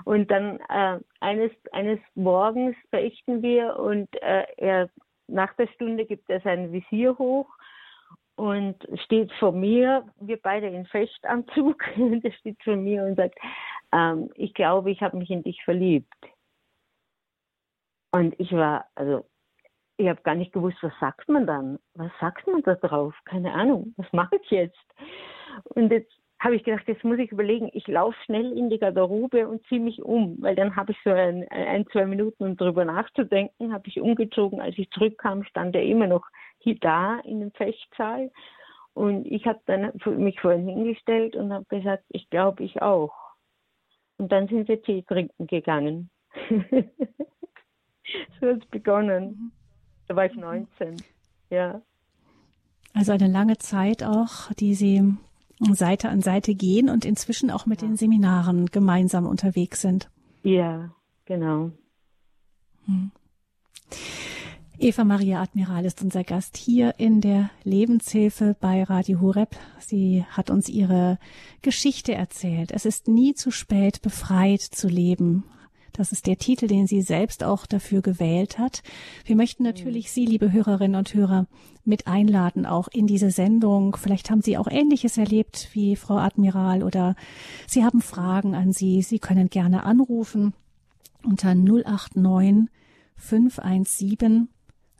Und 0.05 0.31
dann 0.31 0.61
äh, 0.68 0.98
eines, 1.20 1.51
eines 1.72 1.98
Morgens 2.14 2.77
fechten 2.90 3.42
wir 3.42 3.77
und 3.77 4.09
äh, 4.22 4.44
er 4.59 4.90
nach 5.29 5.55
der 5.55 5.68
Stunde 5.68 6.05
gibt 6.05 6.29
er 6.29 6.40
sein 6.40 6.72
Visier 6.72 7.16
hoch 7.18 7.48
und 8.38 8.77
steht 9.05 9.33
vor 9.35 9.51
mir, 9.51 10.07
wir 10.20 10.40
beide 10.40 10.68
in 10.68 10.87
Fechtanzug, 10.87 11.85
und 11.96 12.24
er 12.24 12.33
steht 12.33 12.62
vor 12.62 12.77
mir 12.77 13.03
und 13.03 13.16
sagt, 13.16 13.37
ähm, 13.92 14.31
ich 14.37 14.55
glaube, 14.55 14.92
ich 14.92 15.03
habe 15.03 15.16
mich 15.16 15.31
in 15.31 15.42
dich 15.42 15.62
verliebt. 15.64 16.14
Und 18.12 18.38
ich 18.38 18.53
war, 18.53 18.87
also, 18.94 19.27
ich 19.96 20.09
habe 20.09 20.22
gar 20.22 20.37
nicht 20.37 20.53
gewusst, 20.53 20.79
was 20.83 20.92
sagt 21.01 21.29
man 21.29 21.46
dann? 21.46 21.79
Was 21.94 22.12
sagt 22.20 22.46
man 22.46 22.62
da 22.62 22.77
drauf? 22.77 23.12
Keine 23.24 23.53
Ahnung, 23.53 23.92
was 23.96 24.11
mache 24.12 24.37
ich 24.40 24.51
jetzt? 24.51 24.87
Und 25.70 25.90
jetzt 25.90 26.12
habe 26.40 26.55
ich 26.55 26.62
gedacht, 26.62 26.87
jetzt 26.87 27.03
muss 27.03 27.18
ich 27.18 27.33
überlegen, 27.33 27.68
ich 27.72 27.87
laufe 27.88 28.16
schnell 28.24 28.57
in 28.57 28.70
die 28.70 28.79
Garderobe 28.79 29.48
und 29.48 29.66
ziehe 29.66 29.81
mich 29.81 30.01
um, 30.03 30.40
weil 30.40 30.55
dann 30.55 30.77
habe 30.77 30.92
ich 30.92 30.98
so 31.03 31.11
ein, 31.11 31.48
ein, 31.48 31.85
zwei 31.88 32.07
Minuten, 32.07 32.44
um 32.44 32.57
darüber 32.57 32.85
nachzudenken, 32.85 33.72
habe 33.72 33.88
ich 33.88 34.01
umgezogen. 34.01 34.61
Als 34.61 34.79
ich 34.79 34.88
zurückkam, 34.90 35.42
stand 35.44 35.75
er 35.75 35.83
immer 35.83 36.06
noch 36.06 36.25
hier 36.58 36.77
da 36.79 37.19
in 37.21 37.40
dem 37.40 37.50
Fechtsaal. 37.52 38.31
Und 38.94 39.27
ich 39.27 39.46
habe 39.46 39.60
dann 39.67 39.92
mich 40.17 40.40
vorhin 40.40 40.69
hingestellt 40.69 41.35
und 41.35 41.52
habe 41.52 41.65
gesagt, 41.67 42.04
ich 42.08 42.31
glaube, 42.31 42.63
ich 42.65 42.83
auch. 42.83 43.15
Und 44.17 44.31
dann 44.31 44.48
sind 44.48 44.69
wir 44.69 44.83
Tee 44.83 45.02
trinken 45.02 45.46
gegangen. 45.46 46.10
so 48.40 48.46
hat 48.46 48.63
es 48.63 48.67
begonnen. 48.71 49.52
Da 50.06 50.17
war 50.17 50.27
ich 50.27 50.35
19, 50.35 50.96
ja. 51.50 51.83
Also 52.94 53.13
eine 53.13 53.29
lange 53.29 53.58
Zeit 53.58 54.02
auch, 54.02 54.52
die 54.58 54.75
Sie 54.75 55.17
Seite 55.73 56.09
an 56.09 56.23
Seite 56.23 56.54
gehen 56.54 56.88
und 56.88 57.04
inzwischen 57.04 57.50
auch 57.50 57.67
mit 57.67 57.83
den 57.83 57.96
Seminaren 57.96 58.67
gemeinsam 58.67 59.27
unterwegs 59.27 59.81
sind. 59.81 60.11
Ja, 60.42 60.90
genau. 61.25 61.73
Hm. 62.87 63.11
Eva 64.81 65.02
Maria 65.02 65.42
Admiral 65.42 65.85
ist 65.85 66.02
unser 66.02 66.23
Gast 66.23 66.56
hier 66.56 66.94
in 66.98 67.21
der 67.21 67.50
Lebenshilfe 67.65 68.54
bei 68.61 68.85
Radio 68.85 69.21
Horeb. 69.21 69.56
Sie 69.81 70.25
hat 70.31 70.50
uns 70.50 70.69
ihre 70.69 71.19
Geschichte 71.63 72.15
erzählt. 72.15 72.71
Es 72.71 72.85
ist 72.85 73.09
nie 73.09 73.35
zu 73.35 73.50
spät, 73.50 74.02
befreit 74.02 74.61
zu 74.61 74.87
leben. 74.87 75.42
Das 75.99 76.13
ist 76.13 76.29
der 76.29 76.38
Titel, 76.38 76.69
den 76.69 76.87
sie 76.87 77.03
selbst 77.03 77.42
auch 77.42 77.67
dafür 77.67 78.03
gewählt 78.03 78.57
hat. 78.57 78.85
Wir 79.25 79.35
möchten 79.35 79.65
natürlich 79.65 80.13
Sie, 80.13 80.25
liebe 80.25 80.53
Hörerinnen 80.53 80.94
und 80.94 81.13
Hörer, 81.13 81.49
mit 81.85 82.07
einladen, 82.07 82.67
auch 82.67 82.87
in 82.87 83.09
diese 83.09 83.33
Sendung. 83.33 83.96
Vielleicht 83.96 84.31
haben 84.31 84.40
Sie 84.40 84.57
auch 84.57 84.69
Ähnliches 84.69 85.19
erlebt 85.19 85.71
wie 85.73 85.96
Frau 85.96 86.19
Admiral 86.19 86.85
oder 86.85 87.17
Sie 87.67 87.85
haben 87.85 88.01
Fragen 88.01 88.55
an 88.55 88.71
Sie. 88.71 89.03
Sie 89.03 89.19
können 89.19 89.51
gerne 89.51 89.83
anrufen 89.83 90.55
unter 91.25 91.57
089 91.57 92.69
517 93.17 94.49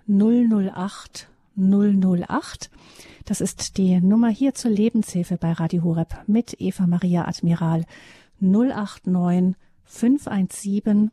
008 0.09 1.29
008. 1.57 2.71
Das 3.25 3.41
ist 3.41 3.79
die 3.79 4.01
Nummer 4.01 4.31
hier 4.31 4.53
zur 4.53 4.73
Lebenshilfe 4.73 5.37
bei 5.37 5.53
Radio 5.53 5.85
Horeb 5.85 6.25
mit 6.27 6.61
Eva 6.61 6.89
Maria 6.89 7.29
Admiral 7.29 7.85
089 8.41 9.55
517 9.89 11.11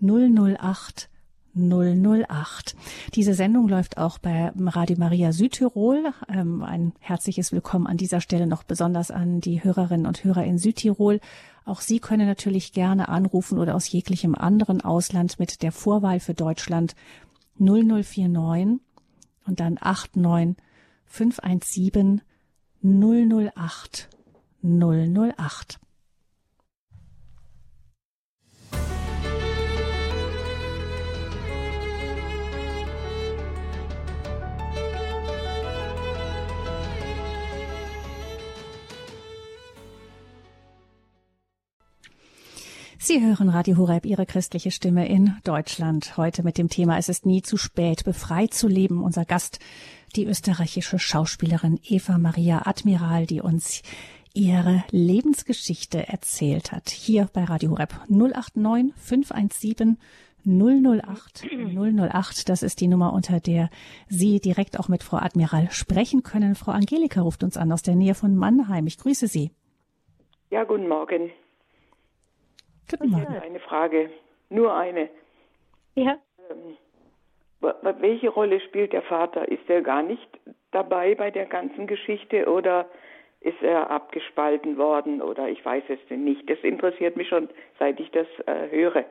008 0.00 1.08
008. 1.54 2.76
Diese 3.14 3.34
Sendung 3.34 3.68
läuft 3.68 3.98
auch 3.98 4.18
bei 4.18 4.52
Radio 4.56 4.96
Maria 4.98 5.32
Südtirol. 5.32 6.12
Ähm, 6.28 6.62
ein 6.62 6.92
herzliches 7.00 7.52
Willkommen 7.52 7.86
an 7.86 7.96
dieser 7.96 8.20
Stelle 8.20 8.46
noch 8.46 8.62
besonders 8.62 9.10
an 9.10 9.40
die 9.40 9.64
Hörerinnen 9.64 10.06
und 10.06 10.22
Hörer 10.24 10.44
in 10.44 10.58
Südtirol. 10.58 11.20
Auch 11.64 11.80
Sie 11.80 11.98
können 12.00 12.26
natürlich 12.26 12.72
gerne 12.72 13.08
anrufen 13.08 13.58
oder 13.58 13.74
aus 13.74 13.90
jeglichem 13.90 14.34
anderen 14.34 14.80
Ausland 14.80 15.38
mit 15.38 15.62
der 15.62 15.72
Vorwahl 15.72 16.20
für 16.20 16.34
Deutschland 16.34 16.94
0049 17.58 18.80
und 19.46 19.60
dann 19.60 19.78
89 19.80 20.56
517 21.06 22.22
008 22.82 24.08
008. 24.62 25.80
Sie 43.00 43.24
hören 43.24 43.48
Radio 43.48 43.76
Horeb, 43.76 44.04
Ihre 44.04 44.26
christliche 44.26 44.72
Stimme 44.72 45.08
in 45.08 45.36
Deutschland. 45.44 46.16
Heute 46.16 46.42
mit 46.42 46.58
dem 46.58 46.68
Thema 46.68 46.98
Es 46.98 47.08
ist 47.08 47.26
nie 47.26 47.42
zu 47.42 47.56
spät, 47.56 48.02
befreit 48.02 48.52
zu 48.52 48.66
leben. 48.66 49.04
Unser 49.04 49.24
Gast, 49.24 49.60
die 50.16 50.26
österreichische 50.26 50.98
Schauspielerin 50.98 51.78
Eva 51.84 52.18
Maria 52.18 52.66
Admiral, 52.66 53.24
die 53.26 53.40
uns 53.40 53.82
ihre 54.34 54.82
Lebensgeschichte 54.90 56.08
erzählt 56.08 56.72
hat. 56.72 56.90
Hier 56.90 57.28
bei 57.32 57.44
Radio 57.44 57.70
Horeb 57.70 57.94
089 58.08 58.92
517 58.96 59.96
008 60.44 61.46
008. 61.46 62.48
Das 62.48 62.64
ist 62.64 62.80
die 62.80 62.88
Nummer, 62.88 63.12
unter 63.12 63.38
der 63.38 63.70
Sie 64.08 64.40
direkt 64.40 64.78
auch 64.78 64.88
mit 64.88 65.04
Frau 65.04 65.18
Admiral 65.18 65.70
sprechen 65.70 66.24
können. 66.24 66.56
Frau 66.56 66.72
Angelika 66.72 67.20
ruft 67.20 67.44
uns 67.44 67.56
an 67.56 67.70
aus 67.70 67.82
der 67.82 67.94
Nähe 67.94 68.14
von 68.14 68.34
Mannheim. 68.34 68.88
Ich 68.88 68.98
grüße 68.98 69.28
Sie. 69.28 69.52
Ja, 70.50 70.64
guten 70.64 70.88
Morgen. 70.88 71.30
Guten 72.90 73.10
Morgen. 73.10 73.36
Eine 73.36 73.60
Frage, 73.60 74.10
nur 74.50 74.74
eine. 74.74 75.08
Ja. 75.94 76.18
Ähm, 76.50 76.76
welche 78.00 78.28
Rolle 78.28 78.60
spielt 78.60 78.92
der 78.92 79.02
Vater? 79.02 79.48
Ist 79.48 79.68
er 79.68 79.82
gar 79.82 80.02
nicht 80.02 80.28
dabei 80.70 81.14
bei 81.14 81.30
der 81.30 81.46
ganzen 81.46 81.86
Geschichte 81.86 82.50
oder 82.50 82.88
ist 83.40 83.62
er 83.62 83.90
abgespalten 83.90 84.76
worden 84.76 85.22
oder 85.22 85.48
ich 85.48 85.64
weiß 85.64 85.84
es 85.88 85.98
nicht. 86.10 86.48
Das 86.48 86.58
interessiert 86.60 87.16
mich 87.16 87.28
schon, 87.28 87.48
seit 87.78 88.00
ich 88.00 88.10
das 88.10 88.26
äh, 88.46 88.70
höre. 88.70 89.04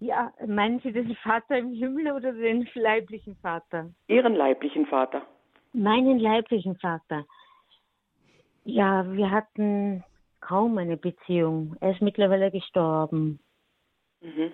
Ja, 0.00 0.32
meinen 0.46 0.80
Sie 0.80 0.92
den 0.92 1.14
Vater 1.16 1.58
im 1.58 1.72
Himmel 1.72 2.12
oder 2.12 2.32
den 2.32 2.66
leiblichen 2.74 3.36
Vater? 3.36 3.90
Ihren 4.08 4.34
leiblichen 4.34 4.86
Vater. 4.86 5.22
Meinen 5.72 6.18
leiblichen 6.18 6.76
Vater. 6.76 7.24
Ja, 8.64 9.04
wir 9.12 9.30
hatten 9.30 10.02
kaum 10.40 10.78
eine 10.78 10.96
Beziehung. 10.96 11.76
Er 11.80 11.92
ist 11.92 12.02
mittlerweile 12.02 12.50
gestorben. 12.50 13.40
Mhm. 14.20 14.52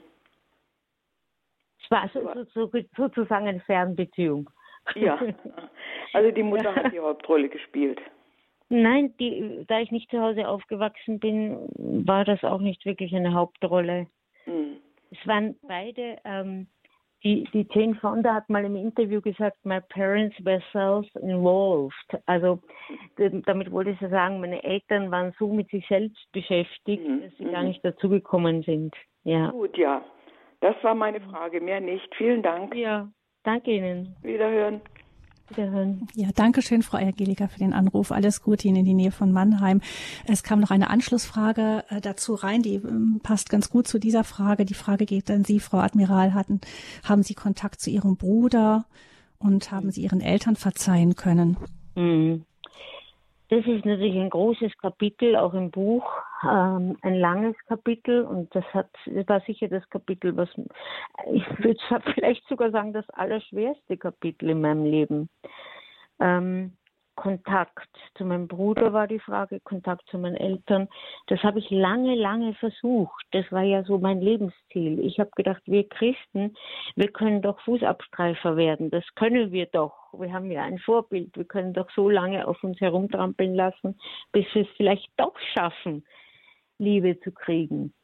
Es 1.83 1.91
war 1.91 2.11
so, 2.13 2.47
so, 2.53 2.67
so, 2.71 2.81
sozusagen 2.97 3.47
eine 3.47 3.61
Fernbeziehung. 3.61 4.51
Ja, 4.95 5.19
also 6.13 6.31
die 6.31 6.43
Mutter 6.43 6.75
hat 6.75 6.93
die 6.93 7.01
Hauptrolle 7.01 7.49
gespielt. 7.49 8.01
Nein, 8.69 9.15
die, 9.19 9.65
da 9.69 9.81
ich 9.81 9.93
nicht 9.93 10.11
zu 10.11 10.21
Hause 10.21 10.49
aufgewachsen 10.49 11.21
bin, 11.21 11.69
war 11.77 12.25
das 12.25 12.43
auch 12.43 12.61
nicht 12.61 12.85
wirklich 12.85 13.15
eine 13.15 13.33
Hauptrolle. 13.33 14.09
Mhm. 14.45 14.79
Es 15.11 15.27
waren 15.27 15.57
beide 15.63 16.19
ähm, 16.25 16.67
die, 17.27 17.45
die 17.53 17.67
Jane 17.73 17.97
Fonda 17.97 18.35
hat 18.35 18.49
mal 18.49 18.65
im 18.65 18.77
Interview 18.77 19.21
gesagt, 19.21 19.57
my 19.65 19.81
parents 19.81 20.37
were 20.45 20.63
self-involved. 20.71 21.93
Also 22.27 22.61
damit 23.47 23.73
wollte 23.73 23.97
sie 24.01 24.09
sagen, 24.09 24.41
meine 24.41 24.63
Eltern 24.63 25.11
waren 25.11 25.35
so 25.37 25.53
mit 25.53 25.69
sich 25.71 25.85
selbst 25.89 26.31
beschäftigt, 26.31 27.07
mhm. 27.07 27.23
dass 27.23 27.37
sie 27.37 27.47
mhm. 27.47 27.53
gar 27.53 27.63
nicht 27.65 27.85
dazugekommen 27.85 28.63
sind. 28.63 28.95
Ja. 29.25 29.51
Gut, 29.51 29.77
ja. 29.77 30.05
Das 30.61 30.77
war 30.83 30.95
meine 30.95 31.21
Frage, 31.21 31.61
mehr 31.61 31.81
nicht. 31.81 32.15
Vielen 32.15 32.45
Dank. 32.45 32.75
Ja, 32.77 33.09
danke 33.43 33.73
Ihnen. 33.73 34.15
Wiederhören. 34.23 34.81
Wiederhören. 35.49 36.09
Ja, 36.15 36.29
danke 36.35 36.63
schön, 36.63 36.83
Frau 36.83 36.97
Angelika, 36.99 37.49
für 37.49 37.59
den 37.59 37.73
Anruf. 37.73 38.11
Alles 38.11 38.43
Gute 38.43 38.69
Ihnen 38.69 38.79
in 38.79 38.85
die 38.85 38.95
Nähe 38.95 39.13
von 39.13 39.33
Mannheim. 39.33 39.81
Es 40.27 40.43
kam 40.43 40.61
noch 40.61 40.71
eine 40.71 40.91
Anschlussfrage 40.91 41.85
äh, 41.89 42.01
dazu 42.01 42.35
rein, 42.35 42.63
die 42.63 42.75
ähm, 42.75 43.21
passt 43.23 43.49
ganz 43.49 43.71
gut 43.71 43.87
zu 43.87 43.99
dieser 43.99 44.25
Frage. 44.25 44.65
Die 44.65 44.75
Frage 44.75 45.07
geht 45.07 45.31
an 45.31 45.45
Sie, 45.45 45.61
Frau 45.61 45.79
Admiral. 45.79 46.35
Hatten, 46.35 46.61
haben 47.05 47.23
Sie 47.23 47.35
Kontakt 47.35 47.81
zu 47.81 47.91
Ihrem 47.91 48.17
Bruder 48.17 48.87
und 49.39 49.71
haben 49.71 49.91
Sie 49.91 50.03
Ihren 50.03 50.21
Eltern 50.21 50.57
verzeihen 50.57 51.15
können? 51.15 51.57
Mhm. 51.95 52.45
Das 53.49 53.65
ist 53.65 53.85
natürlich 53.85 54.17
ein 54.17 54.31
großes 54.31 54.77
Kapitel, 54.79 55.37
auch 55.37 55.55
im 55.55 55.71
Buch, 55.71 56.05
ähm, 56.43 56.97
ein 57.03 57.15
langes 57.15 57.55
Kapitel 57.67 58.25
und 58.25 58.53
das 58.55 58.65
hat, 58.75 58.91
das 59.07 59.29
war 59.29 59.41
sicher 59.43 59.69
das 59.69 59.89
Kapitel, 59.89 60.37
was 60.37 60.49
ich 61.33 61.45
würde 61.59 61.79
vielleicht 62.15 62.47
sogar 62.49 62.73
sagen, 62.73 62.93
das 62.93 63.09
allerschwerste 63.11 63.97
Kapitel 63.97 64.51
in 64.51 64.61
meinem 64.61 64.85
Leben. 64.85 65.29
Ähm, 66.19 66.73
Kontakt 67.17 67.89
zu 68.17 68.25
meinem 68.25 68.47
Bruder 68.47 68.93
war 68.93 69.07
die 69.07 69.19
Frage, 69.19 69.59
Kontakt 69.61 70.07
zu 70.09 70.19
meinen 70.19 70.37
Eltern. 70.37 70.89
Das 71.27 71.43
habe 71.43 71.59
ich 71.59 71.71
lange, 71.71 72.15
lange 72.15 72.55
versucht. 72.55 73.25
Das 73.33 73.51
war 73.51 73.63
ja 73.63 73.83
so 73.83 73.99
mein 73.99 74.21
Lebensziel. 74.21 75.01
Ich 75.01 75.19
habe 75.19 75.31
gedacht, 75.35 75.63
wir 75.67 75.89
Christen, 75.89 76.55
wir 76.95 77.09
können 77.09 77.43
doch 77.43 77.59
Fußabstreifer 77.61 78.57
werden. 78.57 78.91
Das 78.91 79.05
können 79.17 79.51
wir 79.51 79.67
doch. 79.67 80.13
Wir 80.13 80.33
haben 80.33 80.51
ja 80.51 80.63
ein 80.63 80.79
Vorbild. 80.79 81.37
Wir 81.37 81.47
können 81.47 81.73
doch 81.73 81.91
so 81.91 82.09
lange 82.09 82.47
auf 82.47 82.63
uns 82.63 82.81
herumtrampeln 82.81 83.55
lassen, 83.55 83.99
bis 84.33 84.47
wir 84.55 84.63
es 84.63 84.69
vielleicht 84.77 85.09
doch 85.17 85.35
schaffen, 85.55 86.05
Liebe 86.79 87.19
zu 87.21 87.33
kriegen 87.33 87.95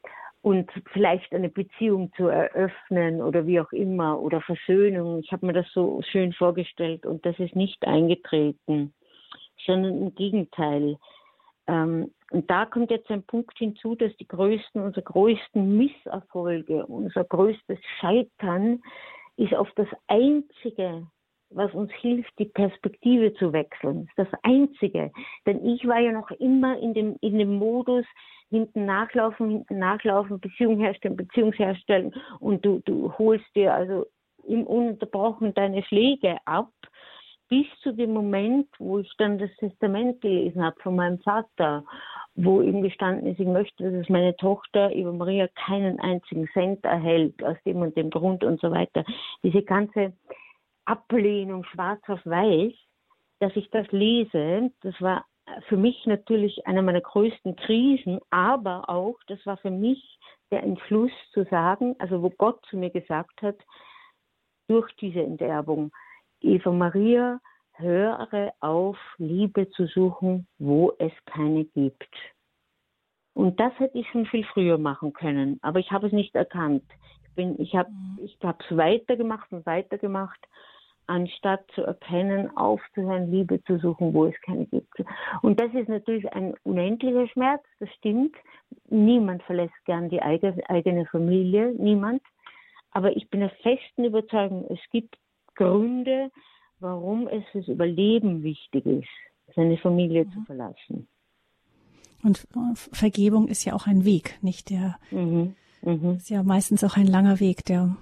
und 0.40 0.70
vielleicht 0.92 1.32
eine 1.34 1.50
Beziehung 1.50 2.12
zu 2.16 2.26
eröffnen 2.26 3.22
oder 3.22 3.46
wie 3.46 3.60
auch 3.60 3.70
immer 3.72 4.20
oder 4.20 4.40
Versöhnung. 4.40 5.20
Ich 5.20 5.30
habe 5.30 5.46
mir 5.46 5.52
das 5.52 5.70
so 5.72 6.00
schön 6.10 6.32
vorgestellt 6.32 7.06
und 7.06 7.24
das 7.24 7.38
ist 7.38 7.54
nicht 7.54 7.86
eingetreten 7.86 8.92
sondern 9.66 9.98
im 9.98 10.14
Gegenteil. 10.14 10.96
Ähm, 11.66 12.12
und 12.30 12.50
da 12.50 12.66
kommt 12.66 12.90
jetzt 12.90 13.10
ein 13.10 13.22
Punkt 13.24 13.56
hinzu, 13.58 13.94
dass 13.94 14.14
die 14.16 14.26
größten, 14.26 14.82
unsere 14.82 15.02
größten 15.02 15.76
Misserfolge, 15.76 16.86
unser 16.86 17.24
größtes 17.24 17.78
Scheitern 18.00 18.82
ist 19.36 19.54
auf 19.54 19.68
das 19.76 19.88
Einzige, 20.08 21.06
was 21.50 21.72
uns 21.74 21.92
hilft, 22.00 22.32
die 22.38 22.46
Perspektive 22.46 23.34
zu 23.34 23.52
wechseln. 23.52 24.08
Das 24.16 24.28
Einzige. 24.42 25.12
Denn 25.46 25.64
ich 25.66 25.86
war 25.86 25.98
ja 25.98 26.12
noch 26.12 26.30
immer 26.32 26.78
in 26.78 26.94
dem, 26.94 27.16
in 27.20 27.38
dem 27.38 27.56
Modus, 27.56 28.06
hinten 28.48 28.84
nachlaufen, 28.84 29.50
hinten 29.50 29.78
nachlaufen, 29.78 30.40
Beziehung 30.40 30.78
herstellen, 30.78 31.16
Beziehung 31.16 31.52
herstellen 31.52 32.14
und 32.38 32.64
du, 32.64 32.80
du 32.84 33.12
holst 33.16 33.46
dir 33.54 33.72
also 33.72 34.06
im 34.44 34.66
Ununterbrochen 34.66 35.54
deine 35.54 35.82
Schläge 35.84 36.36
ab 36.44 36.70
bis 37.48 37.66
zu 37.82 37.92
dem 37.92 38.12
Moment, 38.12 38.68
wo 38.78 38.98
ich 38.98 39.12
dann 39.18 39.38
das 39.38 39.50
Testament 39.56 40.20
gelesen 40.20 40.64
habe 40.64 40.80
von 40.80 40.96
meinem 40.96 41.18
Vater, 41.20 41.84
wo 42.34 42.60
ihm 42.62 42.82
gestanden 42.82 43.26
ist, 43.26 43.40
ich 43.40 43.46
möchte, 43.46 43.90
dass 43.90 44.08
meine 44.08 44.34
Tochter 44.36 44.90
Eva 44.90 45.12
Maria 45.12 45.48
keinen 45.48 46.00
einzigen 46.00 46.48
Cent 46.52 46.84
erhält, 46.84 47.42
aus 47.44 47.56
dem 47.66 47.82
und 47.82 47.96
dem 47.96 48.10
Grund 48.10 48.42
und 48.42 48.60
so 48.60 48.70
weiter. 48.70 49.04
Diese 49.42 49.62
ganze 49.62 50.14
Ablehnung 50.86 51.64
schwarz 51.64 52.00
auf 52.08 52.24
weiß, 52.24 52.72
dass 53.40 53.54
ich 53.56 53.68
das 53.70 53.86
lese, 53.90 54.70
das 54.80 54.98
war 55.00 55.26
für 55.68 55.76
mich 55.76 56.06
natürlich 56.06 56.66
eine 56.66 56.82
meiner 56.82 57.00
größten 57.00 57.56
Krisen, 57.56 58.20
aber 58.30 58.88
auch, 58.88 59.16
das 59.26 59.44
war 59.44 59.56
für 59.56 59.70
mich 59.70 60.18
der 60.50 60.62
Entschluss 60.62 61.12
zu 61.32 61.44
sagen, 61.44 61.96
also 61.98 62.22
wo 62.22 62.30
Gott 62.30 62.64
zu 62.70 62.76
mir 62.76 62.90
gesagt 62.90 63.42
hat, 63.42 63.56
durch 64.68 64.90
diese 64.96 65.22
Enterbung. 65.22 65.90
Eva 66.44 66.70
Maria, 66.72 67.40
höre 67.74 68.52
auf, 68.60 68.96
Liebe 69.18 69.70
zu 69.70 69.86
suchen, 69.86 70.46
wo 70.58 70.92
es 70.98 71.12
keine 71.26 71.64
gibt. 71.64 72.14
Und 73.34 73.58
das 73.60 73.72
hätte 73.78 73.98
ich 73.98 74.08
schon 74.08 74.26
viel 74.26 74.44
früher 74.44 74.78
machen 74.78 75.12
können, 75.12 75.58
aber 75.62 75.78
ich 75.78 75.90
habe 75.90 76.06
es 76.06 76.12
nicht 76.12 76.34
erkannt. 76.34 76.84
Ich 77.24 77.34
bin, 77.34 77.58
ich 77.60 77.74
habe, 77.74 77.90
mhm. 77.90 78.18
ich 78.22 78.38
habe 78.42 78.58
es 78.68 78.76
weitergemacht 78.76 79.50
und 79.52 79.64
weitergemacht, 79.64 80.38
anstatt 81.06 81.64
zu 81.74 81.82
erkennen, 81.82 82.54
aufzuhören, 82.56 83.30
Liebe 83.30 83.62
zu 83.64 83.78
suchen, 83.78 84.14
wo 84.14 84.26
es 84.26 84.40
keine 84.42 84.66
gibt. 84.66 85.02
Und 85.40 85.60
das 85.60 85.72
ist 85.74 85.88
natürlich 85.88 86.30
ein 86.32 86.54
unendlicher 86.62 87.26
Schmerz, 87.28 87.62
das 87.80 87.88
stimmt. 87.94 88.36
Niemand 88.88 89.42
verlässt 89.44 89.74
gern 89.84 90.08
die 90.10 90.22
eigene 90.22 91.06
Familie, 91.06 91.72
niemand. 91.78 92.22
Aber 92.92 93.16
ich 93.16 93.28
bin 93.30 93.40
der 93.40 93.50
festen 93.62 94.04
Überzeugung, 94.04 94.66
es 94.68 94.80
gibt 94.90 95.16
Gründe, 95.54 96.30
warum 96.80 97.28
es 97.28 97.44
fürs 97.52 97.68
Überleben 97.68 98.42
wichtig 98.42 98.84
ist, 98.86 99.54
seine 99.54 99.78
Familie 99.78 100.24
mhm. 100.24 100.32
zu 100.32 100.40
verlassen. 100.42 101.08
Und 102.22 102.46
äh, 102.54 102.74
Vergebung 102.74 103.48
ist 103.48 103.64
ja 103.64 103.74
auch 103.74 103.86
ein 103.86 104.04
Weg, 104.04 104.38
nicht 104.42 104.70
der, 104.70 104.98
mhm. 105.10 105.54
Mhm. 105.82 106.16
ist 106.16 106.30
ja 106.30 106.42
meistens 106.42 106.84
auch 106.84 106.96
ein 106.96 107.06
langer 107.06 107.40
Weg, 107.40 107.64
der 107.64 107.96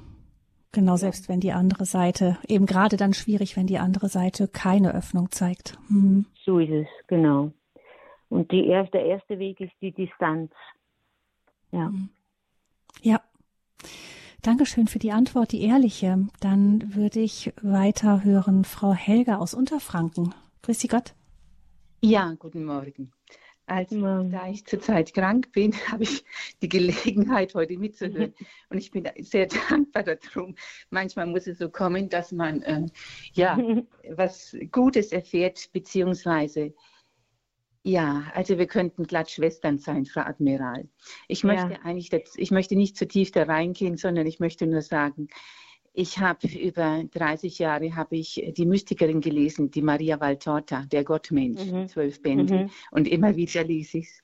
genau 0.72 0.96
selbst 0.96 1.28
wenn 1.28 1.40
die 1.40 1.52
andere 1.52 1.84
Seite, 1.84 2.38
eben 2.46 2.66
gerade 2.66 2.96
dann 2.96 3.14
schwierig, 3.14 3.56
wenn 3.56 3.66
die 3.66 3.78
andere 3.78 4.08
Seite 4.08 4.48
keine 4.48 4.94
Öffnung 4.94 5.30
zeigt. 5.30 5.78
Mhm. 5.88 6.26
So 6.44 6.58
ist 6.58 6.70
es, 6.70 6.86
genau. 7.06 7.52
Und 8.28 8.50
die 8.52 8.66
erste, 8.66 8.98
der 8.98 9.06
erste 9.06 9.38
Weg 9.38 9.60
ist 9.60 9.72
die 9.80 9.92
Distanz. 9.92 10.52
Ja. 11.72 11.88
Mhm. 11.88 12.10
Ja. 13.02 13.20
Dankeschön 14.42 14.86
für 14.86 14.98
die 14.98 15.12
Antwort, 15.12 15.52
die 15.52 15.62
ehrliche. 15.62 16.26
Dann 16.40 16.94
würde 16.94 17.20
ich 17.20 17.52
weiter 17.60 18.24
hören 18.24 18.64
Frau 18.64 18.94
Helga 18.94 19.36
aus 19.36 19.52
Unterfranken. 19.52 20.34
Grüß 20.62 20.80
Sie 20.80 20.88
Gott. 20.88 21.12
Ja, 22.00 22.34
guten 22.38 22.64
Morgen. 22.64 23.12
Also, 23.66 24.24
da 24.24 24.48
ich 24.48 24.64
zurzeit 24.64 25.12
krank 25.12 25.52
bin, 25.52 25.72
habe 25.92 26.04
ich 26.04 26.24
die 26.62 26.70
Gelegenheit, 26.70 27.54
heute 27.54 27.76
mitzuhören. 27.76 28.32
Und 28.70 28.78
ich 28.78 28.90
bin 28.90 29.06
sehr 29.18 29.46
dankbar 29.68 30.04
darum. 30.04 30.54
Manchmal 30.88 31.26
muss 31.26 31.46
es 31.46 31.58
so 31.58 31.68
kommen, 31.68 32.08
dass 32.08 32.32
man 32.32 32.62
äh, 32.62 32.86
ja 33.34 33.58
was 34.08 34.56
Gutes 34.72 35.12
erfährt, 35.12 35.70
beziehungsweise 35.74 36.72
ja, 37.82 38.24
also 38.34 38.58
wir 38.58 38.66
könnten 38.66 39.04
glatt 39.04 39.30
Schwestern 39.30 39.78
sein, 39.78 40.04
Frau 40.04 40.20
Admiral. 40.20 40.88
Ich 41.28 41.44
möchte 41.44 41.72
ja. 41.72 41.78
eigentlich, 41.82 42.10
ich 42.36 42.50
möchte 42.50 42.76
nicht 42.76 42.96
zu 42.96 43.08
tief 43.08 43.30
da 43.32 43.44
reingehen, 43.44 43.96
sondern 43.96 44.26
ich 44.26 44.38
möchte 44.38 44.66
nur 44.66 44.82
sagen, 44.82 45.28
ich 45.92 46.18
habe 46.18 46.46
über 46.46 47.02
30 47.10 47.58
Jahre 47.58 47.96
habe 47.96 48.16
ich 48.16 48.52
die 48.56 48.66
Mystikerin 48.66 49.20
gelesen, 49.20 49.70
die 49.70 49.82
Maria 49.82 50.20
Valtorta, 50.20 50.84
der 50.86 51.04
Gottmensch, 51.04 51.64
mhm. 51.64 51.88
zwölf 51.88 52.22
Bände. 52.22 52.64
Mhm. 52.64 52.70
Und 52.90 53.08
immer 53.08 53.34
wieder 53.36 53.64
lese 53.64 53.98
ich 53.98 54.06
es. 54.06 54.22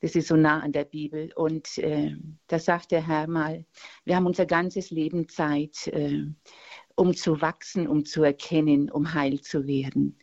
Das 0.00 0.16
ist 0.16 0.28
so 0.28 0.36
nah 0.36 0.60
an 0.60 0.72
der 0.72 0.84
Bibel. 0.84 1.32
Und 1.36 1.78
äh, 1.78 2.16
da 2.48 2.58
sagt 2.58 2.90
der 2.90 3.06
Herr 3.06 3.28
mal, 3.28 3.64
wir 4.04 4.16
haben 4.16 4.26
unser 4.26 4.46
ganzes 4.46 4.90
Leben 4.90 5.28
Zeit, 5.28 5.86
äh, 5.88 6.24
um 6.96 7.14
zu 7.14 7.40
wachsen, 7.40 7.86
um 7.86 8.04
zu 8.04 8.22
erkennen, 8.22 8.90
um 8.90 9.14
heil 9.14 9.40
zu 9.40 9.66
werden. 9.66 10.18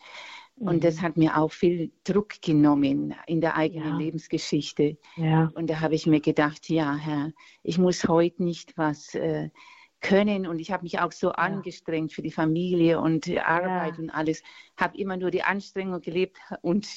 Und 0.60 0.84
das 0.84 0.98
mhm. 0.98 1.02
hat 1.02 1.18
mir 1.18 1.38
auch 1.38 1.52
viel 1.52 1.92
Druck 2.04 2.42
genommen 2.42 3.16
in 3.28 3.42
der 3.42 3.56
eigenen 3.56 3.92
ja. 3.92 3.98
Lebensgeschichte. 3.98 4.98
Ja. 5.16 5.50
Und 5.56 5.70
da 5.70 5.80
habe 5.80 5.96
ich 5.96 6.06
mir 6.06 6.20
gedacht, 6.20 6.70
ja, 6.70 6.96
Herr, 6.96 7.32
ich 7.64 7.78
muss 7.78 8.08
heute 8.08 8.44
nicht 8.44 8.78
was 8.78 9.16
äh, 9.16 9.50
können. 10.02 10.48
Und 10.48 10.60
ich 10.60 10.72
habe 10.72 10.84
mich 10.84 11.00
auch 11.00 11.12
so 11.12 11.28
ja. 11.28 11.36
angestrengt 11.36 12.14
für 12.14 12.22
die 12.22 12.32
Familie 12.32 13.00
und 13.00 13.26
die 13.26 13.40
Arbeit 13.40 14.00
und 14.00 14.10
alles. 14.10 14.44
Habe 14.78 14.98
immer 14.98 15.18
nur 15.18 15.32
die 15.32 15.44
Anstrengung 15.44 16.02
gelebt 16.02 16.38
und 16.62 16.88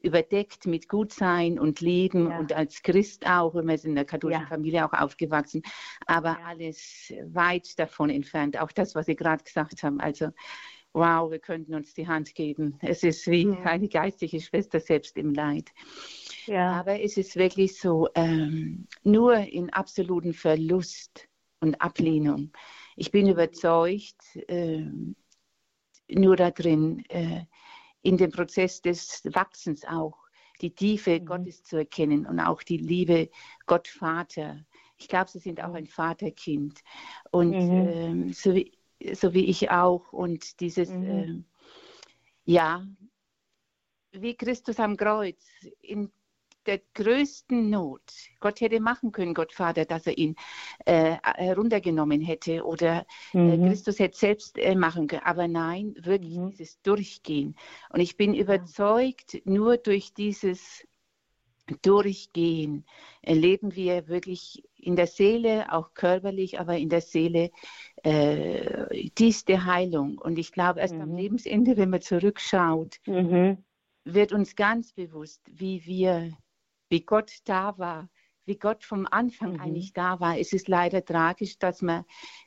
überdeckt 0.00 0.66
mit 0.66 0.88
Gutsein 0.88 1.58
und 1.58 1.80
Leben 1.80 2.28
und 2.28 2.52
als 2.52 2.82
Christ 2.82 3.26
auch. 3.26 3.54
Und 3.54 3.66
wir 3.66 3.78
sind 3.78 3.90
in 3.90 3.96
der 3.96 4.04
katholischen 4.04 4.46
Familie 4.46 4.86
auch 4.86 4.92
aufgewachsen. 4.92 5.62
Aber 6.06 6.38
alles 6.44 7.12
weit 7.24 7.78
davon 7.78 8.10
entfernt. 8.10 8.60
Auch 8.60 8.70
das, 8.70 8.94
was 8.94 9.06
Sie 9.06 9.16
gerade 9.16 9.42
gesagt 9.42 9.82
haben. 9.82 10.00
Also 10.00 10.28
wow, 10.98 11.30
wir 11.30 11.38
könnten 11.38 11.74
uns 11.74 11.94
die 11.94 12.06
Hand 12.06 12.34
geben. 12.34 12.78
Es 12.80 13.02
ist 13.02 13.26
wie 13.26 13.46
mhm. 13.46 13.66
eine 13.66 13.88
geistige 13.88 14.40
Schwester 14.40 14.80
selbst 14.80 15.16
im 15.16 15.32
Leid. 15.32 15.70
Ja. 16.46 16.72
Aber 16.72 17.00
es 17.00 17.16
ist 17.16 17.36
wirklich 17.36 17.78
so, 17.78 18.08
ähm, 18.14 18.86
nur 19.02 19.36
in 19.36 19.70
absoluten 19.70 20.34
Verlust 20.34 21.28
und 21.60 21.80
Ablehnung. 21.80 22.52
Ich 22.96 23.10
bin 23.10 23.28
überzeugt, 23.28 24.36
äh, 24.48 24.84
nur 26.08 26.36
da 26.36 26.50
drin, 26.50 27.04
äh, 27.08 27.44
in 28.02 28.16
dem 28.16 28.30
Prozess 28.30 28.80
des 28.80 29.22
Wachsens 29.24 29.84
auch, 29.84 30.16
die 30.60 30.74
Tiefe 30.74 31.20
mhm. 31.20 31.26
Gottes 31.26 31.62
zu 31.62 31.76
erkennen 31.76 32.26
und 32.26 32.40
auch 32.40 32.62
die 32.62 32.78
Liebe 32.78 33.30
Gott 33.66 33.88
Vater. 33.88 34.64
Ich 34.96 35.06
glaube, 35.06 35.30
sie 35.30 35.38
sind 35.38 35.62
auch 35.62 35.74
ein 35.74 35.86
Vaterkind. 35.86 36.80
Und 37.30 37.50
mhm. 37.50 37.88
ähm, 37.88 38.32
so 38.32 38.54
wie 38.54 38.77
so 39.12 39.34
wie 39.34 39.44
ich 39.46 39.70
auch. 39.70 40.12
Und 40.12 40.60
dieses, 40.60 40.90
mhm. 40.90 41.04
äh, 41.06 41.42
ja, 42.44 42.86
wie 44.12 44.34
Christus 44.34 44.78
am 44.80 44.96
Kreuz, 44.96 45.44
in 45.80 46.10
der 46.68 46.80
größten 46.94 47.70
Not. 47.70 48.02
Gott 48.40 48.60
hätte 48.60 48.78
machen 48.78 49.10
können, 49.10 49.32
Gott 49.32 49.52
Vater, 49.54 49.86
dass 49.86 50.06
er 50.06 50.18
ihn 50.18 50.36
äh, 50.84 51.16
heruntergenommen 51.22 52.20
hätte 52.20 52.64
oder 52.64 53.06
äh, 53.32 53.38
mhm. 53.38 53.64
äh, 53.64 53.68
Christus 53.68 53.98
hätte 53.98 54.18
selbst 54.18 54.58
äh, 54.58 54.74
machen 54.74 55.06
können. 55.06 55.22
Aber 55.24 55.48
nein, 55.48 55.94
wirklich 55.98 56.36
mhm. 56.36 56.50
dieses 56.50 56.80
Durchgehen. 56.82 57.56
Und 57.90 58.00
ich 58.00 58.16
bin 58.16 58.34
überzeugt, 58.34 59.40
nur 59.44 59.78
durch 59.78 60.12
dieses 60.12 60.86
Durchgehen 61.82 62.84
erleben 63.22 63.74
wir 63.74 64.08
wirklich 64.08 64.62
in 64.78 64.96
der 64.96 65.06
Seele, 65.06 65.72
auch 65.72 65.94
körperlich, 65.94 66.60
aber 66.60 66.76
in 66.76 66.88
der 66.88 67.00
Seele 67.00 67.50
äh, 68.02 69.10
tiefste 69.10 69.64
Heilung. 69.64 70.18
Und 70.18 70.38
ich 70.38 70.52
glaube, 70.52 70.80
erst 70.80 70.94
mhm. 70.94 71.02
am 71.02 71.14
Lebensende, 71.16 71.76
wenn 71.76 71.90
man 71.90 72.00
zurückschaut, 72.00 72.96
mhm. 73.06 73.64
wird 74.04 74.32
uns 74.32 74.56
ganz 74.56 74.92
bewusst, 74.92 75.42
wie 75.50 75.84
wir, 75.84 76.32
wie 76.88 77.04
Gott 77.04 77.32
da 77.44 77.76
war, 77.78 78.08
wie 78.46 78.56
Gott 78.58 78.82
vom 78.82 79.06
Anfang 79.10 79.54
mhm. 79.54 79.60
eigentlich 79.60 79.92
da 79.92 80.20
war. 80.20 80.38
Es 80.38 80.52
ist 80.52 80.68
leider 80.68 81.04
tragisch, 81.04 81.58
dass 81.58 81.82
man 81.82 82.04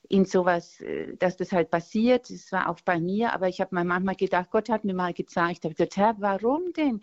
in 0.10 0.26
sowas, 0.26 0.80
äh, 0.82 1.16
dass 1.18 1.38
das 1.38 1.52
halt 1.52 1.70
passiert. 1.70 2.30
Es 2.30 2.52
war 2.52 2.70
auch 2.70 2.80
bei 2.84 3.00
mir, 3.00 3.34
aber 3.34 3.48
ich 3.48 3.62
habe 3.62 3.76
mir 3.76 3.84
manchmal 3.84 4.16
gedacht, 4.16 4.50
Gott 4.52 4.70
hat 4.70 4.84
mir 4.84 4.96
mal 4.96 5.14
gezeigt, 5.14 5.64
habe 5.64 5.76
gesagt, 5.76 5.98
Herr, 5.98 6.16
warum 6.20 6.74
denn? 6.74 7.02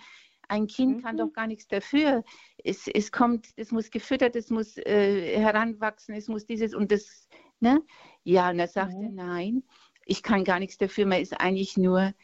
Ein 0.48 0.66
Kind 0.66 0.98
mhm. 0.98 1.02
kann 1.02 1.16
doch 1.16 1.32
gar 1.32 1.46
nichts 1.46 1.68
dafür. 1.68 2.24
Es, 2.64 2.88
es 2.88 3.12
kommt, 3.12 3.48
es 3.56 3.70
muss 3.70 3.90
gefüttert, 3.90 4.34
es 4.34 4.50
muss 4.50 4.76
äh, 4.78 5.38
heranwachsen, 5.38 6.14
es 6.14 6.28
muss 6.28 6.46
dieses 6.46 6.74
und 6.74 6.90
das 6.90 7.28
Ne? 7.60 7.82
Ja, 8.24 8.50
und 8.50 8.58
er 8.58 8.68
sagte, 8.68 8.96
mhm. 8.96 9.14
nein, 9.14 9.62
ich 10.04 10.22
kann 10.22 10.44
gar 10.44 10.58
nichts 10.58 10.78
dafür, 10.78 11.06
man 11.06 11.20
ist 11.20 11.38
eigentlich 11.40 11.76
nur 11.76 12.14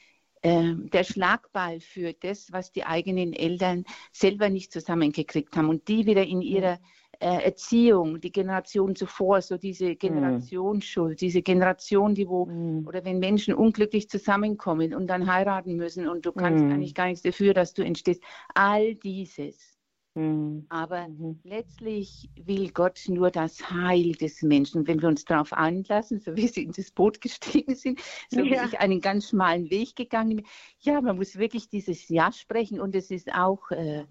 äh, 0.42 0.74
der 0.74 1.04
Schlagball 1.04 1.80
für 1.80 2.12
das, 2.12 2.52
was 2.52 2.72
die 2.72 2.84
eigenen 2.84 3.32
Eltern 3.32 3.84
selber 4.12 4.48
nicht 4.48 4.72
zusammengekriegt 4.72 5.56
haben 5.56 5.68
und 5.68 5.88
die 5.88 6.06
wieder 6.06 6.24
in 6.24 6.40
ihrer 6.40 6.74
äh, 6.74 6.78
Erziehung, 7.20 8.20
die 8.20 8.32
Generation 8.32 8.96
zuvor, 8.96 9.42
so 9.42 9.56
diese 9.56 9.90
mhm. 9.90 9.98
Generationsschuld, 9.98 11.20
diese 11.20 11.42
Generation, 11.42 12.14
die 12.14 12.28
wo, 12.28 12.46
mm. 12.46 12.86
oder 12.86 13.04
wenn 13.04 13.18
Menschen 13.18 13.54
unglücklich 13.54 14.08
zusammenkommen 14.08 14.94
und 14.94 15.06
dann 15.06 15.32
heiraten 15.32 15.76
müssen 15.76 16.08
und 16.08 16.26
du 16.26 16.32
kannst 16.32 16.64
mm. 16.64 16.72
eigentlich 16.72 16.94
gar 16.94 17.06
nichts 17.06 17.22
dafür, 17.22 17.54
dass 17.54 17.74
du 17.74 17.84
entstehst. 17.84 18.22
All 18.54 18.94
dieses 18.94 19.74
Mhm. 20.16 20.66
Aber 20.68 21.08
mhm. 21.08 21.40
letztlich 21.42 22.30
will 22.36 22.70
Gott 22.70 23.00
nur 23.08 23.30
das 23.30 23.70
Heil 23.70 24.12
des 24.12 24.42
Menschen. 24.42 24.86
Wenn 24.86 25.02
wir 25.02 25.08
uns 25.08 25.24
darauf 25.24 25.52
einlassen, 25.52 26.20
so 26.20 26.36
wie 26.36 26.46
sie 26.46 26.62
in 26.62 26.72
das 26.72 26.92
Boot 26.92 27.20
gestiegen 27.20 27.74
sind, 27.74 28.00
so 28.30 28.40
ja. 28.40 28.62
wie 28.62 28.68
ich 28.68 28.78
einen 28.78 29.00
ganz 29.00 29.30
schmalen 29.30 29.70
Weg 29.70 29.96
gegangen 29.96 30.36
bin. 30.36 30.46
Ja, 30.80 31.00
man 31.00 31.16
muss 31.16 31.36
wirklich 31.36 31.68
dieses 31.68 32.08
Ja 32.08 32.30
sprechen 32.30 32.80
und 32.80 32.94
es 32.94 33.10
ist 33.10 33.34
auch 33.34 33.70
äh, 33.72 34.04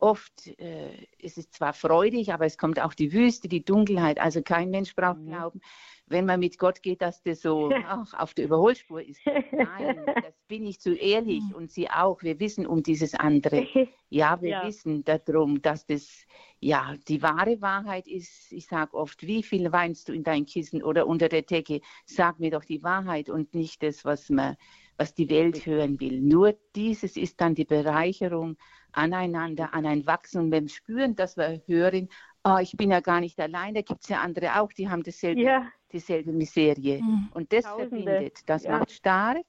oft, 0.00 0.46
äh, 0.58 1.06
es 1.18 1.36
ist 1.36 1.54
zwar 1.54 1.72
freudig, 1.72 2.32
aber 2.32 2.46
es 2.46 2.58
kommt 2.58 2.80
auch 2.80 2.94
die 2.94 3.12
Wüste, 3.12 3.48
die 3.48 3.64
Dunkelheit. 3.64 4.18
Also 4.18 4.42
kein 4.42 4.70
Mensch 4.70 4.94
braucht 4.94 5.20
mhm. 5.20 5.28
glauben, 5.28 5.60
wenn 6.06 6.26
man 6.26 6.40
mit 6.40 6.58
Gott 6.58 6.82
geht, 6.82 7.02
dass 7.02 7.22
das 7.22 7.40
so 7.40 7.70
ach, 7.86 8.12
auf 8.14 8.34
der 8.34 8.46
Überholspur 8.46 9.02
ist. 9.02 9.20
Nein, 9.52 10.04
das 10.06 10.34
bin 10.48 10.66
ich 10.66 10.80
zu 10.80 10.94
ehrlich 10.94 11.42
hm. 11.48 11.54
und 11.54 11.70
Sie 11.70 11.88
auch. 11.88 12.22
Wir 12.22 12.40
wissen 12.40 12.66
um 12.66 12.82
dieses 12.82 13.14
andere. 13.14 13.66
Ja, 14.12 14.42
wir 14.42 14.50
ja. 14.50 14.66
wissen 14.66 15.04
darum, 15.04 15.62
dass 15.62 15.86
das 15.86 16.26
ja 16.58 16.96
die 17.06 17.22
wahre 17.22 17.60
Wahrheit 17.60 18.08
ist. 18.08 18.50
Ich 18.50 18.66
sage 18.66 18.94
oft, 18.94 19.24
wie 19.24 19.44
viel 19.44 19.70
weinst 19.70 20.08
du 20.08 20.12
in 20.12 20.24
dein 20.24 20.46
Kissen 20.46 20.82
oder 20.82 21.06
unter 21.06 21.28
der 21.28 21.42
Decke? 21.42 21.80
Sag 22.06 22.40
mir 22.40 22.50
doch 22.50 22.64
die 22.64 22.82
Wahrheit 22.82 23.30
und 23.30 23.54
nicht 23.54 23.84
das, 23.84 24.04
was 24.04 24.28
man 24.28 24.56
was 25.00 25.14
die 25.14 25.30
Welt 25.30 25.64
hören 25.64 25.98
will. 25.98 26.20
Nur 26.20 26.54
dieses 26.74 27.16
ist 27.16 27.40
dann 27.40 27.54
die 27.54 27.64
Bereicherung 27.64 28.58
aneinander, 28.92 29.74
an 29.74 29.86
ein 29.86 30.06
Wachsen. 30.06 30.42
Und 30.42 30.52
wir 30.52 30.68
spüren, 30.68 31.16
dass 31.16 31.36
wir 31.36 31.62
hören, 31.66 32.08
oh, 32.44 32.58
ich 32.60 32.76
bin 32.76 32.90
ja 32.90 33.00
gar 33.00 33.20
nicht 33.20 33.38
allein, 33.40 33.74
da 33.74 33.82
gibt 33.82 34.02
es 34.02 34.08
ja 34.08 34.20
andere 34.20 34.60
auch, 34.60 34.72
die 34.72 34.88
haben 34.88 35.02
dasselbe, 35.02 35.40
ja. 35.40 35.66
dieselbe 35.92 36.32
Miserie. 36.32 37.02
Mhm. 37.02 37.28
Und 37.34 37.52
das 37.52 37.64
Tausende. 37.64 38.02
verbindet, 38.02 38.38
das 38.46 38.64
ja. 38.64 38.78
macht 38.78 38.90
stark, 38.90 39.44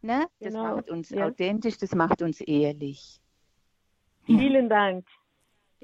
ne? 0.00 0.26
das 0.40 0.52
genau. 0.52 0.76
macht 0.76 0.90
uns 0.90 1.10
ja. 1.10 1.26
authentisch, 1.26 1.78
das 1.78 1.94
macht 1.94 2.22
uns 2.22 2.40
ehrlich. 2.40 3.20
Vielen 4.24 4.68
Dank. 4.68 5.06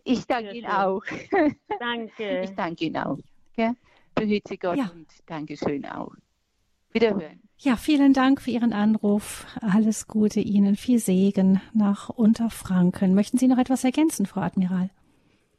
Ich 0.05 0.27
danke 0.27 0.53
Ihnen 0.53 0.67
auch. 0.67 1.03
Danke. 1.81 2.43
Ich 2.43 2.55
danke 2.55 2.85
Ihnen 2.85 2.97
auch. 2.99 3.19
Ja? 3.57 3.75
Behüte 4.15 4.57
Gott 4.57 4.79
und 4.79 5.09
Dankeschön 5.27 5.85
auch. 5.87 6.13
Wiederhören. 6.93 7.48
Ja, 7.61 7.75
vielen 7.75 8.13
Dank 8.13 8.41
für 8.41 8.53
Ihren 8.53 8.73
Anruf. 8.73 9.45
Alles 9.61 10.07
Gute 10.07 10.39
Ihnen. 10.39 10.77
Viel 10.77 11.01
Segen 11.01 11.61
nach 11.75 12.09
Unterfranken. 12.09 13.17
Möchten 13.17 13.37
Sie 13.37 13.49
noch 13.49 13.59
etwas 13.59 13.83
ergänzen, 13.83 14.27
Frau 14.27 14.43
Admiral? 14.43 14.91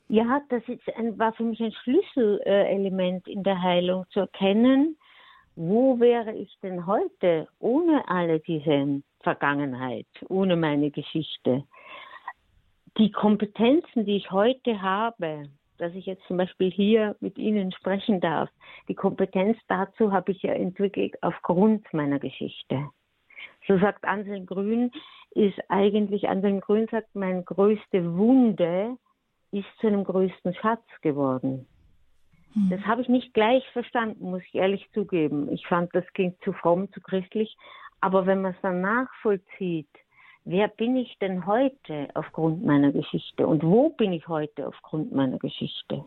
Ja, 0.07 0.41
das 0.47 0.63
ein, 0.95 1.19
war 1.19 1.33
für 1.33 1.43
mich 1.43 1.59
ein 1.59 1.73
Schlüsselelement 1.83 3.27
in 3.27 3.43
der 3.43 3.61
Heilung 3.61 4.05
zu 4.11 4.21
erkennen, 4.21 4.97
wo 5.57 5.99
wäre 5.99 6.33
ich 6.33 6.57
denn 6.63 6.87
heute 6.87 7.49
ohne 7.59 8.07
alle 8.07 8.39
diese 8.39 9.01
Vergangenheit, 9.19 10.07
ohne 10.29 10.55
meine 10.55 10.91
Geschichte. 10.91 11.65
Die 12.97 13.11
Kompetenzen, 13.11 14.05
die 14.05 14.15
ich 14.15 14.31
heute 14.31 14.81
habe, 14.81 15.49
dass 15.79 15.93
ich 15.93 16.05
jetzt 16.05 16.23
zum 16.27 16.37
Beispiel 16.37 16.69
hier 16.69 17.15
mit 17.19 17.37
Ihnen 17.37 17.71
sprechen 17.71 18.19
darf, 18.19 18.49
die 18.87 18.95
Kompetenz 18.95 19.57
dazu 19.67 20.11
habe 20.11 20.31
ich 20.31 20.41
ja 20.43 20.53
entwickelt 20.53 21.15
aufgrund 21.21 21.91
meiner 21.93 22.19
Geschichte. 22.19 22.89
So 23.67 23.77
sagt 23.79 24.05
Anselm 24.05 24.45
Grün, 24.45 24.91
ist 25.31 25.59
eigentlich, 25.69 26.27
Anselm 26.27 26.59
Grün 26.59 26.87
sagt, 26.89 27.13
meine 27.15 27.43
größte 27.43 28.15
Wunde 28.17 28.97
ist 29.51 29.67
zu 29.79 29.87
einem 29.87 30.03
größten 30.03 30.53
Schatz 30.55 30.85
geworden. 31.01 31.67
Hm. 32.53 32.69
Das 32.69 32.81
habe 32.81 33.01
ich 33.01 33.09
nicht 33.09 33.33
gleich 33.33 33.67
verstanden, 33.71 34.31
muss 34.31 34.41
ich 34.47 34.55
ehrlich 34.55 34.89
zugeben. 34.93 35.51
Ich 35.51 35.65
fand, 35.67 35.93
das 35.93 36.05
ging 36.13 36.35
zu 36.43 36.53
fromm, 36.53 36.91
zu 36.91 37.01
christlich. 37.01 37.55
Aber 38.01 38.25
wenn 38.25 38.41
man 38.41 38.53
es 38.53 38.61
dann 38.61 38.81
nachvollzieht, 38.81 39.89
wer 40.45 40.67
bin 40.67 40.95
ich 40.95 41.17
denn 41.19 41.45
heute 41.45 42.09
aufgrund 42.13 42.65
meiner 42.65 42.91
Geschichte 42.91 43.47
und 43.47 43.63
wo 43.63 43.89
bin 43.89 44.13
ich 44.13 44.27
heute 44.27 44.67
aufgrund 44.67 45.11
meiner 45.11 45.37
Geschichte? 45.37 46.05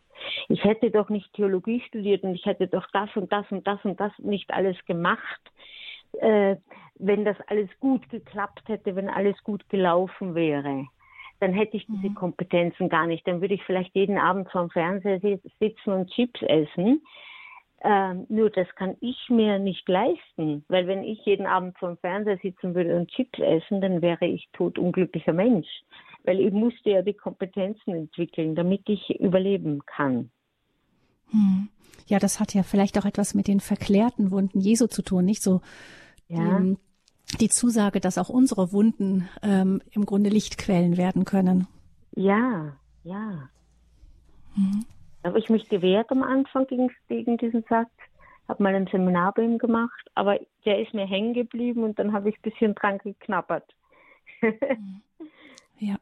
Ich 0.48 0.62
hätte 0.64 0.90
doch 0.90 1.08
nicht 1.08 1.32
Theologie 1.34 1.80
studiert 1.86 2.22
und 2.24 2.34
ich 2.34 2.44
hätte 2.46 2.68
doch 2.68 2.86
das 2.92 3.10
und 3.14 3.32
das 3.32 3.50
und 3.50 3.66
das 3.66 3.84
und 3.84 4.00
das 4.00 4.12
nicht 4.18 4.52
alles 4.52 4.76
gemacht, 4.86 5.40
äh, 6.20 6.56
wenn 6.96 7.24
das 7.24 7.36
alles 7.46 7.68
gut 7.80 8.08
geklappt 8.10 8.68
hätte, 8.68 8.96
wenn 8.96 9.08
alles 9.08 9.42
gut 9.44 9.68
gelaufen 9.68 10.34
wäre 10.34 10.86
dann 11.42 11.52
hätte 11.54 11.76
ich 11.76 11.84
diese 11.86 12.10
mhm. 12.10 12.14
Kompetenzen 12.14 12.88
gar 12.88 13.08
nicht. 13.08 13.26
Dann 13.26 13.40
würde 13.40 13.54
ich 13.54 13.64
vielleicht 13.64 13.92
jeden 13.96 14.16
Abend 14.16 14.48
vorm 14.52 14.70
Fernseher 14.70 15.18
sitzen 15.58 15.90
und 15.90 16.08
Chips 16.12 16.40
essen. 16.42 17.02
Ähm, 17.84 18.26
nur 18.28 18.50
das 18.50 18.68
kann 18.76 18.96
ich 19.00 19.28
mir 19.28 19.58
nicht 19.58 19.88
leisten, 19.88 20.64
weil 20.68 20.86
wenn 20.86 21.02
ich 21.02 21.24
jeden 21.24 21.46
Abend 21.46 21.76
vorm 21.78 21.96
Fernseher 21.98 22.38
sitzen 22.40 22.76
würde 22.76 22.94
und 22.96 23.10
Chips 23.10 23.40
essen, 23.40 23.80
dann 23.80 24.00
wäre 24.00 24.24
ich 24.24 24.48
totunglücklicher 24.52 25.32
Mensch, 25.32 25.66
weil 26.22 26.38
ich 26.38 26.52
musste 26.52 26.90
ja 26.90 27.02
die 27.02 27.14
Kompetenzen 27.14 27.92
entwickeln, 27.94 28.54
damit 28.54 28.88
ich 28.88 29.10
überleben 29.18 29.80
kann. 29.84 30.30
Hm. 31.30 31.68
Ja, 32.06 32.20
das 32.20 32.38
hat 32.38 32.54
ja 32.54 32.62
vielleicht 32.62 32.98
auch 32.98 33.04
etwas 33.04 33.34
mit 33.34 33.48
den 33.48 33.58
verklärten 33.58 34.30
Wunden 34.30 34.60
Jesu 34.60 34.86
zu 34.86 35.02
tun, 35.02 35.24
nicht 35.24 35.42
so 35.42 35.60
ja. 36.28 36.60
die, 36.60 36.76
die 37.40 37.48
Zusage, 37.48 37.98
dass 37.98 38.18
auch 38.18 38.28
unsere 38.28 38.72
Wunden 38.72 39.28
ähm, 39.42 39.82
im 39.90 40.06
Grunde 40.06 40.30
Lichtquellen 40.30 40.96
werden 40.96 41.24
können. 41.24 41.66
Ja, 42.14 42.76
ja. 43.02 43.48
Mhm. 44.54 44.84
Habe 45.24 45.38
ich 45.38 45.48
mich 45.48 45.68
gewehrt 45.68 46.10
am 46.10 46.22
Anfang 46.22 46.66
gegen, 46.66 46.90
gegen 47.08 47.36
diesen 47.36 47.64
Satz, 47.68 47.90
habe 48.48 48.62
mal 48.62 48.74
ein 48.74 48.88
Seminar 48.88 49.32
bei 49.34 49.42
ihm 49.42 49.58
gemacht, 49.58 50.10
aber 50.14 50.38
der 50.64 50.80
ist 50.80 50.94
mir 50.94 51.06
hängen 51.06 51.34
geblieben 51.34 51.84
und 51.84 51.98
dann 51.98 52.12
habe 52.12 52.28
ich 52.28 52.36
ein 52.36 52.42
bisschen 52.42 52.74
dran 52.74 52.98
geknabbert. 52.98 53.64
ja. 55.78 55.96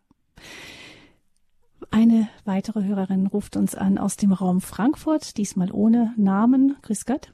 Eine 1.91 2.29
weitere 2.45 2.85
Hörerin 2.85 3.27
ruft 3.27 3.57
uns 3.57 3.75
an 3.75 3.99
aus 3.99 4.17
dem 4.17 4.33
Raum 4.33 4.61
Frankfurt, 4.61 5.37
diesmal 5.37 5.71
ohne 5.73 6.15
Namen. 6.17 6.77
Grüß 6.83 7.05
Gott. 7.05 7.33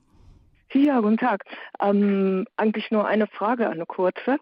Ja, 0.72 1.00
guten 1.00 1.16
Tag. 1.16 1.44
Ähm, 1.80 2.46
eigentlich 2.56 2.90
nur 2.90 3.06
eine 3.06 3.26
Frage, 3.26 3.68
eine 3.68 3.86
kurze. 3.86 4.38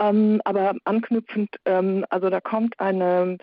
Ähm, 0.00 0.40
aber 0.44 0.74
anknüpfend, 0.84 1.50
ähm, 1.66 2.06
also 2.08 2.30
da 2.30 2.40
kommt 2.40 2.80
eine 2.80 3.36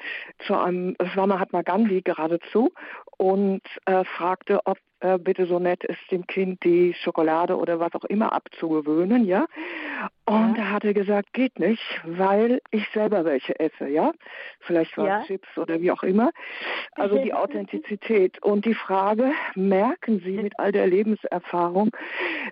zu 0.45 0.55
einem, 0.55 0.95
es 0.97 1.15
war 1.15 1.27
Mahatma 1.27 1.61
Gandhi 1.61 2.01
geradezu 2.01 2.73
und 3.17 3.61
äh, 3.85 4.03
fragte, 4.03 4.59
ob 4.65 4.77
äh, 4.99 5.19
bitte 5.19 5.45
so 5.45 5.59
nett 5.59 5.83
ist, 5.83 5.99
dem 6.09 6.25
Kind 6.25 6.63
die 6.63 6.95
Schokolade 6.95 7.55
oder 7.55 7.79
was 7.79 7.93
auch 7.93 8.05
immer 8.05 8.33
abzugewöhnen, 8.33 9.25
ja. 9.25 9.45
Und 10.25 10.55
ja. 10.57 10.63
er 10.63 10.71
hatte 10.71 10.93
gesagt, 10.95 11.33
geht 11.33 11.59
nicht, 11.59 11.83
weil 12.03 12.61
ich 12.71 12.83
selber 12.95 13.23
welche 13.23 13.59
esse, 13.59 13.87
ja. 13.87 14.11
Vielleicht 14.61 14.97
waren 14.97 15.05
ja. 15.05 15.23
Chips 15.25 15.47
oder 15.55 15.81
wie 15.81 15.91
auch 15.91 16.01
immer. 16.01 16.31
Also 16.93 17.19
die 17.19 17.31
Authentizität 17.35 18.41
und 18.41 18.65
die 18.65 18.73
Frage, 18.73 19.31
merken 19.53 20.19
Sie 20.25 20.37
mit 20.37 20.57
all 20.59 20.71
der 20.71 20.87
Lebenserfahrung, 20.87 21.91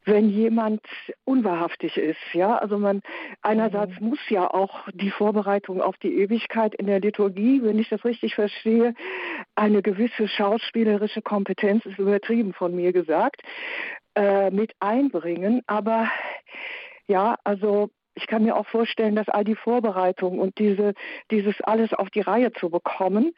wenn 0.06 0.30
jemand 0.30 0.82
unwahrhaftig 1.24 1.98
ist, 1.98 2.34
ja. 2.34 2.58
Also 2.58 2.78
man 2.78 3.02
einerseits. 3.42 3.95
Muss 4.00 4.20
ja 4.30 4.50
auch 4.50 4.88
die 4.94 5.12
Vorbereitung 5.12 5.82
auf 5.82 5.98
die 5.98 6.18
Ewigkeit 6.20 6.76
in 6.76 6.88
der 6.88 7.00
Liturgie, 7.00 7.62
wenn 7.64 7.80
ich 7.80 7.90
das 7.90 8.04
richtig 8.06 8.36
verstehe, 8.36 8.94
eine 9.56 9.82
gewisse 9.82 10.28
schauspielerische 10.28 11.22
Kompetenz 11.22 11.86
ist 11.86 12.00
übertrieben 12.00 12.54
von 12.54 12.76
mir 12.76 12.94
gesagt, 12.94 13.42
äh, 14.16 14.52
mit 14.52 14.74
einbringen. 14.80 15.62
Aber 15.68 16.10
ja, 17.08 17.38
also 17.44 17.90
ich 18.16 18.28
kann 18.28 18.44
mir 18.44 18.56
auch 18.56 18.68
vorstellen, 18.68 19.16
dass 19.16 19.28
all 19.28 19.44
die 19.44 19.56
Vorbereitungen 19.56 20.40
und 20.40 20.58
diese, 20.58 20.94
dieses 21.32 21.60
alles 21.62 21.94
auf 21.94 22.10
die 22.10 22.22
Reihe 22.22 22.52
zu 22.54 22.70
bekommen, 22.70 23.34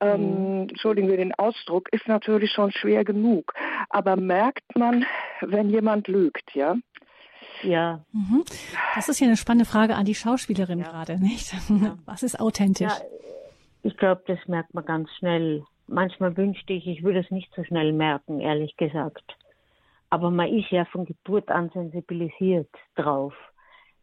ähm, 0.00 0.60
mhm. 0.60 0.68
entschuldigen 0.68 1.08
wir 1.08 1.16
den 1.16 1.34
Ausdruck, 1.34 1.88
ist 1.92 2.06
natürlich 2.06 2.52
schon 2.52 2.70
schwer 2.70 3.04
genug. 3.04 3.54
Aber 3.88 4.16
merkt 4.16 4.76
man, 4.76 5.06
wenn 5.40 5.70
jemand 5.70 6.08
lügt, 6.08 6.54
ja? 6.54 6.76
Ja. 7.62 8.04
Mhm. 8.12 8.44
Das 8.94 9.08
ist 9.08 9.20
ja 9.20 9.26
eine 9.26 9.36
spannende 9.36 9.64
Frage 9.64 9.94
an 9.94 10.04
die 10.04 10.14
Schauspielerin 10.14 10.80
ja. 10.80 10.88
gerade, 10.88 11.18
nicht? 11.18 11.52
Ja. 11.68 11.96
Was 12.06 12.22
ist 12.22 12.40
authentisch? 12.40 12.88
Ja, 12.88 13.00
ich 13.82 13.96
glaube, 13.96 14.22
das 14.26 14.38
merkt 14.46 14.74
man 14.74 14.84
ganz 14.84 15.10
schnell. 15.18 15.64
Manchmal 15.86 16.36
wünschte 16.36 16.72
ich, 16.72 16.86
ich 16.86 17.02
würde 17.02 17.20
es 17.20 17.30
nicht 17.30 17.52
so 17.54 17.64
schnell 17.64 17.92
merken, 17.92 18.40
ehrlich 18.40 18.76
gesagt. 18.76 19.36
Aber 20.10 20.30
man 20.30 20.48
ist 20.48 20.70
ja 20.70 20.84
von 20.86 21.04
Geburt 21.04 21.50
an 21.50 21.70
sensibilisiert 21.70 22.70
drauf, 22.94 23.34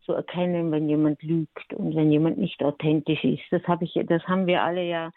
zu 0.05 0.13
erkennen, 0.13 0.71
wenn 0.71 0.87
jemand 0.87 1.21
lügt 1.23 1.73
und 1.73 1.95
wenn 1.95 2.11
jemand 2.11 2.37
nicht 2.37 2.63
authentisch 2.63 3.23
ist. 3.23 3.43
Das 3.51 3.63
habe 3.67 3.85
ich, 3.85 3.99
das 4.07 4.23
haben 4.27 4.45
wir 4.45 4.63
alle 4.63 4.83
ja, 4.83 5.11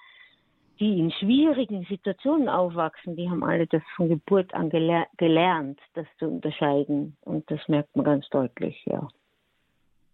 die 0.81 0.99
in 0.99 1.11
schwierigen 1.11 1.85
Situationen 1.89 2.49
aufwachsen, 2.49 3.17
die 3.17 3.29
haben 3.29 3.43
alle 3.43 3.67
das 3.67 3.83
von 3.97 4.09
Geburt 4.09 4.55
an 4.55 4.71
geler 4.71 5.07
gelernt, 5.17 5.81
das 5.95 6.07
zu 6.19 6.27
unterscheiden. 6.27 7.17
Und 7.23 7.51
das 7.51 7.61
merkt 7.69 7.95
man 7.97 8.05
ganz 8.05 8.29
deutlich, 8.29 8.81
ja. 8.87 9.09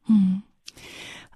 Hm. 0.07 0.43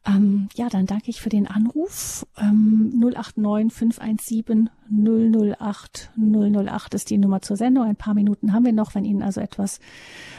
Ähm, 0.07 0.49
ja, 0.55 0.69
dann 0.69 0.87
danke 0.87 1.11
ich 1.11 1.21
für 1.21 1.29
den 1.29 1.47
Anruf. 1.47 2.27
Ähm, 2.39 2.93
089 2.99 3.73
517 3.73 4.71
008 4.91 6.11
008 6.17 6.95
ist 6.95 7.11
die 7.11 7.19
Nummer 7.19 7.43
zur 7.43 7.57
Sendung. 7.57 7.85
Ein 7.85 7.97
paar 7.97 8.15
Minuten 8.15 8.53
haben 8.53 8.65
wir 8.65 8.73
noch. 8.73 8.95
Wenn 8.95 9.05
Ihnen 9.05 9.23
also 9.23 9.41
etwas 9.41 9.81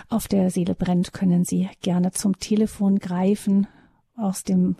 auf 0.07 0.27
der 0.27 0.49
Seele 0.49 0.75
brennt, 0.75 1.13
können 1.13 1.43
Sie 1.43 1.69
gerne 1.81 2.11
zum 2.11 2.39
Telefon 2.39 2.99
greifen. 2.99 3.67
Aus 4.15 4.43
dem 4.43 4.75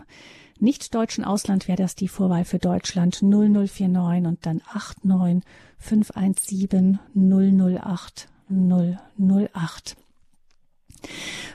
nicht-deutschen 0.62 1.24
Ausland 1.24 1.68
wäre 1.68 1.76
das 1.76 1.94
die 1.94 2.08
Vorwahl 2.08 2.44
für 2.44 2.58
Deutschland 2.58 3.22
0049 3.22 4.26
und 4.26 4.46
dann 4.46 4.62
89 5.02 5.48
517 5.78 6.98
008 7.14 8.28
008. 8.48 9.96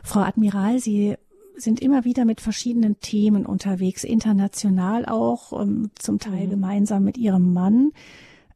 Frau 0.03 0.20
Admiral, 0.22 0.80
Sie 0.80 1.16
sind 1.58 1.80
immer 1.80 2.03
wieder 2.06 2.26
mit 2.26 2.41
verschiedenen 2.41 2.99
Themen 2.99 3.45
unterwegs, 3.45 4.03
international 4.03 5.06
auch, 5.06 5.60
ähm, 5.60 5.91
zum 5.95 6.20
Teil 6.20 6.47
mhm. 6.47 6.51
gemeinsam 6.51 7.03
mit 7.03 7.18
ihrem 7.18 7.53
Mann. 7.53 7.91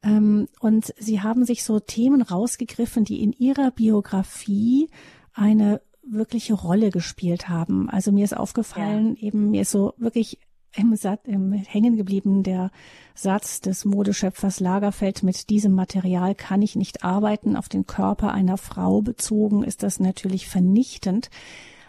Ähm, 0.02 0.48
und 0.60 0.94
sie 0.98 1.20
haben 1.20 1.44
sich 1.44 1.64
so 1.64 1.80
Themen 1.80 2.22
rausgegriffen, 2.22 3.04
die 3.04 3.22
in 3.22 3.32
ihrer 3.32 3.70
Biografie 3.70 4.88
eine 5.32 5.80
wirkliche 6.02 6.54
Rolle 6.54 6.90
gespielt 6.90 7.48
haben. 7.48 7.88
Also 7.90 8.12
mir 8.12 8.24
ist 8.24 8.36
aufgefallen, 8.36 9.16
ja. 9.16 9.28
eben 9.28 9.50
mir 9.50 9.62
ist 9.62 9.70
so 9.70 9.94
wirklich 9.96 10.38
im, 10.76 10.94
Satz, 10.96 11.22
im 11.24 11.52
hängen 11.52 11.96
geblieben 11.96 12.42
der 12.42 12.70
Satz 13.14 13.60
des 13.60 13.84
Modeschöpfers 13.84 14.60
Lagerfeld, 14.60 15.22
mit 15.22 15.50
diesem 15.50 15.72
Material 15.72 16.34
kann 16.34 16.62
ich 16.62 16.76
nicht 16.76 17.04
arbeiten. 17.04 17.56
Auf 17.56 17.68
den 17.68 17.86
Körper 17.86 18.32
einer 18.32 18.56
Frau 18.56 19.02
bezogen 19.02 19.64
ist 19.64 19.82
das 19.82 20.00
natürlich 20.00 20.48
vernichtend. 20.48 21.30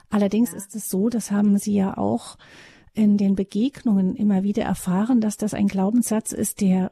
Allerdings 0.10 0.52
ja. 0.52 0.58
ist 0.58 0.76
es 0.76 0.90
so, 0.90 1.10
das 1.10 1.32
haben 1.32 1.58
Sie 1.58 1.74
ja 1.74 1.98
auch 1.98 2.38
in 2.94 3.18
den 3.18 3.36
Begegnungen 3.36 4.16
immer 4.16 4.44
wieder 4.44 4.64
erfahren, 4.64 5.22
dass 5.22 5.38
das 5.38 5.54
ein 5.54 5.68
Glaubenssatz 5.68 6.34
ist, 6.34 6.60
der 6.60 6.92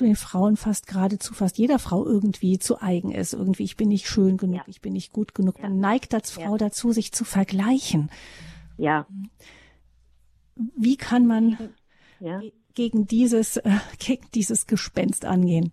den 0.00 0.16
Frauen 0.16 0.56
fast 0.56 0.86
geradezu 0.86 1.34
fast 1.34 1.58
jeder 1.58 1.78
Frau 1.78 2.04
irgendwie 2.04 2.58
zu 2.58 2.80
eigen 2.80 3.12
ist. 3.12 3.34
Irgendwie, 3.34 3.64
ich 3.64 3.76
bin 3.76 3.88
nicht 3.88 4.06
schön 4.06 4.36
genug, 4.36 4.56
ja. 4.56 4.64
ich 4.66 4.80
bin 4.80 4.92
nicht 4.92 5.12
gut 5.12 5.34
genug. 5.34 5.58
Ja. 5.58 5.68
Man 5.68 5.78
neigt 5.78 6.14
als 6.14 6.30
Frau 6.30 6.52
ja. 6.52 6.58
dazu, 6.58 6.92
sich 6.92 7.12
zu 7.12 7.24
vergleichen. 7.24 8.10
Ja. 8.78 9.06
Wie 10.76 10.96
kann 10.96 11.26
man 11.26 11.56
gegen 12.74 13.06
dieses, 13.06 13.56
äh, 13.58 13.70
gegen 13.98 14.26
dieses 14.34 14.66
Gespenst 14.66 15.24
angehen? 15.24 15.72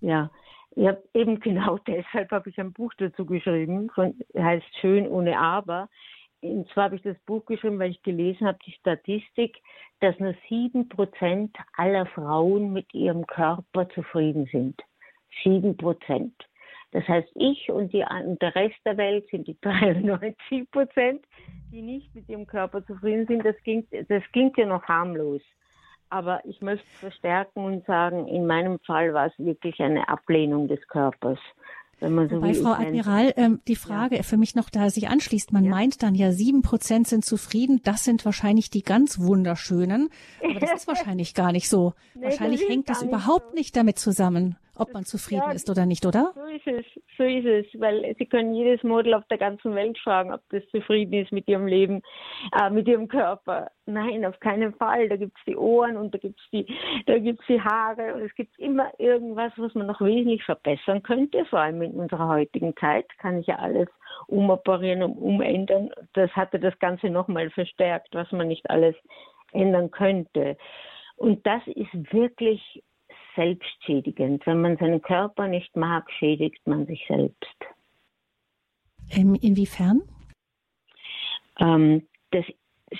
Ja, 0.00 0.30
ja, 0.76 0.96
eben 1.14 1.40
genau 1.40 1.78
deshalb 1.86 2.30
habe 2.30 2.50
ich 2.50 2.58
ein 2.58 2.72
Buch 2.72 2.92
dazu 2.98 3.26
geschrieben, 3.26 3.90
von, 3.94 4.14
heißt 4.36 4.64
Schön 4.80 5.06
ohne 5.08 5.38
Aber. 5.38 5.88
Und 6.42 6.68
zwar 6.70 6.84
habe 6.84 6.96
ich 6.96 7.02
das 7.02 7.18
Buch 7.26 7.44
geschrieben, 7.44 7.78
weil 7.78 7.90
ich 7.90 8.02
gelesen 8.02 8.46
habe, 8.46 8.58
die 8.66 8.72
Statistik, 8.72 9.58
dass 10.00 10.18
nur 10.18 10.34
sieben 10.48 10.88
Prozent 10.88 11.54
aller 11.76 12.06
Frauen 12.06 12.72
mit 12.72 12.92
ihrem 12.94 13.26
Körper 13.26 13.88
zufrieden 13.90 14.48
sind. 14.50 14.80
Sieben 15.42 15.76
Prozent. 15.76 16.34
Das 16.92 17.06
heißt, 17.06 17.28
ich 17.34 17.70
und, 17.70 17.92
die, 17.92 18.04
und 18.04 18.40
der 18.42 18.54
Rest 18.54 18.78
der 18.84 18.96
Welt 18.96 19.28
sind 19.30 19.46
die 19.46 19.56
93 19.60 20.70
Prozent, 20.70 21.24
die 21.70 21.82
nicht 21.82 22.14
mit 22.14 22.28
ihrem 22.28 22.46
Körper 22.46 22.84
zufrieden 22.84 23.26
sind. 23.26 23.44
Das 23.44 23.56
klingt, 23.62 23.88
das 23.92 24.22
klingt 24.32 24.56
ja 24.56 24.66
noch 24.66 24.82
harmlos. 24.84 25.42
Aber 26.08 26.44
ich 26.44 26.60
möchte 26.60 26.86
verstärken 26.98 27.64
und 27.64 27.86
sagen, 27.86 28.26
in 28.26 28.46
meinem 28.46 28.80
Fall 28.80 29.14
war 29.14 29.26
es 29.26 29.38
wirklich 29.38 29.78
eine 29.80 30.08
Ablehnung 30.08 30.66
des 30.66 30.84
Körpers. 30.88 31.38
Wenn 32.00 32.14
man 32.14 32.28
so 32.28 32.36
Wobei, 32.36 32.54
Frau 32.54 32.72
Admiral, 32.72 33.34
ähm, 33.36 33.60
die 33.68 33.76
Frage 33.76 34.16
ja. 34.16 34.22
für 34.22 34.36
mich 34.36 34.54
noch 34.54 34.70
da 34.70 34.88
sich 34.90 35.08
anschließt, 35.08 35.52
man 35.52 35.64
ja. 35.64 35.70
meint 35.70 36.02
dann 36.02 36.14
ja, 36.14 36.32
sieben 36.32 36.62
Prozent 36.62 37.06
sind 37.06 37.24
zufrieden, 37.24 37.80
das 37.84 38.04
sind 38.04 38.24
wahrscheinlich 38.24 38.70
die 38.70 38.82
ganz 38.82 39.18
wunderschönen, 39.20 40.08
aber 40.42 40.60
das 40.60 40.72
ist 40.76 40.88
wahrscheinlich 40.88 41.34
gar 41.34 41.52
nicht 41.52 41.68
so. 41.68 41.92
Nee, 42.14 42.24
wahrscheinlich 42.24 42.66
hängt 42.66 42.88
das 42.88 43.02
überhaupt 43.02 43.50
so. 43.50 43.54
nicht 43.54 43.76
damit 43.76 43.98
zusammen, 43.98 44.56
ob 44.80 44.92
man 44.92 45.04
zufrieden 45.04 45.42
ja, 45.46 45.52
ist 45.52 45.68
oder 45.70 45.86
nicht, 45.86 46.06
oder? 46.06 46.32
So 46.34 46.44
ist 46.44 46.66
es, 46.66 46.84
so 47.16 47.24
ist 47.24 47.46
es, 47.46 47.80
weil 47.80 48.14
Sie 48.18 48.26
können 48.26 48.54
jedes 48.54 48.82
Model 48.82 49.14
auf 49.14 49.24
der 49.28 49.38
ganzen 49.38 49.74
Welt 49.74 49.98
fragen, 49.98 50.32
ob 50.32 50.40
das 50.50 50.62
zufrieden 50.70 51.14
ist 51.14 51.32
mit 51.32 51.46
ihrem 51.48 51.66
Leben, 51.66 52.02
äh, 52.58 52.70
mit 52.70 52.88
ihrem 52.88 53.08
Körper. 53.08 53.70
Nein, 53.86 54.24
auf 54.24 54.38
keinen 54.40 54.74
Fall. 54.74 55.08
Da 55.08 55.16
gibt 55.16 55.36
es 55.38 55.44
die 55.46 55.56
Ohren 55.56 55.96
und 55.96 56.14
da 56.14 56.18
gibt 56.18 56.40
es 56.40 56.46
die, 56.52 56.66
da 57.06 57.18
gibt's 57.18 57.44
die 57.48 57.60
Haare 57.60 58.14
und 58.14 58.22
es 58.22 58.34
gibt 58.34 58.58
immer 58.58 58.90
irgendwas, 58.98 59.52
was 59.56 59.74
man 59.74 59.86
noch 59.86 60.00
wesentlich 60.00 60.44
verbessern 60.44 61.02
könnte, 61.02 61.44
vor 61.46 61.60
allem 61.60 61.82
in 61.82 61.92
unserer 61.92 62.28
heutigen 62.28 62.74
Zeit 62.76 63.06
kann 63.18 63.38
ich 63.38 63.46
ja 63.46 63.56
alles 63.56 63.88
umoperieren 64.26 65.02
und 65.02 65.16
umändern. 65.16 65.90
Das 66.14 66.30
hatte 66.32 66.58
das 66.58 66.78
Ganze 66.78 67.08
nochmal 67.08 67.50
verstärkt, 67.50 68.14
was 68.14 68.30
man 68.32 68.48
nicht 68.48 68.68
alles 68.70 68.94
ändern 69.52 69.90
könnte. 69.90 70.56
Und 71.16 71.46
das 71.46 71.60
ist 71.66 72.12
wirklich 72.12 72.82
selbstschädigend. 73.40 74.46
Wenn 74.46 74.60
man 74.60 74.76
seinen 74.76 75.00
Körper 75.00 75.48
nicht 75.48 75.74
mag, 75.74 76.10
schädigt 76.18 76.66
man 76.66 76.86
sich 76.86 77.02
selbst. 77.08 77.56
Ähm, 79.10 79.34
inwiefern? 79.40 80.02
Ähm, 81.58 82.06
das, 82.32 82.44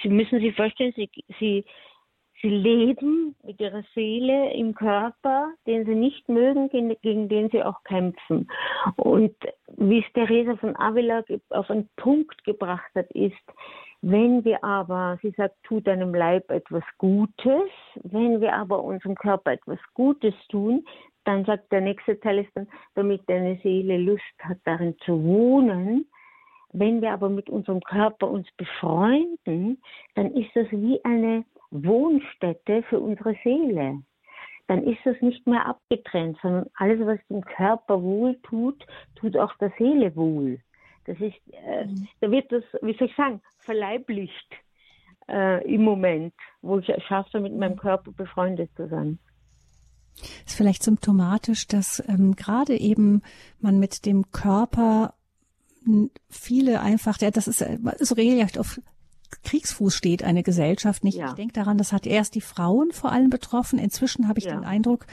Sie 0.03 0.09
müssen 0.09 0.41
sich 0.41 0.57
vorstellen, 0.57 0.93
Sie, 0.97 1.11
Sie, 1.39 1.65
Sie 2.41 2.49
leben 2.49 3.37
mit 3.45 3.61
Ihrer 3.61 3.85
Seele 3.95 4.53
im 4.55 4.75
Körper, 4.75 5.53
den 5.67 5.85
Sie 5.85 5.95
nicht 5.95 6.29
mögen, 6.29 6.71
gegen, 6.71 6.97
gegen 7.03 7.29
den 7.29 7.51
Sie 7.51 7.63
auch 7.63 7.83
kämpfen. 7.85 8.51
Und 8.97 9.37
wie 9.77 9.99
es 9.99 10.13
Theresa 10.15 10.57
von 10.57 10.75
Avila 10.77 11.23
auf 11.51 11.71
einen 11.71 11.89
Punkt 11.97 12.43
gebracht 12.45 12.91
hat, 12.95 13.11
ist, 13.11 13.35
wenn 14.03 14.45
wir 14.45 14.65
aber, 14.65 15.19
sie 15.21 15.31
sagt, 15.37 15.57
tut 15.63 15.87
deinem 15.87 16.15
Leib 16.15 16.51
etwas 16.51 16.85
Gutes, 16.97 17.69
wenn 18.03 18.41
wir 18.41 18.55
aber 18.55 18.83
unserem 18.83 19.15
Körper 19.15 19.53
etwas 19.53 19.79
Gutes 19.95 20.35
tun, 20.49 20.87
dann 21.25 21.45
sagt 21.45 21.71
der 21.71 21.83
nächste 21.83 22.19
Teil 22.19 22.39
ist 22.39 22.51
dann, 22.55 22.67
damit 22.95 23.29
deine 23.29 23.59
Seele 23.63 23.99
Lust 23.99 24.23
hat, 24.39 24.59
darin 24.65 24.97
zu 25.05 25.23
wohnen. 25.23 26.07
Wenn 26.73 27.03
wir 27.03 27.13
aber 27.13 27.29
mit 27.29 27.51
unserem 27.51 27.81
Körper 27.81 28.31
uns 28.31 28.49
befreunden, 28.57 29.83
dann 30.15 30.33
ist 30.35 30.51
das 30.55 30.67
wie 30.71 31.05
eine 31.05 31.45
Wohnstätte 31.71 32.83
für 32.85 33.01
unsere 33.01 33.37
Seele. 33.45 34.03
Dann 34.67 34.85
ist 34.85 35.01
das 35.05 35.21
nicht 35.21 35.47
mehr 35.47 35.67
abgetrennt, 35.67 36.39
sondern 36.41 36.71
alles, 36.75 37.01
was 37.05 37.19
dem 37.29 37.43
Körper 37.43 38.03
wohl 38.03 38.37
tut, 38.45 38.87
tut 39.17 39.37
auch 39.37 39.55
der 39.59 39.73
Seele 39.77 40.15
wohl. 40.17 40.61
Das 41.07 41.19
ist, 41.21 41.35
äh, 41.53 41.87
mhm. 41.87 42.09
da 42.21 42.31
wird 42.31 42.53
das, 42.53 42.63
wie 42.83 42.95
soll 42.95 43.09
ich 43.09 43.17
sagen, 43.17 43.41
verleiblicht 43.71 44.51
äh, 45.29 45.65
im 45.73 45.85
Moment, 45.85 46.35
wo 46.61 46.81
ich 46.81 46.89
es 46.89 47.03
schaffe, 47.05 47.39
mit 47.39 47.57
meinem 47.57 47.77
Körper 47.77 48.11
befreundet 48.11 48.69
zu 48.75 48.89
sein. 48.89 49.21
Ist 50.45 50.57
vielleicht 50.57 50.83
symptomatisch, 50.83 51.69
dass 51.69 52.03
ähm, 52.09 52.35
gerade 52.35 52.77
eben 52.77 53.23
man 53.61 53.79
mit 53.79 54.07
dem 54.07 54.33
Körper 54.33 55.15
viele 56.29 56.81
einfach, 56.81 57.17
das 57.17 57.47
ist 57.47 57.63
äh, 57.63 57.79
so 58.01 58.17
regelrecht 58.17 58.59
auf 58.59 58.81
Kriegsfuß 59.45 59.95
steht 59.95 60.23
eine 60.23 60.43
Gesellschaft 60.43 61.05
nicht. 61.05 61.19
Ja. 61.19 61.29
Ich 61.29 61.35
denke 61.35 61.55
daran, 61.55 61.79
das 61.79 61.93
hat 61.93 62.07
erst 62.07 62.35
die 62.35 62.41
Frauen 62.41 62.93
vor 62.93 63.13
allem 63.13 63.31
betroffen. 63.31 63.79
Inzwischen 63.79 64.29
habe 64.29 64.39
ich 64.39 64.47
ja. 64.47 64.53
den 64.53 64.65
Eindruck, 64.65 65.07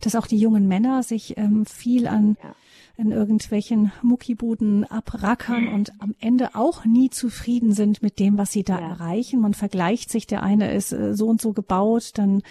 dass 0.00 0.14
auch 0.14 0.26
die 0.26 0.38
jungen 0.38 0.68
Männer 0.68 1.02
sich 1.02 1.36
ähm, 1.36 1.66
viel 1.66 2.06
an 2.06 2.36
ja 2.42 2.54
in 2.96 3.10
irgendwelchen 3.10 3.90
Muckibuden 4.02 4.84
abrackern 4.84 5.68
und 5.68 5.92
am 5.98 6.14
Ende 6.20 6.54
auch 6.54 6.84
nie 6.84 7.10
zufrieden 7.10 7.72
sind 7.72 8.02
mit 8.02 8.20
dem, 8.20 8.38
was 8.38 8.52
sie 8.52 8.62
da 8.62 8.78
erreichen. 8.78 9.40
Man 9.40 9.54
vergleicht 9.54 10.10
sich, 10.10 10.28
der 10.28 10.44
eine 10.44 10.72
ist 10.72 10.92
äh, 10.92 11.14
so 11.14 11.26
und 11.26 11.40
so 11.40 11.52
gebaut, 11.52 12.12
dann 12.14 12.42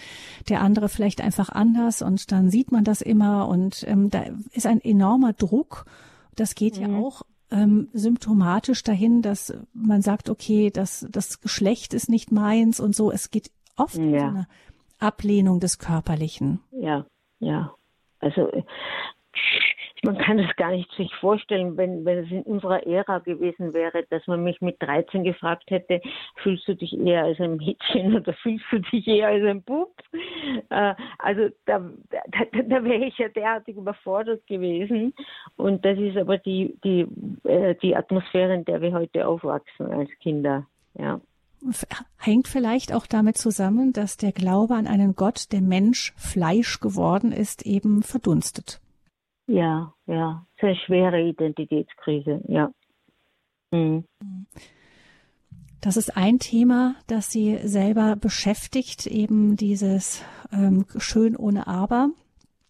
der 0.50 0.62
andere 0.62 0.90
vielleicht 0.90 1.22
einfach 1.22 1.50
anders 1.50 2.02
und 2.02 2.32
dann 2.32 2.50
sieht 2.50 2.74
man 2.74 2.84
das 2.84 3.02
immer 3.02 3.48
und 3.48 3.86
ähm, 3.88 4.10
da 4.10 4.24
ist 4.52 4.66
ein 4.66 4.82
enormer 4.82 5.32
Druck. 5.32 5.86
Das 6.36 6.56
geht 6.56 6.78
mhm. 6.78 6.82
ja 6.82 6.98
auch 7.00 7.22
ähm, 7.54 7.90
symptomatisch 7.94 8.84
dahin, 8.84 9.22
dass 9.22 9.54
man 9.74 10.02
sagt, 10.02 10.30
okay, 10.30 10.72
das, 10.72 11.08
das 11.10 11.40
Geschlecht 11.40 11.94
ist 11.94 12.10
nicht 12.10 12.32
meins 12.32 12.80
und 12.80 12.96
so. 12.96 13.12
Es 13.12 13.30
geht 13.32 13.52
oft 13.78 13.96
ja. 13.96 14.04
um 14.04 14.10
so 14.12 14.26
eine 14.26 14.48
Ablehnung 15.00 15.60
des 15.60 15.78
Körperlichen. 15.78 16.60
Ja, 16.72 17.06
ja. 17.40 17.74
Also 18.20 18.50
man 20.04 20.18
kann 20.18 20.38
es 20.40 20.56
gar 20.58 20.72
nicht 20.72 20.92
sich 20.94 21.14
vorstellen, 21.16 21.78
wenn, 21.78 22.06
wenn 22.06 22.20
es 22.20 22.32
in 22.32 22.44
unserer 22.44 22.86
Ära 22.86 23.20
gewesen 23.20 23.74
wäre, 23.74 24.04
dass 24.10 24.26
man 24.28 24.44
mich 24.44 24.62
mit 24.62 24.82
13 24.82 25.24
gefragt 25.24 25.70
hätte, 25.70 26.02
fühlst 26.42 26.68
du 26.68 26.76
dich 26.76 26.98
eher 26.98 27.24
als 27.24 27.40
ein 27.40 27.56
Mädchen 27.58 28.16
oder 28.16 28.34
fühlst 28.34 28.66
du 28.72 28.80
dich 28.80 29.08
eher 29.08 29.30
als 29.30 29.44
ein 29.44 29.64
Bub? 29.64 29.94
Äh, 30.70 30.94
also 31.20 31.50
da, 31.66 31.80
da, 32.10 32.62
da 32.64 32.84
wäre 32.84 33.06
ich 33.06 33.18
ja 33.18 33.30
derartig 33.30 33.78
überfordert 33.78 34.46
gewesen. 34.48 35.14
Und 35.56 35.86
das 35.86 35.98
ist 35.98 36.18
aber 36.18 36.38
die, 36.38 36.78
die, 36.84 37.08
äh, 37.48 37.76
die 37.82 37.96
Atmosphäre, 37.96 38.54
in 38.54 38.66
der 38.66 38.82
wir 38.82 38.92
heute 38.92 39.26
aufwachsen 39.28 39.92
als 39.92 40.10
Kinder. 40.20 40.66
Ja 40.96 41.20
hängt 42.18 42.50
vielleicht 42.50 42.94
auch 42.94 43.08
damit 43.08 43.38
zusammen, 43.38 43.94
dass 43.94 44.18
der 44.18 44.34
Glaube 44.34 44.76
an 44.76 44.86
einen 44.86 45.16
Gott, 45.16 45.52
der 45.54 45.62
Mensch 45.62 46.14
Fleisch 46.18 46.82
geworden 46.82 47.32
ist, 47.32 47.66
eben 47.66 48.04
verdunstet. 48.04 48.82
Ja, 49.48 49.94
ja, 50.08 50.46
sehr 50.60 50.76
schwere 50.76 51.22
Identitätskrise, 51.22 52.42
ja. 52.48 52.72
Mhm. 53.72 54.06
Das 55.82 55.98
ist 55.98 56.16
ein 56.16 56.40
Thema, 56.40 56.96
das 57.08 57.30
Sie 57.30 57.60
selber 57.64 58.16
beschäftigt, 58.16 59.06
eben 59.06 59.58
dieses 59.58 60.24
ähm, 60.54 60.86
Schön 60.98 61.36
ohne 61.36 61.68
Aber. 61.68 62.12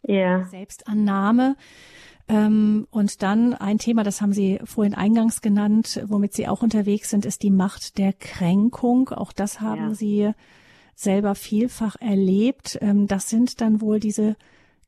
Ja. 0.02 0.46
Selbstannahme. 0.46 1.56
Ähm, 2.28 2.88
und 2.90 3.22
dann 3.22 3.54
ein 3.54 3.78
Thema, 3.78 4.04
das 4.04 4.22
haben 4.22 4.34
Sie 4.34 4.60
vorhin 4.64 4.96
eingangs 4.96 5.42
genannt, 5.42 6.02
womit 6.08 6.34
Sie 6.34 6.48
auch 6.48 6.64
unterwegs 6.64 7.10
sind, 7.10 7.26
ist 7.26 7.44
die 7.44 7.52
Macht 7.52 7.98
der 8.00 8.14
Kränkung. 8.14 9.10
Auch 9.10 9.32
das 9.32 9.62
haben 9.62 9.90
ja. 9.90 9.94
Sie 9.94 10.32
selber 10.96 11.36
vielfach 11.36 11.98
erlebt. 12.00 12.80
Ähm, 12.82 13.08
das 13.08 13.30
sind 13.30 13.62
dann 13.62 13.82
wohl 13.82 14.00
diese 14.00 14.38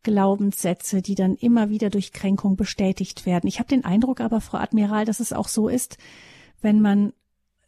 Glaubenssätze, 0.05 1.01
die 1.01 1.15
dann 1.15 1.35
immer 1.35 1.69
wieder 1.69 1.89
durch 1.89 2.13
Kränkung 2.13 2.55
bestätigt 2.55 3.25
werden. 3.25 3.47
Ich 3.47 3.59
habe 3.59 3.67
den 3.67 3.83
Eindruck 3.83 4.21
aber, 4.21 4.39
Frau 4.39 4.59
Admiral, 4.59 5.03
dass 5.03 5.19
es 5.19 5.33
auch 5.33 5.47
so 5.49 5.67
ist, 5.67 5.97
wenn 6.61 6.79
man 6.79 7.11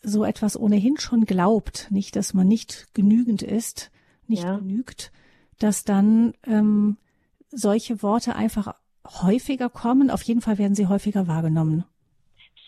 so 0.02 0.24
etwas 0.24 0.58
ohnehin 0.58 0.98
schon 0.98 1.26
glaubt, 1.26 1.88
nicht, 1.90 2.16
dass 2.16 2.34
man 2.34 2.48
nicht 2.48 2.94
genügend 2.94 3.42
ist, 3.42 3.92
nicht 4.28 4.44
ja. 4.44 4.58
genügt, 4.58 5.12
dass 5.60 5.84
dann 5.84 6.34
ähm, 6.46 6.98
solche 7.50 8.04
Worte 8.04 8.36
einfach 8.36 8.76
häufiger 9.24 9.70
kommen. 9.70 10.12
Auf 10.12 10.22
jeden 10.22 10.42
Fall 10.42 10.60
werden 10.60 10.76
sie 10.76 10.88
häufiger 10.88 11.28
wahrgenommen. 11.28 11.84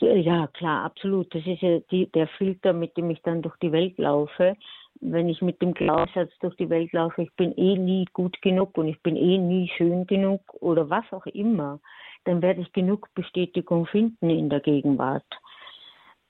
Ja, 0.02 0.48
klar, 0.48 0.86
absolut. 0.86 1.34
Das 1.36 1.46
ist 1.46 1.62
ja 1.62 1.80
die, 1.92 2.10
der 2.12 2.28
Filter, 2.28 2.74
mit 2.74 2.98
dem 2.98 3.12
ich 3.12 3.22
dann 3.22 3.44
durch 3.44 3.58
die 3.58 3.72
Welt 3.72 3.98
laufe 4.00 4.56
wenn 5.02 5.30
ich 5.30 5.42
mit 5.42 5.62
dem 5.62 5.74
Glaubenssatz 5.74 6.32
durch 6.42 6.56
die 6.56 6.70
Welt 6.70 6.92
laufe, 6.92 7.22
ich 7.22 7.34
bin 7.36 7.54
eh 7.58 7.78
nie 7.78 8.06
gut 8.14 8.42
genug 8.42 8.78
und 8.78 8.88
ich 8.88 9.02
bin 9.02 9.16
eh 9.16 9.38
nie 9.38 9.70
schön 9.78 10.06
genug 10.08 10.42
oder 10.60 10.90
was 10.90 11.06
auch 11.12 11.26
immer, 11.28 11.80
dann 12.26 12.42
werde 12.42 12.62
ich 12.62 12.74
genug 12.74 13.08
Bestätigung 13.16 13.86
finden 13.86 14.30
in 14.30 14.50
der 14.50 14.60
Gegenwart. 14.60 15.26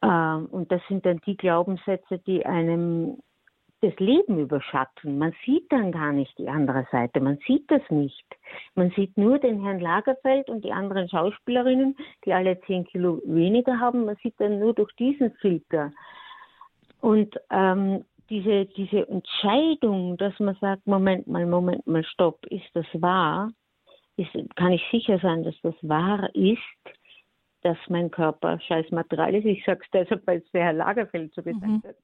Ähm, 0.02 0.46
und 0.48 0.72
das 0.72 0.82
sind 0.88 1.06
dann 1.06 1.20
die 1.26 1.36
Glaubenssätze, 1.36 2.20
die 2.20 2.46
einem 2.46 3.18
das 3.82 3.96
Leben 3.98 4.40
überschatten. 4.40 5.18
Man 5.18 5.34
sieht 5.46 5.72
dann 5.72 5.92
gar 5.92 6.12
nicht 6.12 6.38
die 6.38 6.50
andere 6.50 6.86
Seite, 6.92 7.22
man 7.22 7.38
sieht 7.48 7.70
das 7.72 7.82
nicht. 7.90 8.26
Man 8.76 8.92
sieht 8.92 9.18
nur 9.18 9.40
den 9.40 9.64
Herrn 9.64 9.80
Lagerfeld 9.80 10.50
und 10.50 10.66
die 10.66 10.74
anderen 10.74 11.08
Schauspielerinnen, 11.08 11.96
die 12.26 12.34
alle 12.34 12.60
zehn 12.62 12.84
Kilo 12.86 13.22
weniger 13.26 13.80
haben. 13.80 14.06
Man 14.06 14.18
sieht 14.22 14.36
dann 14.40 14.60
nur 14.60 14.74
durch 14.74 14.94
diesen 14.98 15.32
Filter. 15.36 15.92
Und 17.00 17.40
ähm, 17.50 18.04
diese, 18.30 18.66
diese 18.66 19.08
Entscheidung, 19.08 20.18
dass 20.18 20.38
man 20.40 20.56
sagt, 20.62 20.86
Moment 20.88 21.28
mal, 21.28 21.46
Moment 21.46 21.86
mal, 21.88 22.04
stopp, 22.04 22.46
ist 22.48 22.70
das 22.74 22.86
wahr? 22.94 23.52
Ist, 24.18 24.32
kann 24.56 24.74
ich 24.74 24.84
sicher 24.92 25.20
sein, 25.20 25.44
dass 25.44 25.56
das 25.62 25.76
wahr 25.82 26.30
ist, 26.36 26.60
dass 27.62 27.78
mein 27.88 28.12
Körper 28.12 28.60
scheiß 28.60 28.92
Material 28.92 29.36
ist? 29.36 29.46
Ich 29.46 29.64
sage 29.66 29.82
es 29.84 29.92
deshalb, 29.92 30.28
weil 30.28 30.40
es 30.40 30.52
der 30.52 30.64
Herr 30.64 30.74
Lagerfeld 30.74 31.34
so 31.34 31.42
gesagt 31.42 31.66
mhm. 31.66 31.84
hat. 31.84 31.96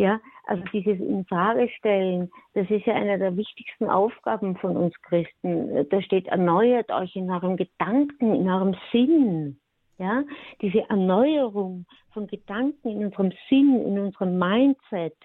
Ja, 0.00 0.20
also 0.44 0.62
dieses 0.72 1.00
in 1.00 1.24
Frage 1.24 1.68
stellen, 1.70 2.30
das 2.54 2.70
ist 2.70 2.86
ja 2.86 2.94
eine 2.94 3.18
der 3.18 3.36
wichtigsten 3.36 3.90
Aufgaben 3.90 4.56
von 4.56 4.76
uns 4.76 4.94
Christen. 5.02 5.88
Da 5.88 6.00
steht, 6.02 6.28
erneuert 6.28 6.92
euch 6.92 7.16
in 7.16 7.28
eurem 7.28 7.56
Gedanken, 7.56 8.32
in 8.32 8.48
eurem 8.48 8.76
Sinn. 8.92 9.58
Ja, 9.98 10.22
diese 10.62 10.88
Erneuerung 10.88 11.84
von 12.12 12.28
Gedanken 12.28 12.88
in 12.88 13.04
unserem 13.06 13.32
Sinn, 13.48 13.84
in 13.84 13.98
unserem 13.98 14.38
Mindset, 14.38 15.16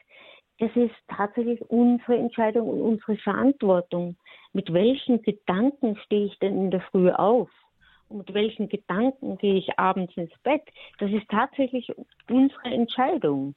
das 0.60 0.72
ist 0.76 0.96
tatsächlich 1.08 1.62
unsere 1.70 2.18
Entscheidung 2.18 2.70
und 2.70 2.82
unsere 2.82 3.18
Verantwortung. 3.18 4.16
Mit 4.54 4.72
welchen 4.72 5.22
Gedanken 5.22 5.98
stehe 6.06 6.26
ich 6.26 6.40
denn 6.40 6.58
in 6.58 6.72
der 6.72 6.82
Früh 6.82 7.10
auf? 7.12 7.50
Und 8.10 8.20
mit 8.20 8.34
welchen 8.34 8.70
Gedanken 8.70 9.38
gehe 9.38 9.56
ich 9.56 9.78
abends 9.80 10.16
ins 10.16 10.34
Bett? 10.44 10.62
Das 11.00 11.12
ist 11.12 11.28
tatsächlich 11.30 11.92
unsere 12.30 12.66
Entscheidung. 12.66 13.56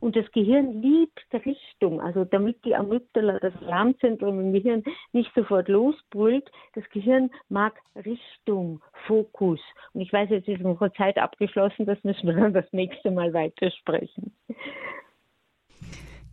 Und 0.00 0.16
das 0.16 0.30
Gehirn 0.32 0.82
liebt 0.82 1.26
Richtung, 1.32 2.00
also 2.00 2.24
damit 2.24 2.64
die 2.64 2.74
Amygdala, 2.74 3.38
das 3.38 3.54
Alarmzentrum 3.62 4.40
im 4.40 4.52
Gehirn, 4.52 4.84
nicht 5.12 5.30
sofort 5.34 5.68
losbrüllt. 5.68 6.50
Das 6.74 6.88
Gehirn 6.90 7.30
mag 7.48 7.74
Richtung, 7.96 8.80
Fokus. 9.06 9.60
Und 9.92 10.00
ich 10.00 10.12
weiß, 10.12 10.30
jetzt 10.30 10.48
ist 10.48 10.62
unsere 10.62 10.92
Zeit 10.92 11.18
abgeschlossen, 11.18 11.86
das 11.86 12.02
müssen 12.04 12.26
wir 12.26 12.34
dann 12.34 12.52
das 12.52 12.70
nächste 12.72 13.10
Mal 13.10 13.32
weitersprechen. 13.32 14.32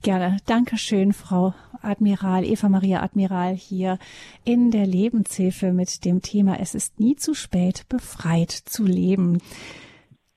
Gerne. 0.05 0.37
Dankeschön, 0.45 1.13
Frau 1.13 1.55
Admiral, 1.81 2.45
Eva 2.45 2.69
Maria 2.69 3.01
Admiral 3.01 3.55
hier 3.55 3.97
in 4.43 4.69
der 4.69 4.85
Lebenshilfe 4.85 5.73
mit 5.73 6.05
dem 6.05 6.21
Thema 6.21 6.59
Es 6.59 6.75
ist 6.75 6.99
nie 6.99 7.15
zu 7.15 7.33
spät, 7.33 7.89
befreit 7.89 8.51
zu 8.51 8.83
leben. 8.83 9.41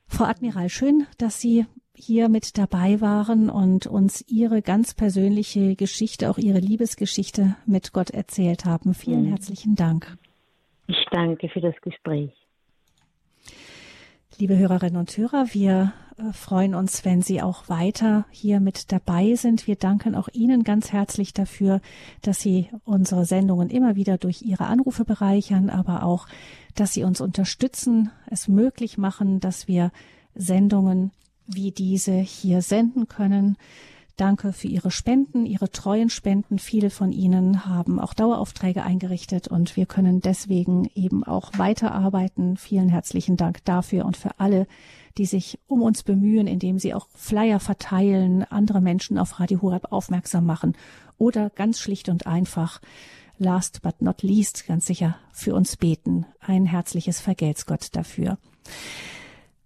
Frau 0.07 0.25
Admiral, 0.25 0.71
schön, 0.71 1.07
dass 1.19 1.39
Sie 1.39 1.67
hier 1.99 2.29
mit 2.29 2.57
dabei 2.57 3.01
waren 3.01 3.51
und 3.51 3.87
uns 3.87 4.25
Ihre 4.29 4.63
ganz 4.63 4.95
persönliche 4.95 5.75
Geschichte, 5.75 6.31
auch 6.31 6.39
Ihre 6.39 6.61
Liebesgeschichte 6.61 7.57
mit 7.67 7.93
Gott 7.93 8.11
erzählt 8.11 8.65
haben. 8.65 8.95
Vielen 8.95 9.25
mhm. 9.25 9.31
herzlichen 9.31 9.75
Dank. 9.75 10.17
Ich 10.87 11.05
danke 11.11 11.49
für 11.49 11.61
das 11.61 11.75
Gespräch. 11.83 12.33
Liebe 14.39 14.57
Hörerinnen 14.57 14.97
und 14.97 15.17
Hörer, 15.17 15.47
wir 15.53 15.93
äh, 16.17 16.33
freuen 16.33 16.77
uns, 16.77 17.05
wenn 17.05 17.23
Sie 17.23 17.43
auch 17.43 17.69
weiter 17.69 18.25
hier 18.31 18.61
mit 18.61 18.93
dabei 18.93 19.35
sind. 19.35 19.67
Wir 19.67 19.75
danken 19.75 20.15
auch 20.15 20.29
Ihnen 20.33 20.63
ganz 20.63 20.93
herzlich 20.93 21.35
dafür, 21.35 21.81
dass 22.23 22.41
Sie 22.41 22.69
unsere 22.85 23.25
Sendungen 23.25 23.69
immer 23.69 23.97
wieder 23.97 24.17
durch 24.17 24.43
Ihre 24.43 24.67
Anrufe 24.67 25.05
bereichern, 25.05 25.71
aber 25.71 26.05
auch, 26.05 26.29
dass 26.77 26.93
Sie 26.93 27.03
uns 27.03 27.21
unterstützen, 27.21 28.13
es 28.31 28.47
möglich 28.47 28.97
machen, 28.97 29.41
dass 29.41 29.67
wir 29.67 29.91
Sendungen 30.37 31.11
wie 31.49 31.73
diese 31.73 32.13
hier 32.13 32.63
senden 32.63 33.09
können. 33.09 33.57
Danke 34.17 34.53
für 34.53 34.67
Ihre 34.67 34.91
Spenden, 34.91 35.47
Ihre 35.47 35.71
treuen 35.71 36.11
Spenden. 36.11 36.59
Viele 36.59 36.91
von 36.91 37.13
Ihnen 37.13 37.67
haben 37.67 38.01
auch 38.01 38.15
Daueraufträge 38.15 38.83
eingerichtet 38.83 39.47
und 39.47 39.77
wir 39.77 39.87
können 39.87 40.21
deswegen 40.21 40.91
eben 40.97 41.23
auch 41.23 41.53
weiterarbeiten. 41.57 42.57
Vielen 42.57 42.89
herzlichen 42.89 43.37
Dank 43.37 43.65
dafür 43.65 44.05
und 44.05 44.17
für 44.17 44.41
alle, 44.41 44.67
die 45.19 45.27
sich 45.27 45.61
um 45.69 45.83
uns 45.83 46.03
bemühen, 46.03 46.49
indem 46.49 46.81
sie 46.81 46.95
auch 46.95 47.07
Flyer 47.15 47.61
verteilen, 47.61 48.43
andere 48.43 48.81
Menschen 48.81 49.19
auf 49.19 49.39
Radio 49.39 49.63
Horeb 49.63 49.93
aufmerksam 49.93 50.47
machen 50.47 50.77
oder 51.17 51.51
ganz 51.51 51.79
schlicht 51.79 52.09
und 52.09 52.27
einfach 52.27 52.81
last 53.39 53.83
but 53.83 54.03
not 54.03 54.23
least 54.23 54.67
ganz 54.67 54.87
sicher 54.87 55.17
für 55.33 55.55
uns 55.55 55.77
beten. 55.77 56.27
Ein 56.41 56.67
herzliches 56.67 57.21
Vergelt's 57.21 57.67
Gott 57.67 57.89
dafür. 57.93 58.39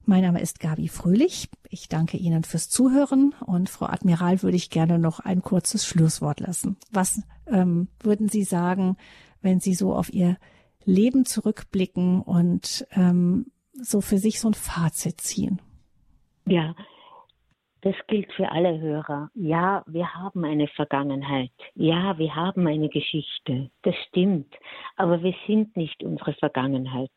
Mein 0.05 0.23
Name 0.23 0.41
ist 0.41 0.59
Gabi 0.59 0.89
Fröhlich. 0.89 1.49
Ich 1.71 1.89
danke 1.89 2.17
Ihnen 2.17 2.43
fürs 2.43 2.69
Zuhören 2.69 3.35
und 3.47 3.71
Frau 3.71 3.87
Admiral 3.87 4.43
würde 4.43 4.57
ich 4.57 4.69
gerne 4.69 4.99
noch 4.99 5.21
ein 5.21 5.43
kurzes 5.43 5.87
Schlusswort 5.87 6.41
lassen. 6.41 6.77
Was 6.91 7.23
ähm, 7.47 7.89
würden 8.01 8.29
Sie 8.29 8.43
sagen, 8.43 8.97
wenn 9.43 9.61
Sie 9.61 9.75
so 9.75 9.95
auf 9.95 10.13
Ihr 10.13 10.39
Leben 10.85 11.25
zurückblicken 11.25 12.21
und 12.21 12.85
ähm, 12.91 13.47
so 13.75 14.01
für 14.01 14.19
sich 14.19 14.41
so 14.41 14.49
ein 14.49 14.55
Fazit 14.55 15.21
ziehen? 15.21 15.61
Ja, 16.47 16.75
das 17.83 17.95
gilt 18.09 18.33
für 18.33 18.51
alle 18.51 18.81
Hörer. 18.81 19.31
Ja, 19.35 19.85
wir 19.87 20.15
haben 20.15 20.45
eine 20.45 20.67
Vergangenheit. 20.67 21.53
Ja, 21.75 22.19
wir 22.19 22.35
haben 22.35 22.67
eine 22.67 22.89
Geschichte. 22.89 23.71
Das 23.83 23.95
stimmt. 24.09 24.53
Aber 24.97 25.23
wir 25.23 25.35
sind 25.47 25.77
nicht 25.77 26.03
unsere 26.03 26.33
Vergangenheit. 26.35 27.11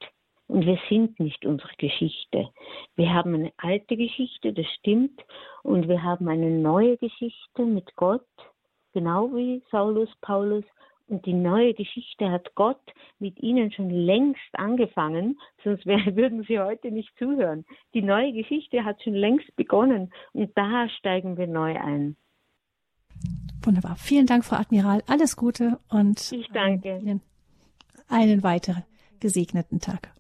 Und 0.47 0.65
wir 0.65 0.77
sind 0.89 1.19
nicht 1.19 1.45
unsere 1.45 1.73
Geschichte. 1.77 2.49
Wir 2.95 3.13
haben 3.13 3.33
eine 3.33 3.51
alte 3.57 3.97
Geschichte, 3.97 4.53
das 4.53 4.67
stimmt. 4.79 5.19
Und 5.63 5.87
wir 5.87 6.03
haben 6.03 6.27
eine 6.27 6.51
neue 6.51 6.97
Geschichte 6.97 7.65
mit 7.65 7.95
Gott, 7.95 8.27
genau 8.93 9.35
wie 9.35 9.63
Saulus, 9.71 10.09
Paulus. 10.21 10.63
Und 11.07 11.25
die 11.25 11.33
neue 11.33 11.73
Geschichte 11.73 12.31
hat 12.31 12.53
Gott 12.55 12.81
mit 13.19 13.39
ihnen 13.41 13.71
schon 13.71 13.89
längst 13.89 14.39
angefangen, 14.53 15.39
sonst 15.63 15.85
würden 15.85 16.43
sie 16.47 16.59
heute 16.59 16.91
nicht 16.91 17.11
zuhören. 17.17 17.65
Die 17.93 18.01
neue 18.01 18.33
Geschichte 18.33 18.83
hat 18.83 19.01
schon 19.03 19.13
längst 19.13 19.55
begonnen 19.55 20.11
und 20.33 20.51
da 20.57 20.89
steigen 20.89 21.37
wir 21.37 21.47
neu 21.47 21.79
ein. 21.79 22.17
Wunderbar. 23.63 23.95
Vielen 23.97 24.27
Dank, 24.27 24.45
Frau 24.45 24.57
Admiral. 24.57 25.01
Alles 25.07 25.35
Gute 25.35 25.79
und 25.89 26.31
ich 26.31 26.47
danke. 26.49 26.99
Ihnen 26.99 27.21
einen 28.07 28.43
weiteren 28.43 28.83
gesegneten 29.19 29.79
Tag. 29.79 30.13